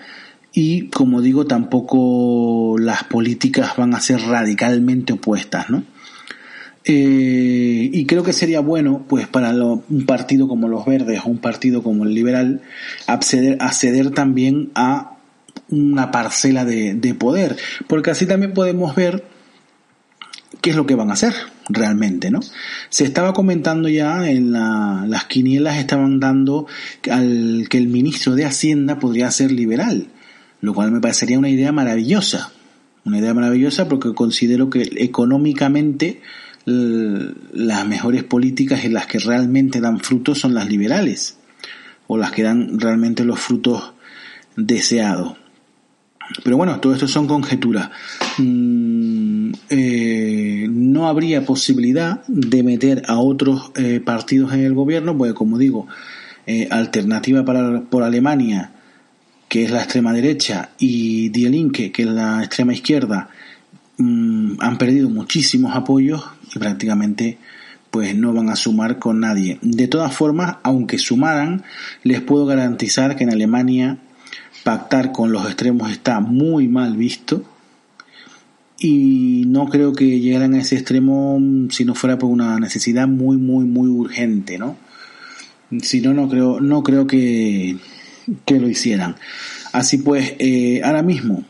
y 0.60 0.88
como 0.88 1.22
digo 1.22 1.46
tampoco 1.46 2.78
las 2.80 3.04
políticas 3.04 3.78
van 3.78 3.94
a 3.94 4.00
ser 4.00 4.20
radicalmente 4.22 5.14
opuestas, 5.14 5.70
¿no? 5.70 5.84
Eh, 6.84 7.92
y 7.94 8.08
creo 8.08 8.24
que 8.24 8.34
sería 8.34 8.60
bueno, 8.60 9.06
pues 9.08 9.28
para 9.28 9.52
un 9.52 10.06
partido 10.08 10.48
como 10.48 10.68
los 10.68 10.84
Verdes 10.84 11.22
o 11.24 11.30
un 11.30 11.38
partido 11.38 11.84
como 11.84 12.06
el 12.06 12.16
Liberal, 12.16 12.64
acceder, 13.06 13.58
acceder 13.60 14.10
también 14.10 14.72
a 14.74 15.18
una 15.70 16.10
parcela 16.10 16.66
de, 16.66 17.16
poder, 17.20 17.56
porque 17.86 18.10
así 18.10 18.26
también 18.26 18.56
podemos 18.56 18.96
ver 18.96 19.26
qué 20.62 20.72
es 20.72 20.76
lo 20.76 20.88
que 20.88 20.96
van 20.96 21.12
a 21.12 21.14
hacer 21.14 21.36
realmente, 21.70 22.32
¿no? 22.32 22.40
Se 22.90 23.04
estaba 23.04 23.34
comentando 23.34 23.90
ya 23.90 24.28
en 24.28 24.54
las 24.54 25.26
quinielas 25.26 25.78
estaban 25.78 26.20
dando 26.20 26.66
al, 27.12 27.68
que 27.70 27.78
el 27.78 27.90
ministro 27.90 28.34
de 28.34 28.46
Hacienda 28.46 28.98
podría 28.98 29.30
ser 29.30 29.52
liberal, 29.52 30.08
lo 30.62 30.74
cual 30.74 30.92
me 30.92 31.00
parecería 31.00 31.40
una 31.40 31.50
idea 31.50 31.72
maravillosa, 31.72 32.52
una 33.06 33.20
idea 33.20 33.34
maravillosa 33.34 33.88
porque 33.88 34.14
considero 34.14 34.70
que 34.70 34.90
económicamente 34.98 36.22
las 36.66 37.88
mejores 37.88 38.26
políticas 38.26 38.84
y 38.84 38.90
las 38.90 39.08
que 39.08 39.20
realmente 39.20 39.80
dan 39.80 40.00
frutos 40.00 40.40
son 40.40 40.54
las 40.54 40.68
liberales 40.68 41.38
o 42.08 42.18
las 42.18 42.32
que 42.32 42.44
dan 42.44 42.78
realmente 42.80 43.24
los 43.24 43.40
frutos 43.40 43.94
deseados. 44.58 45.38
Pero 46.44 46.58
bueno, 46.58 46.80
todo 46.80 46.94
esto 46.94 47.08
son 47.08 47.28
conjeturas. 47.28 47.90
Mm, 48.38 49.52
eh, 49.70 50.68
no 50.70 51.08
habría 51.08 51.46
posibilidad 51.46 52.26
de 52.28 52.64
meter 52.64 53.04
a 53.08 53.20
otros 53.20 53.72
eh, 53.76 54.02
partidos 54.04 54.54
en 54.54 54.62
el 54.62 54.74
gobierno, 54.74 55.18
porque 55.18 55.34
como 55.34 55.58
digo, 55.58 55.88
eh, 56.46 56.68
alternativa 56.70 57.46
para, 57.46 57.82
por 57.82 58.04
Alemania, 58.04 58.72
que 59.48 59.64
es 59.64 59.72
la 59.72 59.84
extrema 59.84 60.14
derecha, 60.14 60.70
y 60.78 61.30
Die 61.30 61.50
Linke, 61.50 61.92
que 61.92 62.04
es 62.04 62.10
la 62.10 62.44
extrema 62.44 62.74
izquierda, 62.74 63.30
mm, 63.98 64.54
han 64.60 64.78
perdido 64.78 65.10
muchísimos 65.10 65.76
apoyos 65.76 66.24
y 66.54 66.60
prácticamente 66.60 67.38
pues 67.92 68.16
no 68.16 68.34
van 68.34 68.50
a 68.50 68.56
sumar 68.56 69.00
con 69.00 69.22
nadie. 69.22 69.60
De 69.62 69.88
todas 69.88 70.14
formas, 70.14 70.58
aunque 70.64 70.98
sumaran, 70.98 71.64
les 72.04 72.22
puedo 72.22 72.46
garantizar 72.46 73.16
que 73.16 73.24
en 73.24 73.32
Alemania 73.32 73.98
pactar 74.64 75.12
con 75.12 75.32
los 75.32 75.46
extremos 75.46 75.90
está 75.92 76.20
muy 76.20 76.68
mal 76.68 76.98
visto 76.98 77.44
y 78.80 79.46
no 79.48 79.68
creo 79.70 79.94
que 79.94 80.20
llegaran 80.20 80.54
a 80.54 80.60
ese 80.60 80.76
extremo 80.76 81.40
si 81.70 81.86
no 81.86 81.96
fuera 81.96 82.20
por 82.20 82.30
una 82.30 82.60
necesidad 82.60 83.08
muy 83.08 83.38
muy 83.38 83.66
muy 83.66 83.88
urgente 83.88 84.58
no 84.58 84.78
si 85.82 86.02
no 86.02 86.14
no 86.14 86.30
creo 86.30 86.60
no 86.60 86.84
creo 86.84 87.08
que, 87.08 87.78
que 88.46 88.60
lo 88.60 88.70
hicieran 88.70 89.16
así 89.74 89.98
pues 90.00 90.34
eh, 90.40 90.82
ahora 90.84 91.04
mismo 91.04 91.44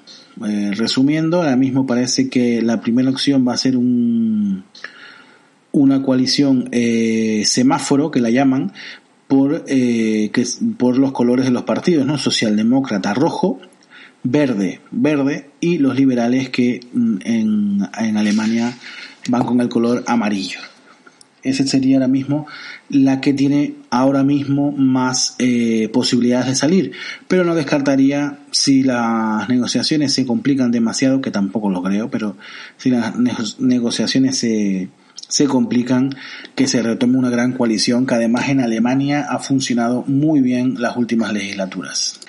eh, 0.47 0.71
resumiendo 0.75 1.37
ahora 1.37 1.55
mismo 1.55 1.85
parece 1.85 2.29
que 2.29 2.61
la 2.61 2.81
primera 2.81 3.09
opción 3.09 3.47
va 3.47 3.53
a 3.53 3.57
ser 3.57 3.77
un 3.77 4.63
una 5.71 6.01
coalición 6.01 6.69
eh, 6.71 7.43
semáforo 7.45 8.09
que 8.11 8.19
la 8.19 8.29
llaman 8.29 8.73
por, 9.27 9.65
eh, 9.67 10.29
que, 10.33 10.45
por 10.77 10.97
los 10.97 11.11
colores 11.11 11.45
de 11.45 11.51
los 11.51 11.63
partidos, 11.63 12.05
¿no? 12.05 12.17
Socialdemócrata 12.17 13.13
rojo, 13.13 13.59
verde, 14.23 14.81
verde, 14.91 15.51
y 15.59 15.77
los 15.77 15.95
liberales 15.95 16.49
que 16.49 16.79
mm, 16.91 17.17
en, 17.23 17.89
en 17.99 18.17
Alemania 18.17 18.73
van 19.29 19.43
con 19.43 19.61
el 19.61 19.69
color 19.69 20.03
amarillo. 20.07 20.59
Esa 21.43 21.65
sería 21.65 21.97
ahora 21.97 22.07
mismo 22.07 22.47
la 22.89 23.21
que 23.21 23.33
tiene 23.33 23.75
ahora 23.89 24.23
mismo 24.23 24.71
más 24.71 25.35
eh, 25.39 25.89
posibilidades 25.93 26.47
de 26.47 26.55
salir. 26.55 26.91
Pero 27.27 27.43
no 27.43 27.55
descartaría 27.55 28.39
si 28.51 28.83
las 28.83 29.47
negociaciones 29.47 30.13
se 30.13 30.25
complican 30.25 30.71
demasiado, 30.71 31.21
que 31.21 31.31
tampoco 31.31 31.69
lo 31.69 31.81
creo, 31.83 32.09
pero 32.09 32.37
si 32.77 32.89
las 32.89 33.17
negociaciones 33.59 34.37
se, 34.37 34.89
se 35.27 35.45
complican 35.45 36.15
que 36.55 36.67
se 36.67 36.81
retome 36.81 37.17
una 37.17 37.29
gran 37.29 37.53
coalición 37.53 38.05
que 38.05 38.15
además 38.15 38.49
en 38.49 38.61
Alemania 38.61 39.27
ha 39.29 39.39
funcionado 39.39 40.03
muy 40.07 40.41
bien 40.41 40.75
las 40.79 40.97
últimas 40.97 41.33
legislaturas. 41.33 42.19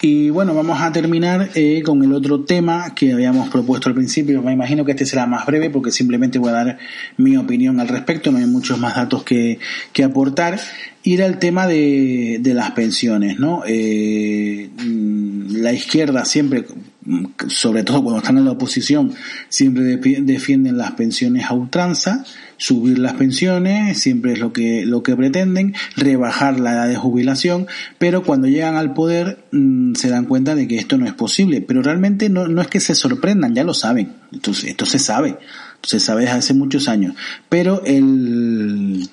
Y 0.00 0.28
bueno, 0.28 0.54
vamos 0.54 0.78
a 0.80 0.92
terminar 0.92 1.50
eh, 1.54 1.82
con 1.82 2.02
el 2.04 2.12
otro 2.12 2.44
tema 2.44 2.94
que 2.94 3.14
habíamos 3.14 3.48
propuesto 3.48 3.88
al 3.88 3.94
principio. 3.94 4.42
Me 4.42 4.52
imagino 4.52 4.84
que 4.84 4.92
este 4.92 5.06
será 5.06 5.26
más 5.26 5.46
breve 5.46 5.70
porque 5.70 5.90
simplemente 5.90 6.38
voy 6.38 6.50
a 6.50 6.52
dar 6.52 6.78
mi 7.16 7.36
opinión 7.38 7.80
al 7.80 7.88
respecto, 7.88 8.30
no 8.30 8.38
hay 8.38 8.44
muchos 8.44 8.78
más 8.78 8.94
datos 8.94 9.24
que, 9.24 9.58
que 9.94 10.04
aportar. 10.04 10.60
Y 11.02 11.14
era 11.14 11.24
el 11.24 11.38
tema 11.38 11.66
de, 11.66 12.38
de 12.40 12.52
las 12.52 12.72
pensiones, 12.72 13.38
¿no? 13.38 13.62
Eh, 13.66 14.68
la 15.50 15.72
izquierda 15.72 16.24
siempre, 16.26 16.66
sobre 17.46 17.82
todo 17.82 18.02
cuando 18.02 18.18
están 18.18 18.36
en 18.36 18.44
la 18.44 18.52
oposición, 18.52 19.14
siempre 19.48 19.96
defienden 19.96 20.76
las 20.76 20.92
pensiones 20.92 21.46
a 21.46 21.54
ultranza, 21.54 22.24
subir 22.56 22.98
las 22.98 23.14
pensiones, 23.14 23.98
siempre 23.98 24.32
es 24.32 24.38
lo 24.38 24.52
que, 24.52 24.86
lo 24.86 25.02
que 25.02 25.16
pretenden, 25.16 25.74
rebajar 25.96 26.58
la 26.60 26.72
edad 26.72 26.88
de 26.88 26.96
jubilación, 26.96 27.66
pero 27.98 28.22
cuando 28.22 28.48
llegan 28.48 28.76
al 28.76 28.94
poder 28.94 29.38
mm, 29.52 29.94
se 29.94 30.08
dan 30.08 30.24
cuenta 30.24 30.54
de 30.54 30.66
que 30.68 30.76
esto 30.76 30.98
no 30.98 31.06
es 31.06 31.12
posible. 31.12 31.60
Pero 31.60 31.82
realmente 31.82 32.28
no, 32.28 32.48
no 32.48 32.62
es 32.62 32.68
que 32.68 32.80
se 32.80 32.94
sorprendan, 32.94 33.54
ya 33.54 33.64
lo 33.64 33.74
saben, 33.74 34.14
entonces 34.32 34.70
esto 34.70 34.86
se 34.86 34.98
sabe, 34.98 35.38
se 35.82 36.00
sabe 36.00 36.22
desde 36.22 36.38
hace 36.38 36.54
muchos 36.54 36.88
años, 36.88 37.14
pero 37.48 37.82
el 37.84 39.08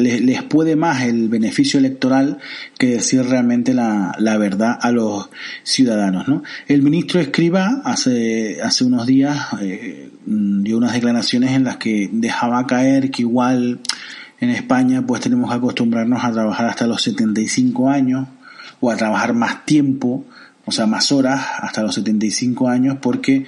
les, 0.00 0.42
puede 0.44 0.76
más 0.76 1.02
el 1.02 1.28
beneficio 1.28 1.78
electoral 1.78 2.38
que 2.78 2.88
decir 2.88 3.22
realmente 3.24 3.74
la, 3.74 4.14
la 4.18 4.36
verdad 4.38 4.78
a 4.80 4.90
los 4.90 5.30
ciudadanos. 5.62 6.28
¿no? 6.28 6.42
El 6.66 6.82
ministro 6.82 7.20
Escriba 7.20 7.82
hace, 7.84 8.60
hace 8.62 8.84
unos 8.84 9.06
días 9.06 9.48
eh, 9.60 10.10
dio 10.26 10.76
unas 10.76 10.92
declaraciones 10.92 11.52
en 11.52 11.64
las 11.64 11.76
que 11.76 12.08
dejaba 12.12 12.66
caer 12.66 13.10
que 13.10 13.22
igual 13.22 13.80
en 14.40 14.50
España 14.50 15.04
pues 15.06 15.20
tenemos 15.20 15.50
que 15.50 15.56
acostumbrarnos 15.56 16.24
a 16.24 16.32
trabajar 16.32 16.66
hasta 16.66 16.86
los 16.86 17.02
75 17.02 17.90
años 17.90 18.26
o 18.80 18.90
a 18.90 18.96
trabajar 18.96 19.34
más 19.34 19.64
tiempo, 19.66 20.24
o 20.64 20.72
sea, 20.72 20.86
más 20.86 21.12
horas 21.12 21.44
hasta 21.60 21.82
los 21.82 21.94
75 21.94 22.68
años 22.68 22.96
porque 23.00 23.44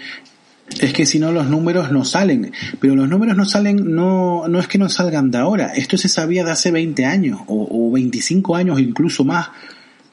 es 0.81 0.93
que 0.93 1.07
si 1.07 1.19
no 1.19 1.33
los 1.33 1.49
números 1.49 1.91
no 1.93 2.05
salen. 2.05 2.53
Pero 2.81 2.95
los 2.95 3.09
números 3.09 3.37
no 3.37 3.45
salen, 3.45 3.95
no, 3.95 4.49
no 4.49 4.59
es 4.59 4.69
que 4.69 4.79
no 4.79 4.89
salgan 4.89 5.31
de 5.31 5.39
ahora. 5.39 5.73
Esto 5.75 5.97
se 5.99 6.09
sabía 6.09 6.45
de 6.45 6.53
hace 6.53 6.71
20 6.71 7.05
años 7.05 7.41
o, 7.47 7.91
25 7.93 8.57
años, 8.57 8.81
incluso 8.81 9.25
más. 9.25 9.51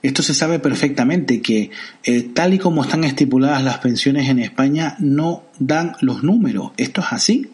Esto 0.02 0.24
se 0.24 0.34
sabe 0.34 0.60
perfectamente 0.60 1.42
que 1.42 1.72
eh, 2.04 2.30
tal 2.34 2.54
y 2.54 2.58
como 2.58 2.84
están 2.84 3.04
estipuladas 3.04 3.64
las 3.64 3.80
pensiones 3.80 4.30
en 4.30 4.40
España 4.40 4.96
no 5.00 5.44
dan 5.60 5.96
los 6.02 6.24
números. 6.24 6.72
Esto 6.78 7.02
es 7.02 7.08
así. 7.12 7.50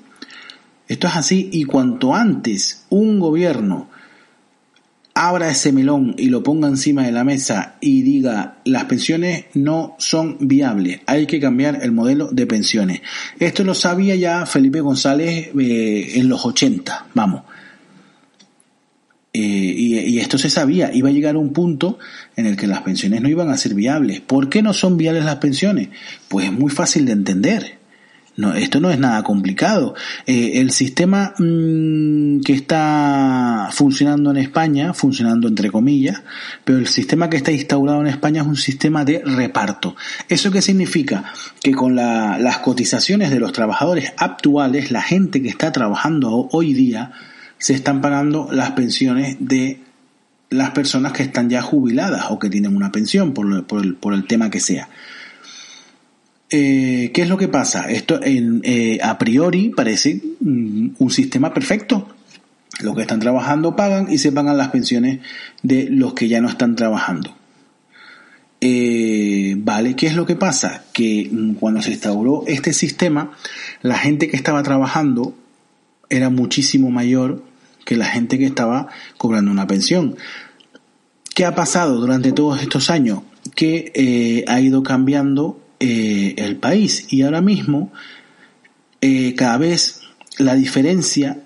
Esto 0.87 1.07
es 1.07 1.15
así 1.15 1.49
y 1.51 1.63
cuanto 1.63 2.13
antes 2.13 2.85
un 2.89 3.19
gobierno 3.19 3.89
abra 5.17 5.49
ese 5.49 5.71
melón 5.71 6.13
y 6.17 6.27
lo 6.27 6.43
ponga 6.43 6.67
encima 6.67 7.05
de 7.05 7.13
la 7.13 7.23
mesa 7.23 7.77
y 7.79 8.01
diga 8.01 8.57
las 8.65 8.83
pensiones 8.83 9.45
no 9.53 9.95
son 9.97 10.37
viables, 10.41 10.99
hay 11.05 11.25
que 11.25 11.39
cambiar 11.39 11.79
el 11.81 11.93
modelo 11.93 12.27
de 12.27 12.45
pensiones. 12.45 13.01
Esto 13.39 13.63
lo 13.63 13.73
sabía 13.73 14.15
ya 14.15 14.45
Felipe 14.45 14.81
González 14.81 15.51
eh, 15.57 16.11
en 16.15 16.27
los 16.27 16.45
80, 16.45 17.07
vamos. 17.13 17.43
Eh, 19.31 19.39
y, 19.39 19.99
y, 19.99 20.19
esto 20.19 20.37
se 20.37 20.49
sabía, 20.49 20.93
iba 20.93 21.09
a 21.09 21.11
llegar 21.11 21.35
un 21.35 21.51
punto 21.51 21.97
en 22.37 22.45
el 22.45 22.55
que 22.55 22.67
las 22.67 22.83
pensiones 22.83 23.21
no 23.21 23.27
iban 23.27 23.49
a 23.49 23.57
ser 23.57 23.73
viables. 23.73 24.21
¿Por 24.21 24.47
qué 24.47 24.61
no 24.61 24.73
son 24.73 24.95
viables 24.95 25.25
las 25.25 25.37
pensiones? 25.37 25.89
Pues 26.29 26.45
es 26.45 26.53
muy 26.53 26.71
fácil 26.71 27.05
de 27.05 27.11
entender. 27.11 27.74
No, 28.37 28.53
esto 28.53 28.81
no 28.81 28.89
es 28.89 28.99
nada 28.99 29.23
complicado. 29.23 29.95
Eh, 30.25 30.59
el 30.59 30.71
sistema 30.71 31.33
mmm, 31.37 32.41
que 32.41 32.53
está 32.53 33.69
funcionando 33.71 34.31
en 34.31 34.37
España, 34.37 34.93
funcionando 34.93 35.47
entre 35.47 35.71
comillas, 35.71 36.21
pero 36.65 36.79
el 36.79 36.87
sistema 36.87 37.29
que 37.29 37.37
está 37.37 37.53
instaurado 37.53 38.01
en 38.01 38.07
España 38.07 38.41
es 38.41 38.47
un 38.47 38.57
sistema 38.57 39.05
de 39.05 39.21
reparto. 39.23 39.95
¿Eso 40.27 40.51
qué 40.51 40.61
significa? 40.61 41.31
Que 41.61 41.71
con 41.71 41.95
la, 41.95 42.37
las 42.37 42.57
cotizaciones 42.57 43.31
de 43.31 43.39
los 43.39 43.53
trabajadores 43.53 44.11
actuales, 44.17 44.91
la 44.91 45.01
gente 45.01 45.41
que 45.41 45.49
está 45.49 45.71
trabajando 45.71 46.49
hoy 46.51 46.73
día, 46.73 47.13
se 47.57 47.73
están 47.73 48.01
pagando 48.01 48.49
las 48.51 48.71
pensiones 48.71 49.37
de 49.39 49.79
las 50.49 50.71
personas 50.71 51.13
que 51.13 51.23
están 51.23 51.49
ya 51.49 51.61
jubiladas 51.61 52.25
o 52.29 52.39
que 52.39 52.49
tienen 52.49 52.75
una 52.75 52.91
pensión 52.91 53.33
por, 53.33 53.65
por, 53.65 53.83
el, 53.83 53.95
por 53.95 54.13
el 54.13 54.25
tema 54.27 54.49
que 54.49 54.59
sea. 54.59 54.89
Eh, 56.49 57.11
¿Qué 57.13 57.23
es 57.23 57.29
lo 57.29 57.37
que 57.37 57.47
pasa? 57.47 57.89
Esto 57.89 58.19
eh, 58.23 58.99
a 59.01 59.17
priori 59.17 59.69
parece 59.69 60.21
mm, 60.39 60.89
un 60.99 61.09
sistema 61.09 61.53
perfecto. 61.53 62.07
Los 62.81 62.95
que 62.95 63.01
están 63.01 63.19
trabajando 63.19 63.75
pagan 63.75 64.11
y 64.11 64.17
se 64.17 64.31
pagan 64.31 64.57
las 64.57 64.67
pensiones 64.67 65.19
de 65.63 65.87
los 65.89 66.13
que 66.13 66.27
ya 66.27 66.41
no 66.41 66.49
están 66.49 66.75
trabajando. 66.75 67.35
Eh, 68.61 69.55
vale, 69.57 69.95
¿qué 69.95 70.07
es 70.07 70.15
lo 70.15 70.25
que 70.25 70.35
pasa? 70.35 70.83
Que 70.93 71.29
mm, 71.31 71.53
cuando 71.55 71.81
se 71.81 71.91
instauró 71.91 72.43
este 72.47 72.73
sistema, 72.73 73.31
la 73.81 73.97
gente 73.97 74.27
que 74.27 74.35
estaba 74.35 74.61
trabajando 74.61 75.35
era 76.09 76.29
muchísimo 76.29 76.91
mayor 76.91 77.43
que 77.85 77.95
la 77.95 78.05
gente 78.05 78.37
que 78.37 78.45
estaba 78.45 78.89
cobrando 79.17 79.51
una 79.51 79.67
pensión. 79.67 80.15
¿Qué 81.33 81.45
ha 81.45 81.55
pasado 81.55 81.99
durante 81.99 82.31
todos 82.31 82.61
estos 82.61 82.89
años? 82.89 83.21
Que 83.55 84.43
ha 84.47 84.59
ido 84.59 84.83
cambiando 84.83 85.64
eh, 85.85 86.35
el 86.37 86.57
país 86.57 87.07
y 87.11 87.21
ahora 87.21 87.41
mismo 87.41 87.91
eh, 89.01 89.35
cada 89.35 89.57
vez 89.57 90.01
la 90.37 90.55
diferencia 90.55 91.39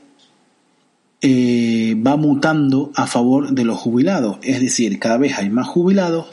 eh, 1.22 1.96
va 1.96 2.16
mutando 2.16 2.94
a 2.96 3.06
favor 3.06 3.52
de 3.52 3.66
los 3.66 3.78
jubilados, 3.78 4.38
es 4.42 4.62
decir, 4.62 4.98
cada 5.00 5.18
vez 5.18 5.38
hay 5.38 5.50
más 5.50 5.68
jubilados 5.68 6.28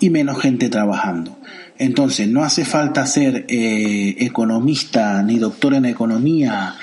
y 0.00 0.10
menos 0.10 0.38
gente 0.42 0.68
trabajando. 0.68 1.38
Entonces, 1.78 2.28
no 2.28 2.44
hace 2.44 2.66
falta 2.66 3.06
ser 3.06 3.46
eh, 3.48 4.16
economista 4.18 5.22
ni 5.22 5.38
doctor 5.38 5.72
en 5.74 5.86
economía 5.86 6.74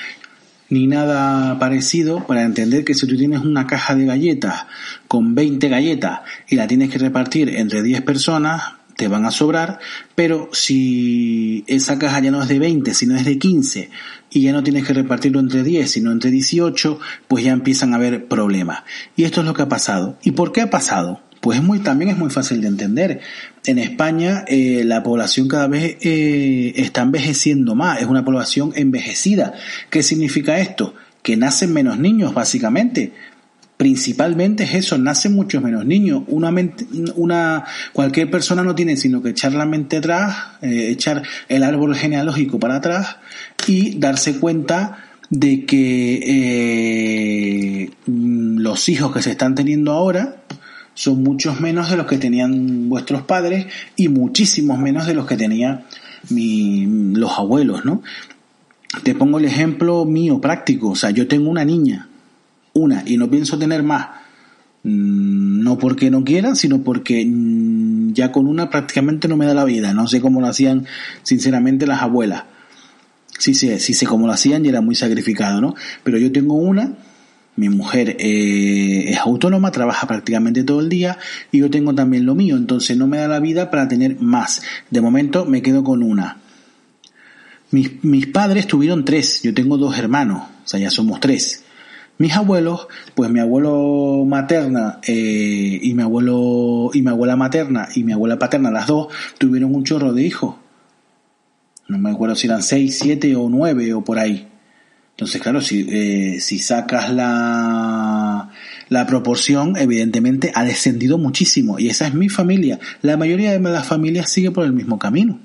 ni 0.69 0.87
nada 0.87 1.59
parecido 1.59 2.25
para 2.25 2.41
entender 2.41 2.83
que 2.83 2.95
si 2.95 3.05
tú 3.05 3.15
tienes 3.15 3.41
una 3.41 3.67
caja 3.67 3.93
de 3.93 4.05
galletas 4.05 4.65
con 5.07 5.35
20 5.35 5.69
galletas 5.69 6.21
y 6.49 6.55
la 6.55 6.65
tienes 6.65 6.89
que 6.89 6.97
repartir 6.97 7.49
entre 7.49 7.83
10 7.83 8.01
personas, 8.01 8.63
te 8.95 9.07
van 9.07 9.25
a 9.25 9.31
sobrar, 9.31 9.79
pero 10.15 10.49
si 10.53 11.63
esa 11.67 11.99
caja 11.99 12.19
ya 12.21 12.31
no 12.31 12.41
es 12.41 12.47
de 12.47 12.59
20, 12.59 12.93
sino 12.93 13.15
es 13.15 13.25
de 13.25 13.37
15 13.37 13.89
y 14.31 14.41
ya 14.41 14.53
no 14.53 14.63
tienes 14.63 14.85
que 14.85 14.93
repartirlo 14.93 15.39
entre 15.39 15.63
10, 15.63 15.89
sino 15.89 16.11
entre 16.11 16.31
18, 16.31 16.99
pues 17.27 17.43
ya 17.43 17.51
empiezan 17.51 17.93
a 17.93 17.97
haber 17.97 18.27
problemas. 18.27 18.83
Y 19.15 19.23
esto 19.23 19.41
es 19.41 19.47
lo 19.47 19.53
que 19.53 19.63
ha 19.63 19.69
pasado. 19.69 20.17
¿Y 20.23 20.31
por 20.31 20.51
qué 20.51 20.61
ha 20.61 20.69
pasado? 20.69 21.21
Pues 21.41 21.59
es 21.59 21.63
muy, 21.63 21.79
también 21.79 22.09
es 22.09 22.17
muy 22.17 22.29
fácil 22.29 22.61
de 22.61 22.67
entender. 22.67 23.19
En 23.65 23.77
España 23.77 24.45
eh, 24.47 24.83
la 24.83 25.03
población 25.03 25.47
cada 25.47 25.67
vez 25.67 25.97
eh, 26.01 26.73
está 26.75 27.01
envejeciendo 27.01 27.75
más, 27.75 28.01
es 28.01 28.07
una 28.07 28.25
población 28.25 28.71
envejecida. 28.75 29.53
¿Qué 29.89 30.01
significa 30.01 30.59
esto? 30.59 30.95
Que 31.21 31.37
nacen 31.37 31.73
menos 31.73 31.99
niños, 31.99 32.33
básicamente 32.33 33.13
principalmente 33.77 34.63
es 34.63 34.73
eso, 34.73 34.97
nacen 34.97 35.33
muchos 35.33 35.61
menos 35.61 35.85
niños. 35.85 36.23
Una, 36.27 36.51
mente, 36.51 36.85
una 37.15 37.65
cualquier 37.93 38.29
persona 38.29 38.63
no 38.63 38.75
tiene 38.75 38.95
sino 38.97 39.21
que 39.21 39.29
echar 39.29 39.53
la 39.53 39.65
mente 39.65 39.97
atrás, 39.97 40.35
eh, 40.61 40.89
echar 40.89 41.23
el 41.49 41.63
árbol 41.63 41.95
genealógico 41.95 42.59
para 42.59 42.77
atrás 42.77 43.17
y 43.67 43.97
darse 43.99 44.39
cuenta 44.39 44.99
de 45.29 45.65
que 45.65 46.19
eh, 47.85 47.91
los 48.05 48.89
hijos 48.89 49.11
que 49.11 49.21
se 49.21 49.31
están 49.31 49.55
teniendo 49.55 49.91
ahora 49.91 50.43
son 50.93 51.23
muchos 51.23 51.59
menos 51.59 51.89
de 51.89 51.97
los 51.97 52.05
que 52.05 52.17
tenían 52.17 52.87
vuestros 52.87 53.23
padres 53.23 53.67
y 53.97 54.07
muchísimos 54.07 54.79
menos 54.79 55.05
de 55.07 55.13
los 55.13 55.25
que 55.25 55.35
tenían 55.35 55.83
los 56.29 57.37
abuelos, 57.37 57.85
¿no? 57.85 58.01
Te 59.03 59.13
pongo 59.13 59.39
el 59.39 59.45
ejemplo 59.45 60.05
mío 60.05 60.39
práctico, 60.39 60.91
o 60.91 60.95
sea, 60.95 61.11
yo 61.11 61.27
tengo 61.27 61.49
una 61.49 61.65
niña, 61.65 62.07
una 62.75 63.03
y 63.05 63.17
no 63.17 63.29
pienso 63.29 63.57
tener 63.57 63.81
más. 63.81 64.07
Mm, 64.83 65.63
no 65.63 65.79
porque 65.79 66.11
no 66.11 66.23
quiera, 66.23 66.53
sino 66.53 66.83
porque 66.83 67.25
mm, 67.25 68.13
ya 68.13 68.31
con 68.31 68.45
una 68.45 68.69
prácticamente 68.69 69.27
no 69.27 69.37
me 69.37 69.47
da 69.47 69.55
la 69.55 69.65
vida. 69.65 69.93
No 69.93 70.07
sé 70.07 70.21
cómo 70.21 70.41
lo 70.41 70.47
hacían 70.47 70.85
sinceramente 71.23 71.87
las 71.87 72.03
abuelas. 72.03 72.43
Sí 73.39 73.55
sé, 73.55 73.79
sí 73.79 73.93
sé 73.93 74.05
cómo 74.05 74.27
lo 74.27 74.33
hacían 74.33 74.65
y 74.65 74.69
era 74.69 74.81
muy 74.81 74.95
sacrificado, 74.95 75.59
¿no? 75.59 75.75
Pero 76.03 76.17
yo 76.17 76.31
tengo 76.31 76.53
una, 76.55 76.93
mi 77.55 77.69
mujer 77.69 78.15
eh, 78.19 79.09
es 79.09 79.17
autónoma, 79.17 79.71
trabaja 79.71 80.07
prácticamente 80.07 80.63
todo 80.63 80.81
el 80.81 80.89
día 80.89 81.17
y 81.51 81.59
yo 81.59 81.69
tengo 81.69 81.95
también 81.95 82.25
lo 82.25 82.35
mío, 82.35 82.55
entonces 82.55 82.95
no 82.95 83.07
me 83.07 83.17
da 83.17 83.27
la 83.27 83.39
vida 83.39 83.71
para 83.71 83.87
tener 83.87 84.21
más. 84.21 84.61
De 84.89 85.01
momento 85.01 85.45
me 85.45 85.61
quedo 85.61 85.83
con 85.83 86.03
una. 86.03 86.37
Mis, 87.71 88.03
mis 88.03 88.27
padres 88.27 88.67
tuvieron 88.67 89.03
tres, 89.03 89.41
yo 89.43 89.53
tengo 89.53 89.77
dos 89.77 89.97
hermanos, 89.97 90.43
o 90.63 90.67
sea, 90.67 90.79
ya 90.79 90.89
somos 90.89 91.19
tres. 91.19 91.64
Mis 92.17 92.33
abuelos, 92.35 92.87
pues 93.13 93.29
mi 93.29 93.39
abuelo 93.39 94.23
materna 94.25 94.99
eh, 95.05 95.79
y 95.81 95.93
mi 95.93 96.01
abuelo 96.01 96.89
y 96.93 97.01
mi 97.01 97.09
abuela 97.09 97.35
materna 97.35 97.89
y 97.93 98.03
mi 98.03 98.13
abuela 98.13 98.39
paterna, 98.39 98.71
las 98.71 98.87
dos, 98.87 99.07
tuvieron 99.37 99.75
un 99.75 99.83
chorro 99.83 100.13
de 100.13 100.23
hijos. 100.23 100.55
No 101.87 101.97
me 101.99 102.09
acuerdo 102.09 102.35
si 102.35 102.47
eran 102.47 102.63
seis, 102.63 102.97
siete 102.99 103.35
o 103.35 103.49
nueve 103.49 103.93
o 103.93 104.03
por 104.03 104.17
ahí. 104.17 104.47
Entonces, 105.11 105.41
claro, 105.41 105.61
si, 105.61 105.87
eh, 105.89 106.39
si 106.41 106.59
sacas 106.59 107.13
la, 107.13 108.49
la 108.89 109.07
proporción, 109.07 109.77
evidentemente 109.77 110.51
ha 110.53 110.65
descendido 110.65 111.17
muchísimo. 111.17 111.79
Y 111.79 111.87
esa 111.87 112.07
es 112.07 112.13
mi 112.13 112.27
familia. 112.27 112.79
La 113.01 113.15
mayoría 113.15 113.53
de 113.53 113.59
las 113.59 113.87
familias 113.87 114.29
sigue 114.29 114.51
por 114.51 114.65
el 114.65 114.73
mismo 114.73 114.99
camino. 114.99 115.39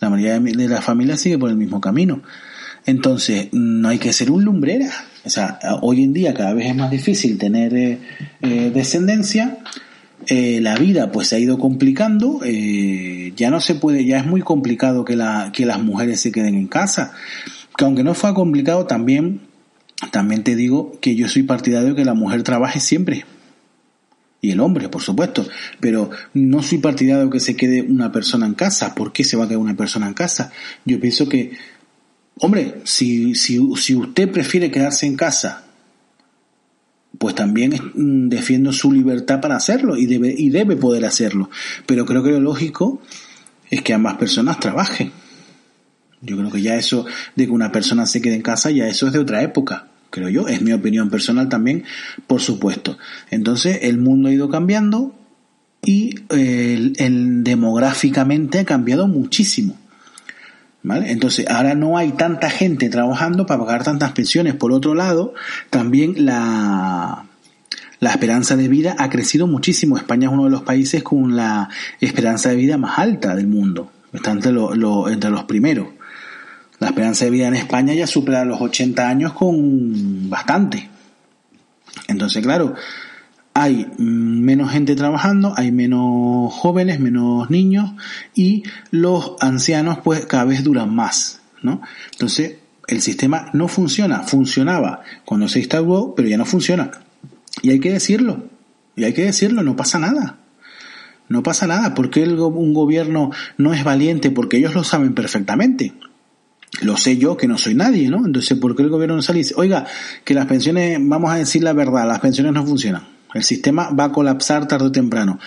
La 0.00 0.08
mayoría 0.08 0.40
de 0.40 0.68
las 0.68 0.84
familias 0.84 1.20
sigue 1.20 1.36
por 1.36 1.50
el 1.50 1.56
mismo 1.56 1.80
camino. 1.80 2.22
Entonces, 2.88 3.48
no 3.52 3.90
hay 3.90 3.98
que 3.98 4.14
ser 4.14 4.30
un 4.30 4.44
lumbrera. 4.44 4.90
O 5.22 5.28
sea, 5.28 5.58
hoy 5.82 6.02
en 6.02 6.14
día 6.14 6.32
cada 6.32 6.54
vez 6.54 6.68
es 6.68 6.74
más 6.74 6.90
difícil 6.90 7.36
tener 7.36 7.76
eh, 7.76 7.98
eh, 8.40 8.70
descendencia. 8.72 9.58
Eh, 10.26 10.60
la 10.62 10.74
vida 10.74 11.12
pues 11.12 11.28
se 11.28 11.36
ha 11.36 11.38
ido 11.38 11.58
complicando. 11.58 12.40
Eh, 12.46 13.34
ya 13.36 13.50
no 13.50 13.60
se 13.60 13.74
puede, 13.74 14.06
ya 14.06 14.16
es 14.16 14.24
muy 14.24 14.40
complicado 14.40 15.04
que, 15.04 15.16
la, 15.16 15.52
que 15.52 15.66
las 15.66 15.82
mujeres 15.82 16.22
se 16.22 16.32
queden 16.32 16.54
en 16.54 16.66
casa. 16.66 17.12
Que 17.76 17.84
aunque 17.84 18.02
no 18.02 18.14
fue 18.14 18.32
complicado, 18.32 18.86
también, 18.86 19.42
también 20.10 20.42
te 20.42 20.56
digo 20.56 20.98
que 21.02 21.14
yo 21.14 21.28
soy 21.28 21.42
partidario 21.42 21.90
de 21.90 21.94
que 21.94 22.06
la 22.06 22.14
mujer 22.14 22.42
trabaje 22.42 22.80
siempre 22.80 23.26
y 24.40 24.52
el 24.52 24.60
hombre, 24.60 24.88
por 24.88 25.02
supuesto, 25.02 25.46
pero 25.78 26.08
no 26.32 26.62
soy 26.62 26.78
partidario 26.78 27.26
de 27.26 27.30
que 27.30 27.40
se 27.40 27.54
quede 27.54 27.82
una 27.82 28.12
persona 28.12 28.46
en 28.46 28.54
casa. 28.54 28.94
¿Por 28.94 29.12
qué 29.12 29.24
se 29.24 29.36
va 29.36 29.44
a 29.44 29.48
quedar 29.48 29.60
una 29.60 29.76
persona 29.76 30.08
en 30.08 30.14
casa? 30.14 30.52
Yo 30.86 30.98
pienso 30.98 31.28
que 31.28 31.52
Hombre, 32.40 32.80
si, 32.84 33.34
si, 33.34 33.60
si 33.76 33.94
usted 33.94 34.30
prefiere 34.30 34.70
quedarse 34.70 35.06
en 35.06 35.16
casa, 35.16 35.64
pues 37.18 37.34
también 37.34 37.72
mm, 37.94 38.28
defiendo 38.28 38.72
su 38.72 38.92
libertad 38.92 39.40
para 39.40 39.56
hacerlo 39.56 39.96
y 39.96 40.06
debe, 40.06 40.34
y 40.36 40.50
debe 40.50 40.76
poder 40.76 41.04
hacerlo. 41.04 41.50
Pero 41.86 42.06
creo 42.06 42.22
que 42.22 42.30
lo 42.30 42.40
lógico 42.40 43.02
es 43.70 43.82
que 43.82 43.92
ambas 43.94 44.16
personas 44.16 44.60
trabajen. 44.60 45.12
Yo 46.20 46.36
creo 46.36 46.50
que 46.50 46.62
ya 46.62 46.76
eso 46.76 47.06
de 47.36 47.46
que 47.46 47.52
una 47.52 47.72
persona 47.72 48.06
se 48.06 48.20
quede 48.20 48.34
en 48.34 48.42
casa, 48.42 48.70
ya 48.70 48.88
eso 48.88 49.06
es 49.06 49.12
de 49.12 49.18
otra 49.18 49.42
época, 49.42 49.88
creo 50.10 50.28
yo. 50.28 50.48
Es 50.48 50.62
mi 50.62 50.72
opinión 50.72 51.10
personal 51.10 51.48
también, 51.48 51.84
por 52.26 52.40
supuesto. 52.40 52.98
Entonces, 53.30 53.80
el 53.82 53.98
mundo 53.98 54.28
ha 54.28 54.32
ido 54.32 54.48
cambiando 54.48 55.14
y 55.84 56.16
eh, 56.30 56.92
el 56.98 57.44
demográficamente 57.44 58.58
ha 58.58 58.64
cambiado 58.64 59.06
muchísimo. 59.06 59.76
Entonces, 60.96 61.46
ahora 61.48 61.74
no 61.74 61.98
hay 61.98 62.12
tanta 62.12 62.50
gente 62.50 62.88
trabajando 62.88 63.46
para 63.46 63.64
pagar 63.64 63.84
tantas 63.84 64.12
pensiones. 64.12 64.54
Por 64.54 64.72
otro 64.72 64.94
lado, 64.94 65.34
también 65.70 66.24
la, 66.24 67.26
la 68.00 68.10
esperanza 68.10 68.56
de 68.56 68.68
vida 68.68 68.96
ha 68.98 69.10
crecido 69.10 69.46
muchísimo. 69.46 69.96
España 69.96 70.28
es 70.28 70.32
uno 70.32 70.44
de 70.44 70.50
los 70.50 70.62
países 70.62 71.02
con 71.02 71.36
la 71.36 71.68
esperanza 72.00 72.50
de 72.50 72.56
vida 72.56 72.78
más 72.78 72.98
alta 72.98 73.34
del 73.34 73.48
mundo. 73.48 73.90
Está 74.12 74.30
entre, 74.30 74.50
entre 74.50 75.30
los 75.30 75.44
primeros. 75.44 75.88
La 76.78 76.88
esperanza 76.88 77.24
de 77.24 77.32
vida 77.32 77.48
en 77.48 77.54
España 77.54 77.92
ya 77.94 78.06
supera 78.06 78.44
los 78.44 78.60
80 78.60 79.08
años 79.08 79.32
con 79.32 80.30
bastante. 80.30 80.88
Entonces, 82.06 82.42
claro, 82.42 82.74
hay 83.58 83.90
menos 83.98 84.70
gente 84.70 84.94
trabajando, 84.94 85.52
hay 85.56 85.72
menos 85.72 86.52
jóvenes, 86.54 87.00
menos 87.00 87.50
niños 87.50 87.90
y 88.32 88.62
los 88.92 89.34
ancianos 89.40 89.98
pues 90.04 90.26
cada 90.26 90.44
vez 90.44 90.62
duran 90.62 90.94
más, 90.94 91.40
¿no? 91.60 91.80
Entonces, 92.12 92.58
el 92.86 93.02
sistema 93.02 93.50
no 93.54 93.66
funciona, 93.66 94.22
funcionaba 94.22 95.02
cuando 95.24 95.48
se 95.48 95.58
instauró, 95.58 96.14
pero 96.14 96.28
ya 96.28 96.38
no 96.38 96.44
funciona. 96.44 96.92
Y 97.60 97.70
hay 97.70 97.80
que 97.80 97.92
decirlo, 97.92 98.44
y 98.94 99.02
hay 99.02 99.12
que 99.12 99.24
decirlo, 99.24 99.64
no 99.64 99.74
pasa 99.74 99.98
nada. 99.98 100.38
No 101.28 101.42
pasa 101.42 101.66
nada, 101.66 101.94
porque 101.94 102.22
un 102.22 102.72
gobierno 102.72 103.32
no 103.56 103.74
es 103.74 103.82
valiente, 103.82 104.30
porque 104.30 104.58
ellos 104.58 104.74
lo 104.74 104.84
saben 104.84 105.14
perfectamente. 105.14 105.94
Lo 106.80 106.96
sé 106.96 107.18
yo 107.18 107.36
que 107.36 107.48
no 107.48 107.58
soy 107.58 107.74
nadie, 107.74 108.08
¿no? 108.08 108.24
Entonces, 108.24 108.56
¿por 108.56 108.76
qué 108.76 108.82
el 108.82 108.88
gobierno 108.88 109.16
no 109.16 109.22
sale 109.22 109.40
y 109.40 109.42
dice, 109.42 109.54
oiga, 109.56 109.84
que 110.24 110.32
las 110.32 110.46
pensiones, 110.46 110.98
vamos 111.02 111.32
a 111.32 111.34
decir 111.34 111.64
la 111.64 111.72
verdad, 111.72 112.06
las 112.06 112.20
pensiones 112.20 112.52
no 112.52 112.64
funcionan? 112.64 113.17
El 113.34 113.44
sistema 113.44 113.90
va 113.90 114.04
a 114.04 114.12
colapsar 114.12 114.66
tarde 114.66 114.86
o 114.86 114.92
temprano. 114.92 115.38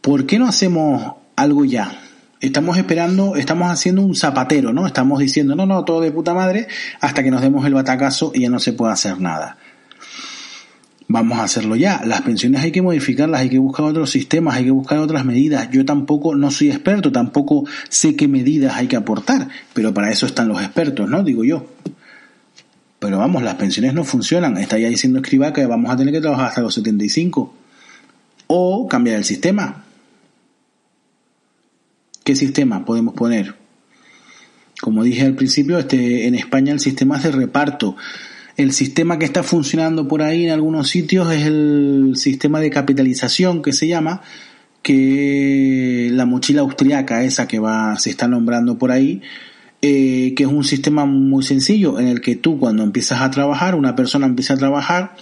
¿Por 0.00 0.26
qué 0.26 0.38
no 0.38 0.46
hacemos 0.46 1.14
algo 1.36 1.64
ya? 1.64 2.00
Estamos 2.40 2.76
esperando, 2.76 3.36
estamos 3.36 3.70
haciendo 3.70 4.02
un 4.02 4.14
zapatero, 4.14 4.72
¿no? 4.72 4.86
Estamos 4.86 5.18
diciendo, 5.18 5.54
no, 5.54 5.64
no, 5.64 5.84
todo 5.84 6.00
de 6.00 6.12
puta 6.12 6.34
madre, 6.34 6.68
hasta 7.00 7.22
que 7.22 7.30
nos 7.30 7.40
demos 7.40 7.64
el 7.64 7.74
batacazo 7.74 8.32
y 8.34 8.42
ya 8.42 8.50
no 8.50 8.58
se 8.58 8.74
puede 8.74 8.92
hacer 8.92 9.20
nada. 9.20 9.56
Vamos 11.06 11.38
a 11.38 11.44
hacerlo 11.44 11.76
ya. 11.76 12.02
Las 12.04 12.22
pensiones 12.22 12.62
hay 12.62 12.72
que 12.72 12.82
modificarlas, 12.82 13.42
hay 13.42 13.50
que 13.50 13.58
buscar 13.58 13.86
otros 13.86 14.10
sistemas, 14.10 14.56
hay 14.56 14.64
que 14.64 14.70
buscar 14.70 14.98
otras 14.98 15.24
medidas. 15.24 15.70
Yo 15.70 15.84
tampoco 15.84 16.34
no 16.34 16.50
soy 16.50 16.70
experto, 16.70 17.12
tampoco 17.12 17.64
sé 17.88 18.16
qué 18.16 18.26
medidas 18.26 18.76
hay 18.76 18.88
que 18.88 18.96
aportar, 18.96 19.48
pero 19.72 19.94
para 19.94 20.10
eso 20.10 20.26
están 20.26 20.48
los 20.48 20.60
expertos, 20.60 21.08
¿no? 21.08 21.22
Digo 21.22 21.44
yo. 21.44 21.66
Pero 23.04 23.18
vamos, 23.18 23.42
las 23.42 23.56
pensiones 23.56 23.92
no 23.92 24.02
funcionan. 24.02 24.56
Está 24.56 24.78
ya 24.78 24.88
diciendo 24.88 25.18
escriba 25.18 25.52
que 25.52 25.66
vamos 25.66 25.92
a 25.92 25.96
tener 25.98 26.14
que 26.14 26.22
trabajar 26.22 26.46
hasta 26.46 26.62
los 26.62 26.72
75. 26.72 27.54
O 28.46 28.88
cambiar 28.88 29.18
el 29.18 29.24
sistema. 29.24 29.84
¿Qué 32.24 32.34
sistema 32.34 32.86
podemos 32.86 33.12
poner? 33.12 33.56
Como 34.80 35.04
dije 35.04 35.26
al 35.26 35.34
principio, 35.34 35.78
este, 35.78 36.26
en 36.26 36.34
España 36.34 36.72
el 36.72 36.80
sistema 36.80 37.18
es 37.18 37.24
de 37.24 37.32
reparto. 37.32 37.94
El 38.56 38.72
sistema 38.72 39.18
que 39.18 39.26
está 39.26 39.42
funcionando 39.42 40.08
por 40.08 40.22
ahí 40.22 40.46
en 40.46 40.52
algunos 40.52 40.88
sitios 40.88 41.30
es 41.30 41.44
el 41.44 42.12
sistema 42.14 42.58
de 42.58 42.70
capitalización 42.70 43.60
que 43.60 43.74
se 43.74 43.86
llama, 43.86 44.22
que 44.80 46.08
la 46.10 46.24
mochila 46.24 46.62
austriaca, 46.62 47.22
esa 47.22 47.46
que 47.46 47.58
va, 47.58 47.98
se 47.98 48.08
está 48.08 48.28
nombrando 48.28 48.78
por 48.78 48.90
ahí, 48.92 49.20
eh, 49.86 50.32
que 50.34 50.44
es 50.44 50.48
un 50.48 50.64
sistema 50.64 51.04
muy 51.04 51.42
sencillo 51.42 52.00
en 52.00 52.08
el 52.08 52.22
que 52.22 52.36
tú 52.36 52.58
cuando 52.58 52.82
empiezas 52.82 53.20
a 53.20 53.30
trabajar, 53.30 53.74
una 53.74 53.94
persona 53.94 54.24
empieza 54.24 54.54
a 54.54 54.56
trabajar 54.56 55.14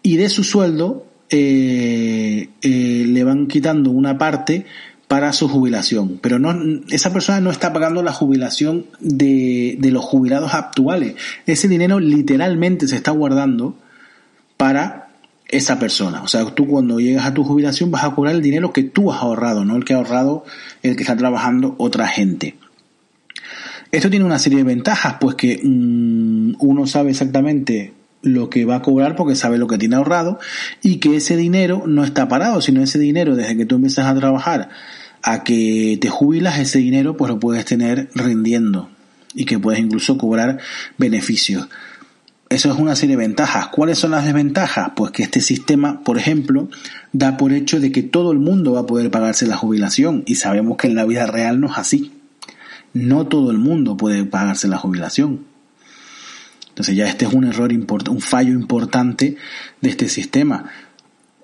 y 0.00 0.16
de 0.16 0.28
su 0.28 0.44
sueldo 0.44 1.06
eh, 1.28 2.50
eh, 2.62 3.04
le 3.08 3.24
van 3.24 3.48
quitando 3.48 3.90
una 3.90 4.16
parte 4.16 4.64
para 5.08 5.32
su 5.32 5.48
jubilación. 5.48 6.20
Pero 6.22 6.38
no, 6.38 6.54
esa 6.90 7.12
persona 7.12 7.40
no 7.40 7.50
está 7.50 7.72
pagando 7.72 8.00
la 8.04 8.12
jubilación 8.12 8.86
de, 9.00 9.76
de 9.80 9.90
los 9.90 10.04
jubilados 10.04 10.54
actuales. 10.54 11.16
Ese 11.46 11.66
dinero 11.66 11.98
literalmente 11.98 12.86
se 12.86 12.94
está 12.94 13.10
guardando 13.10 13.74
para 14.56 15.08
esa 15.48 15.80
persona. 15.80 16.22
O 16.22 16.28
sea, 16.28 16.44
tú 16.54 16.68
cuando 16.68 17.00
llegas 17.00 17.26
a 17.26 17.34
tu 17.34 17.42
jubilación 17.42 17.90
vas 17.90 18.04
a 18.04 18.14
cobrar 18.14 18.36
el 18.36 18.40
dinero 18.40 18.72
que 18.72 18.84
tú 18.84 19.10
has 19.10 19.20
ahorrado, 19.20 19.64
no 19.64 19.74
el 19.74 19.84
que 19.84 19.94
ha 19.94 19.96
ahorrado 19.96 20.44
el 20.84 20.94
que 20.94 21.02
está 21.02 21.16
trabajando 21.16 21.74
otra 21.76 22.06
gente. 22.06 22.54
Esto 23.92 24.08
tiene 24.08 24.24
una 24.24 24.38
serie 24.38 24.58
de 24.58 24.64
ventajas, 24.64 25.16
pues 25.20 25.34
que 25.34 25.60
mm, 25.62 26.54
uno 26.60 26.86
sabe 26.86 27.10
exactamente 27.10 27.92
lo 28.22 28.50
que 28.50 28.64
va 28.64 28.76
a 28.76 28.82
cobrar 28.82 29.16
porque 29.16 29.34
sabe 29.34 29.58
lo 29.58 29.66
que 29.66 29.78
tiene 29.78 29.96
ahorrado 29.96 30.38
y 30.82 30.96
que 30.96 31.16
ese 31.16 31.36
dinero 31.36 31.84
no 31.86 32.04
está 32.04 32.28
parado, 32.28 32.60
sino 32.60 32.82
ese 32.82 32.98
dinero 32.98 33.34
desde 33.34 33.56
que 33.56 33.66
tú 33.66 33.76
empiezas 33.76 34.06
a 34.06 34.14
trabajar 34.14 34.68
a 35.22 35.42
que 35.42 35.98
te 36.00 36.08
jubilas, 36.08 36.58
ese 36.58 36.78
dinero 36.78 37.16
pues 37.16 37.30
lo 37.30 37.40
puedes 37.40 37.64
tener 37.64 38.10
rindiendo 38.14 38.90
y 39.34 39.44
que 39.44 39.58
puedes 39.58 39.80
incluso 39.80 40.18
cobrar 40.18 40.58
beneficios. 40.96 41.68
Eso 42.48 42.72
es 42.72 42.78
una 42.78 42.96
serie 42.96 43.16
de 43.16 43.22
ventajas. 43.22 43.68
¿Cuáles 43.68 43.98
son 43.98 44.10
las 44.10 44.24
desventajas? 44.24 44.92
Pues 44.96 45.12
que 45.12 45.22
este 45.22 45.40
sistema, 45.40 46.02
por 46.02 46.18
ejemplo, 46.18 46.68
da 47.12 47.36
por 47.36 47.52
hecho 47.52 47.78
de 47.78 47.92
que 47.92 48.02
todo 48.02 48.32
el 48.32 48.38
mundo 48.38 48.72
va 48.72 48.80
a 48.80 48.86
poder 48.86 49.10
pagarse 49.10 49.46
la 49.46 49.56
jubilación 49.56 50.24
y 50.26 50.34
sabemos 50.34 50.76
que 50.76 50.88
en 50.88 50.96
la 50.96 51.04
vida 51.04 51.26
real 51.26 51.60
no 51.60 51.68
es 51.68 51.78
así 51.78 52.19
no 52.92 53.26
todo 53.26 53.50
el 53.50 53.58
mundo 53.58 53.96
puede 53.96 54.24
pagarse 54.24 54.68
la 54.68 54.78
jubilación. 54.78 55.44
Entonces 56.68 56.96
ya 56.96 57.06
este 57.06 57.26
es 57.26 57.32
un 57.32 57.44
error, 57.44 57.70
un 57.72 58.20
fallo 58.20 58.52
importante 58.52 59.36
de 59.80 59.88
este 59.88 60.08
sistema. 60.08 60.64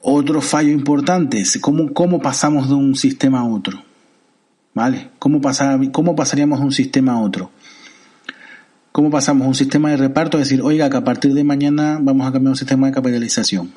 Otro 0.01 0.41
fallo 0.41 0.71
importante 0.71 1.41
es 1.41 1.59
cómo, 1.61 1.93
cómo 1.93 2.21
pasamos 2.21 2.69
de 2.69 2.75
un 2.75 2.97
sistema 2.97 3.41
a 3.41 3.45
otro. 3.45 3.83
¿Vale? 4.75 5.11
¿Cómo, 5.19 5.41
pasar, 5.41 5.81
¿Cómo 5.91 6.15
pasaríamos 6.15 6.61
de 6.61 6.67
un 6.67 6.73
sistema 6.73 7.13
a 7.13 7.21
otro? 7.21 7.51
¿Cómo 8.93 9.11
pasamos 9.11 9.47
un 9.47 9.55
sistema 9.55 9.91
de 9.91 9.97
reparto 9.97 10.37
a 10.37 10.41
decir, 10.41 10.63
oiga, 10.63 10.89
que 10.91 10.97
a 10.97 11.05
partir 11.05 11.35
de 11.35 11.45
mañana 11.45 11.99
vamos 12.01 12.27
a 12.27 12.33
cambiar 12.33 12.51
un 12.51 12.57
sistema 12.57 12.87
de 12.87 12.93
capitalización? 12.93 13.73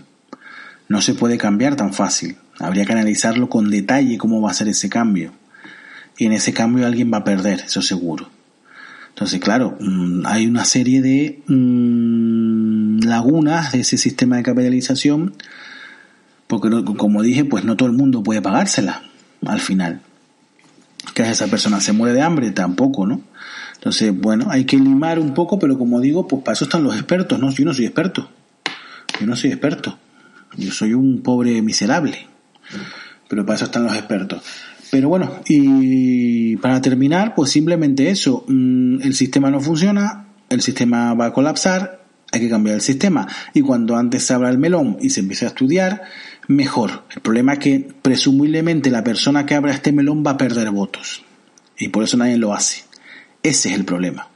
No 0.88 1.02
se 1.02 1.14
puede 1.14 1.38
cambiar 1.38 1.76
tan 1.76 1.94
fácil. 1.94 2.38
Habría 2.58 2.86
que 2.86 2.94
analizarlo 2.94 3.50
con 3.50 3.70
detalle 3.70 4.18
cómo 4.18 4.42
va 4.42 4.52
a 4.52 4.54
ser 4.54 4.68
ese 4.68 4.90
cambio 4.90 5.34
y 6.20 6.26
en 6.26 6.34
ese 6.34 6.54
cambio 6.54 6.86
alguien 6.86 7.12
va 7.12 7.20
a 7.20 7.24
perder, 7.24 7.62
eso 7.62 7.82
seguro. 7.82 8.30
Entonces, 9.08 9.40
claro, 9.40 9.78
mm, 9.80 10.26
hay 10.26 10.48
una 10.48 10.66
serie 10.66 11.02
de 11.02 11.42
mm, 11.48 13.00
lagunas 13.06 13.72
de 13.72 13.80
ese 13.80 13.98
sistema 13.98 14.36
de 14.36 14.44
capitalización, 14.44 15.34
porque 16.48 16.70
como 16.98 17.24
dije, 17.24 17.46
pues 17.46 17.64
no 17.64 17.78
todo 17.78 17.88
el 17.88 17.96
mundo 17.96 18.22
puede 18.22 18.42
pagársela 18.42 19.04
al 19.46 19.62
final. 19.62 20.02
¿Qué 21.16 21.24
es 21.24 21.30
esa 21.30 21.48
persona? 21.48 21.80
¿Se 21.80 21.94
muere 21.94 22.14
de 22.14 22.22
hambre? 22.22 22.52
Tampoco, 22.52 23.08
¿no? 23.08 23.22
Entonces, 23.76 24.14
bueno, 24.14 24.48
hay 24.50 24.66
que 24.66 24.76
limar 24.76 25.20
un 25.20 25.34
poco, 25.34 25.58
pero 25.58 25.78
como 25.78 26.02
digo, 26.02 26.28
pues 26.28 26.44
para 26.44 26.54
eso 26.54 26.66
están 26.66 26.84
los 26.84 26.96
expertos, 26.96 27.40
¿no? 27.40 27.50
Yo 27.50 27.64
no 27.64 27.74
soy 27.74 27.86
experto. 27.86 28.30
Yo 29.22 29.26
no 29.26 29.38
soy 29.38 29.52
experto. 29.52 29.98
Yo 30.58 30.72
soy 30.72 30.94
un 30.94 31.22
pobre 31.22 31.62
miserable. 31.62 32.28
Pero 33.30 33.46
para 33.46 33.56
eso 33.56 33.66
están 33.66 33.84
los 33.84 33.96
expertos. 33.96 34.44
Pero 34.92 35.10
bueno, 35.10 35.32
y 35.48 36.58
para 36.58 36.82
terminar, 36.82 37.36
pues 37.36 37.52
simplemente 37.52 38.10
eso, 38.10 38.44
mm, 38.48 39.02
el 39.02 39.14
sistema 39.14 39.52
no 39.52 39.60
funciona, 39.60 40.28
el 40.50 40.62
sistema 40.62 41.14
va 41.14 41.28
a 41.28 41.34
colapsar, 41.34 42.00
hay 42.32 42.42
que 42.42 42.50
cambiar 42.50 42.76
el 42.76 42.82
sistema. 42.82 43.28
Y 43.54 43.62
cuando 43.62 43.96
antes 43.96 44.24
se 44.24 44.34
abra 44.34 44.50
el 44.50 44.58
melón 44.58 44.98
y 45.02 45.10
se 45.10 45.20
empiece 45.20 45.46
a 45.46 45.50
estudiar, 45.50 46.04
mejor. 46.48 47.04
El 47.14 47.22
problema 47.22 47.54
es 47.54 47.60
que 47.60 47.88
presumiblemente 48.02 48.90
la 48.90 49.04
persona 49.04 49.46
que 49.46 49.56
abra 49.56 49.72
este 49.72 49.92
melón 49.92 50.24
va 50.26 50.32
a 50.32 50.38
perder 50.38 50.72
votos. 50.72 51.24
Y 51.78 51.90
por 51.90 52.04
eso 52.04 52.18
nadie 52.18 52.38
lo 52.38 52.54
hace. 52.54 52.84
Ese 53.44 53.70
es 53.70 53.76
el 53.76 53.86
problema. 53.86 54.28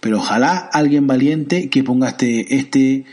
Pero 0.00 0.18
ojalá 0.18 0.56
alguien 0.56 1.06
valiente 1.06 1.70
que 1.70 1.84
ponga 1.84 2.08
este, 2.08 2.56
este 2.56 3.04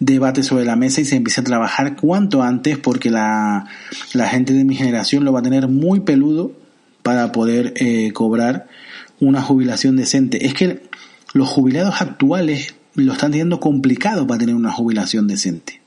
debate 0.00 0.42
sobre 0.42 0.64
la 0.64 0.76
mesa 0.76 1.02
y 1.02 1.04
se 1.04 1.16
empiece 1.16 1.42
a 1.42 1.44
trabajar 1.44 1.94
cuanto 1.94 2.42
antes 2.42 2.78
porque 2.78 3.10
la, 3.10 3.66
la 4.14 4.28
gente 4.28 4.54
de 4.54 4.64
mi 4.64 4.74
generación 4.74 5.24
lo 5.24 5.32
va 5.32 5.40
a 5.40 5.42
tener 5.42 5.68
muy 5.68 6.00
peludo 6.00 6.52
para 7.02 7.32
poder 7.32 7.74
eh, 7.76 8.12
cobrar 8.12 8.66
una 9.20 9.42
jubilación 9.42 9.96
decente. 9.96 10.46
Es 10.46 10.54
que 10.54 10.82
los 11.34 11.48
jubilados 11.48 12.00
actuales 12.00 12.74
lo 12.94 13.12
están 13.12 13.30
teniendo 13.30 13.60
complicado 13.60 14.26
para 14.26 14.40
tener 14.40 14.54
una 14.54 14.72
jubilación 14.72 15.28
decente. 15.28 15.80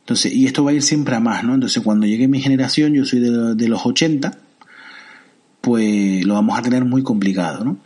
Entonces, 0.00 0.32
y 0.34 0.46
esto 0.46 0.64
va 0.64 0.72
a 0.72 0.74
ir 0.74 0.82
siempre 0.82 1.14
a 1.14 1.20
más, 1.20 1.44
¿no? 1.44 1.54
Entonces, 1.54 1.80
cuando 1.82 2.06
llegue 2.06 2.26
mi 2.26 2.40
generación, 2.40 2.92
yo 2.92 3.04
soy 3.04 3.20
de, 3.20 3.54
de 3.54 3.68
los 3.68 3.86
80, 3.86 4.36
pues 5.60 6.26
lo 6.26 6.34
vamos 6.34 6.58
a 6.58 6.62
tener 6.62 6.84
muy 6.84 7.04
complicado, 7.04 7.64
¿no? 7.64 7.78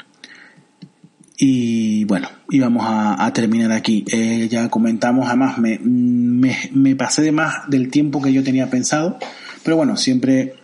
Y 1.38 2.04
bueno, 2.04 2.28
y 2.50 2.60
vamos 2.60 2.84
a, 2.86 3.30
terminar 3.32 3.72
aquí. 3.72 4.04
Eh, 4.10 4.48
ya 4.50 4.70
comentamos, 4.70 5.26
además 5.26 5.58
me, 5.58 5.78
me, 5.80 6.96
pasé 6.96 7.22
de 7.22 7.32
más 7.32 7.68
del 7.68 7.90
tiempo 7.90 8.22
que 8.22 8.32
yo 8.32 8.42
tenía 8.42 8.70
pensado, 8.70 9.18
pero 9.62 9.76
bueno, 9.76 9.96
siempre 9.96 10.54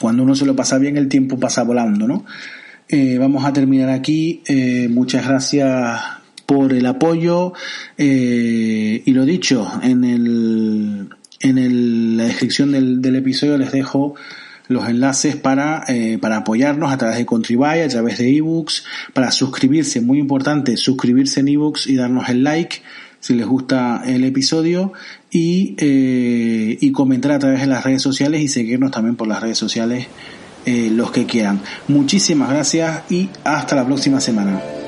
cuando 0.00 0.22
uno 0.22 0.34
se 0.34 0.44
lo 0.44 0.56
pasa 0.56 0.78
bien 0.78 0.96
el 0.96 1.08
tiempo 1.08 1.38
pasa 1.38 1.62
volando, 1.62 2.06
¿no? 2.06 2.24
Eh, 2.88 3.16
vamos 3.18 3.44
a 3.44 3.52
terminar 3.52 3.88
aquí. 3.88 4.42
Eh, 4.46 4.88
muchas 4.90 5.26
gracias 5.26 6.00
por 6.44 6.74
el 6.74 6.84
apoyo 6.84 7.54
y 7.96 9.10
lo 9.10 9.24
dicho, 9.24 9.70
en, 9.82 10.04
el, 10.04 11.08
en 11.40 11.58
el, 11.58 12.16
la 12.18 12.24
descripción 12.24 12.72
del, 12.72 13.00
del 13.00 13.16
episodio 13.16 13.56
les 13.56 13.72
dejo 13.72 14.14
los 14.68 14.88
enlaces 14.88 15.36
para, 15.36 15.84
eh, 15.88 16.18
para 16.20 16.38
apoyarnos 16.38 16.92
a 16.92 16.98
través 16.98 17.18
de 17.18 17.26
Contribuy, 17.26 17.80
a 17.80 17.88
través 17.88 18.18
de 18.18 18.36
ebooks, 18.36 18.84
para 19.12 19.30
suscribirse, 19.30 20.00
muy 20.00 20.18
importante, 20.18 20.76
suscribirse 20.76 21.40
en 21.40 21.48
ebooks 21.48 21.86
y 21.86 21.96
darnos 21.96 22.28
el 22.28 22.42
like 22.44 22.82
si 23.20 23.34
les 23.34 23.46
gusta 23.46 24.02
el 24.04 24.24
episodio 24.24 24.92
y, 25.30 25.74
eh, 25.78 26.76
y 26.78 26.92
comentar 26.92 27.32
a 27.32 27.38
través 27.38 27.60
de 27.60 27.66
las 27.66 27.82
redes 27.82 28.02
sociales 28.02 28.42
y 28.42 28.48
seguirnos 28.48 28.90
también 28.90 29.16
por 29.16 29.26
las 29.26 29.40
redes 29.40 29.56
sociales 29.56 30.06
eh, 30.66 30.90
los 30.90 31.10
que 31.10 31.24
quieran. 31.24 31.60
Muchísimas 31.88 32.50
gracias 32.50 33.10
y 33.10 33.28
hasta 33.44 33.76
la 33.76 33.86
próxima 33.86 34.20
semana. 34.20 34.83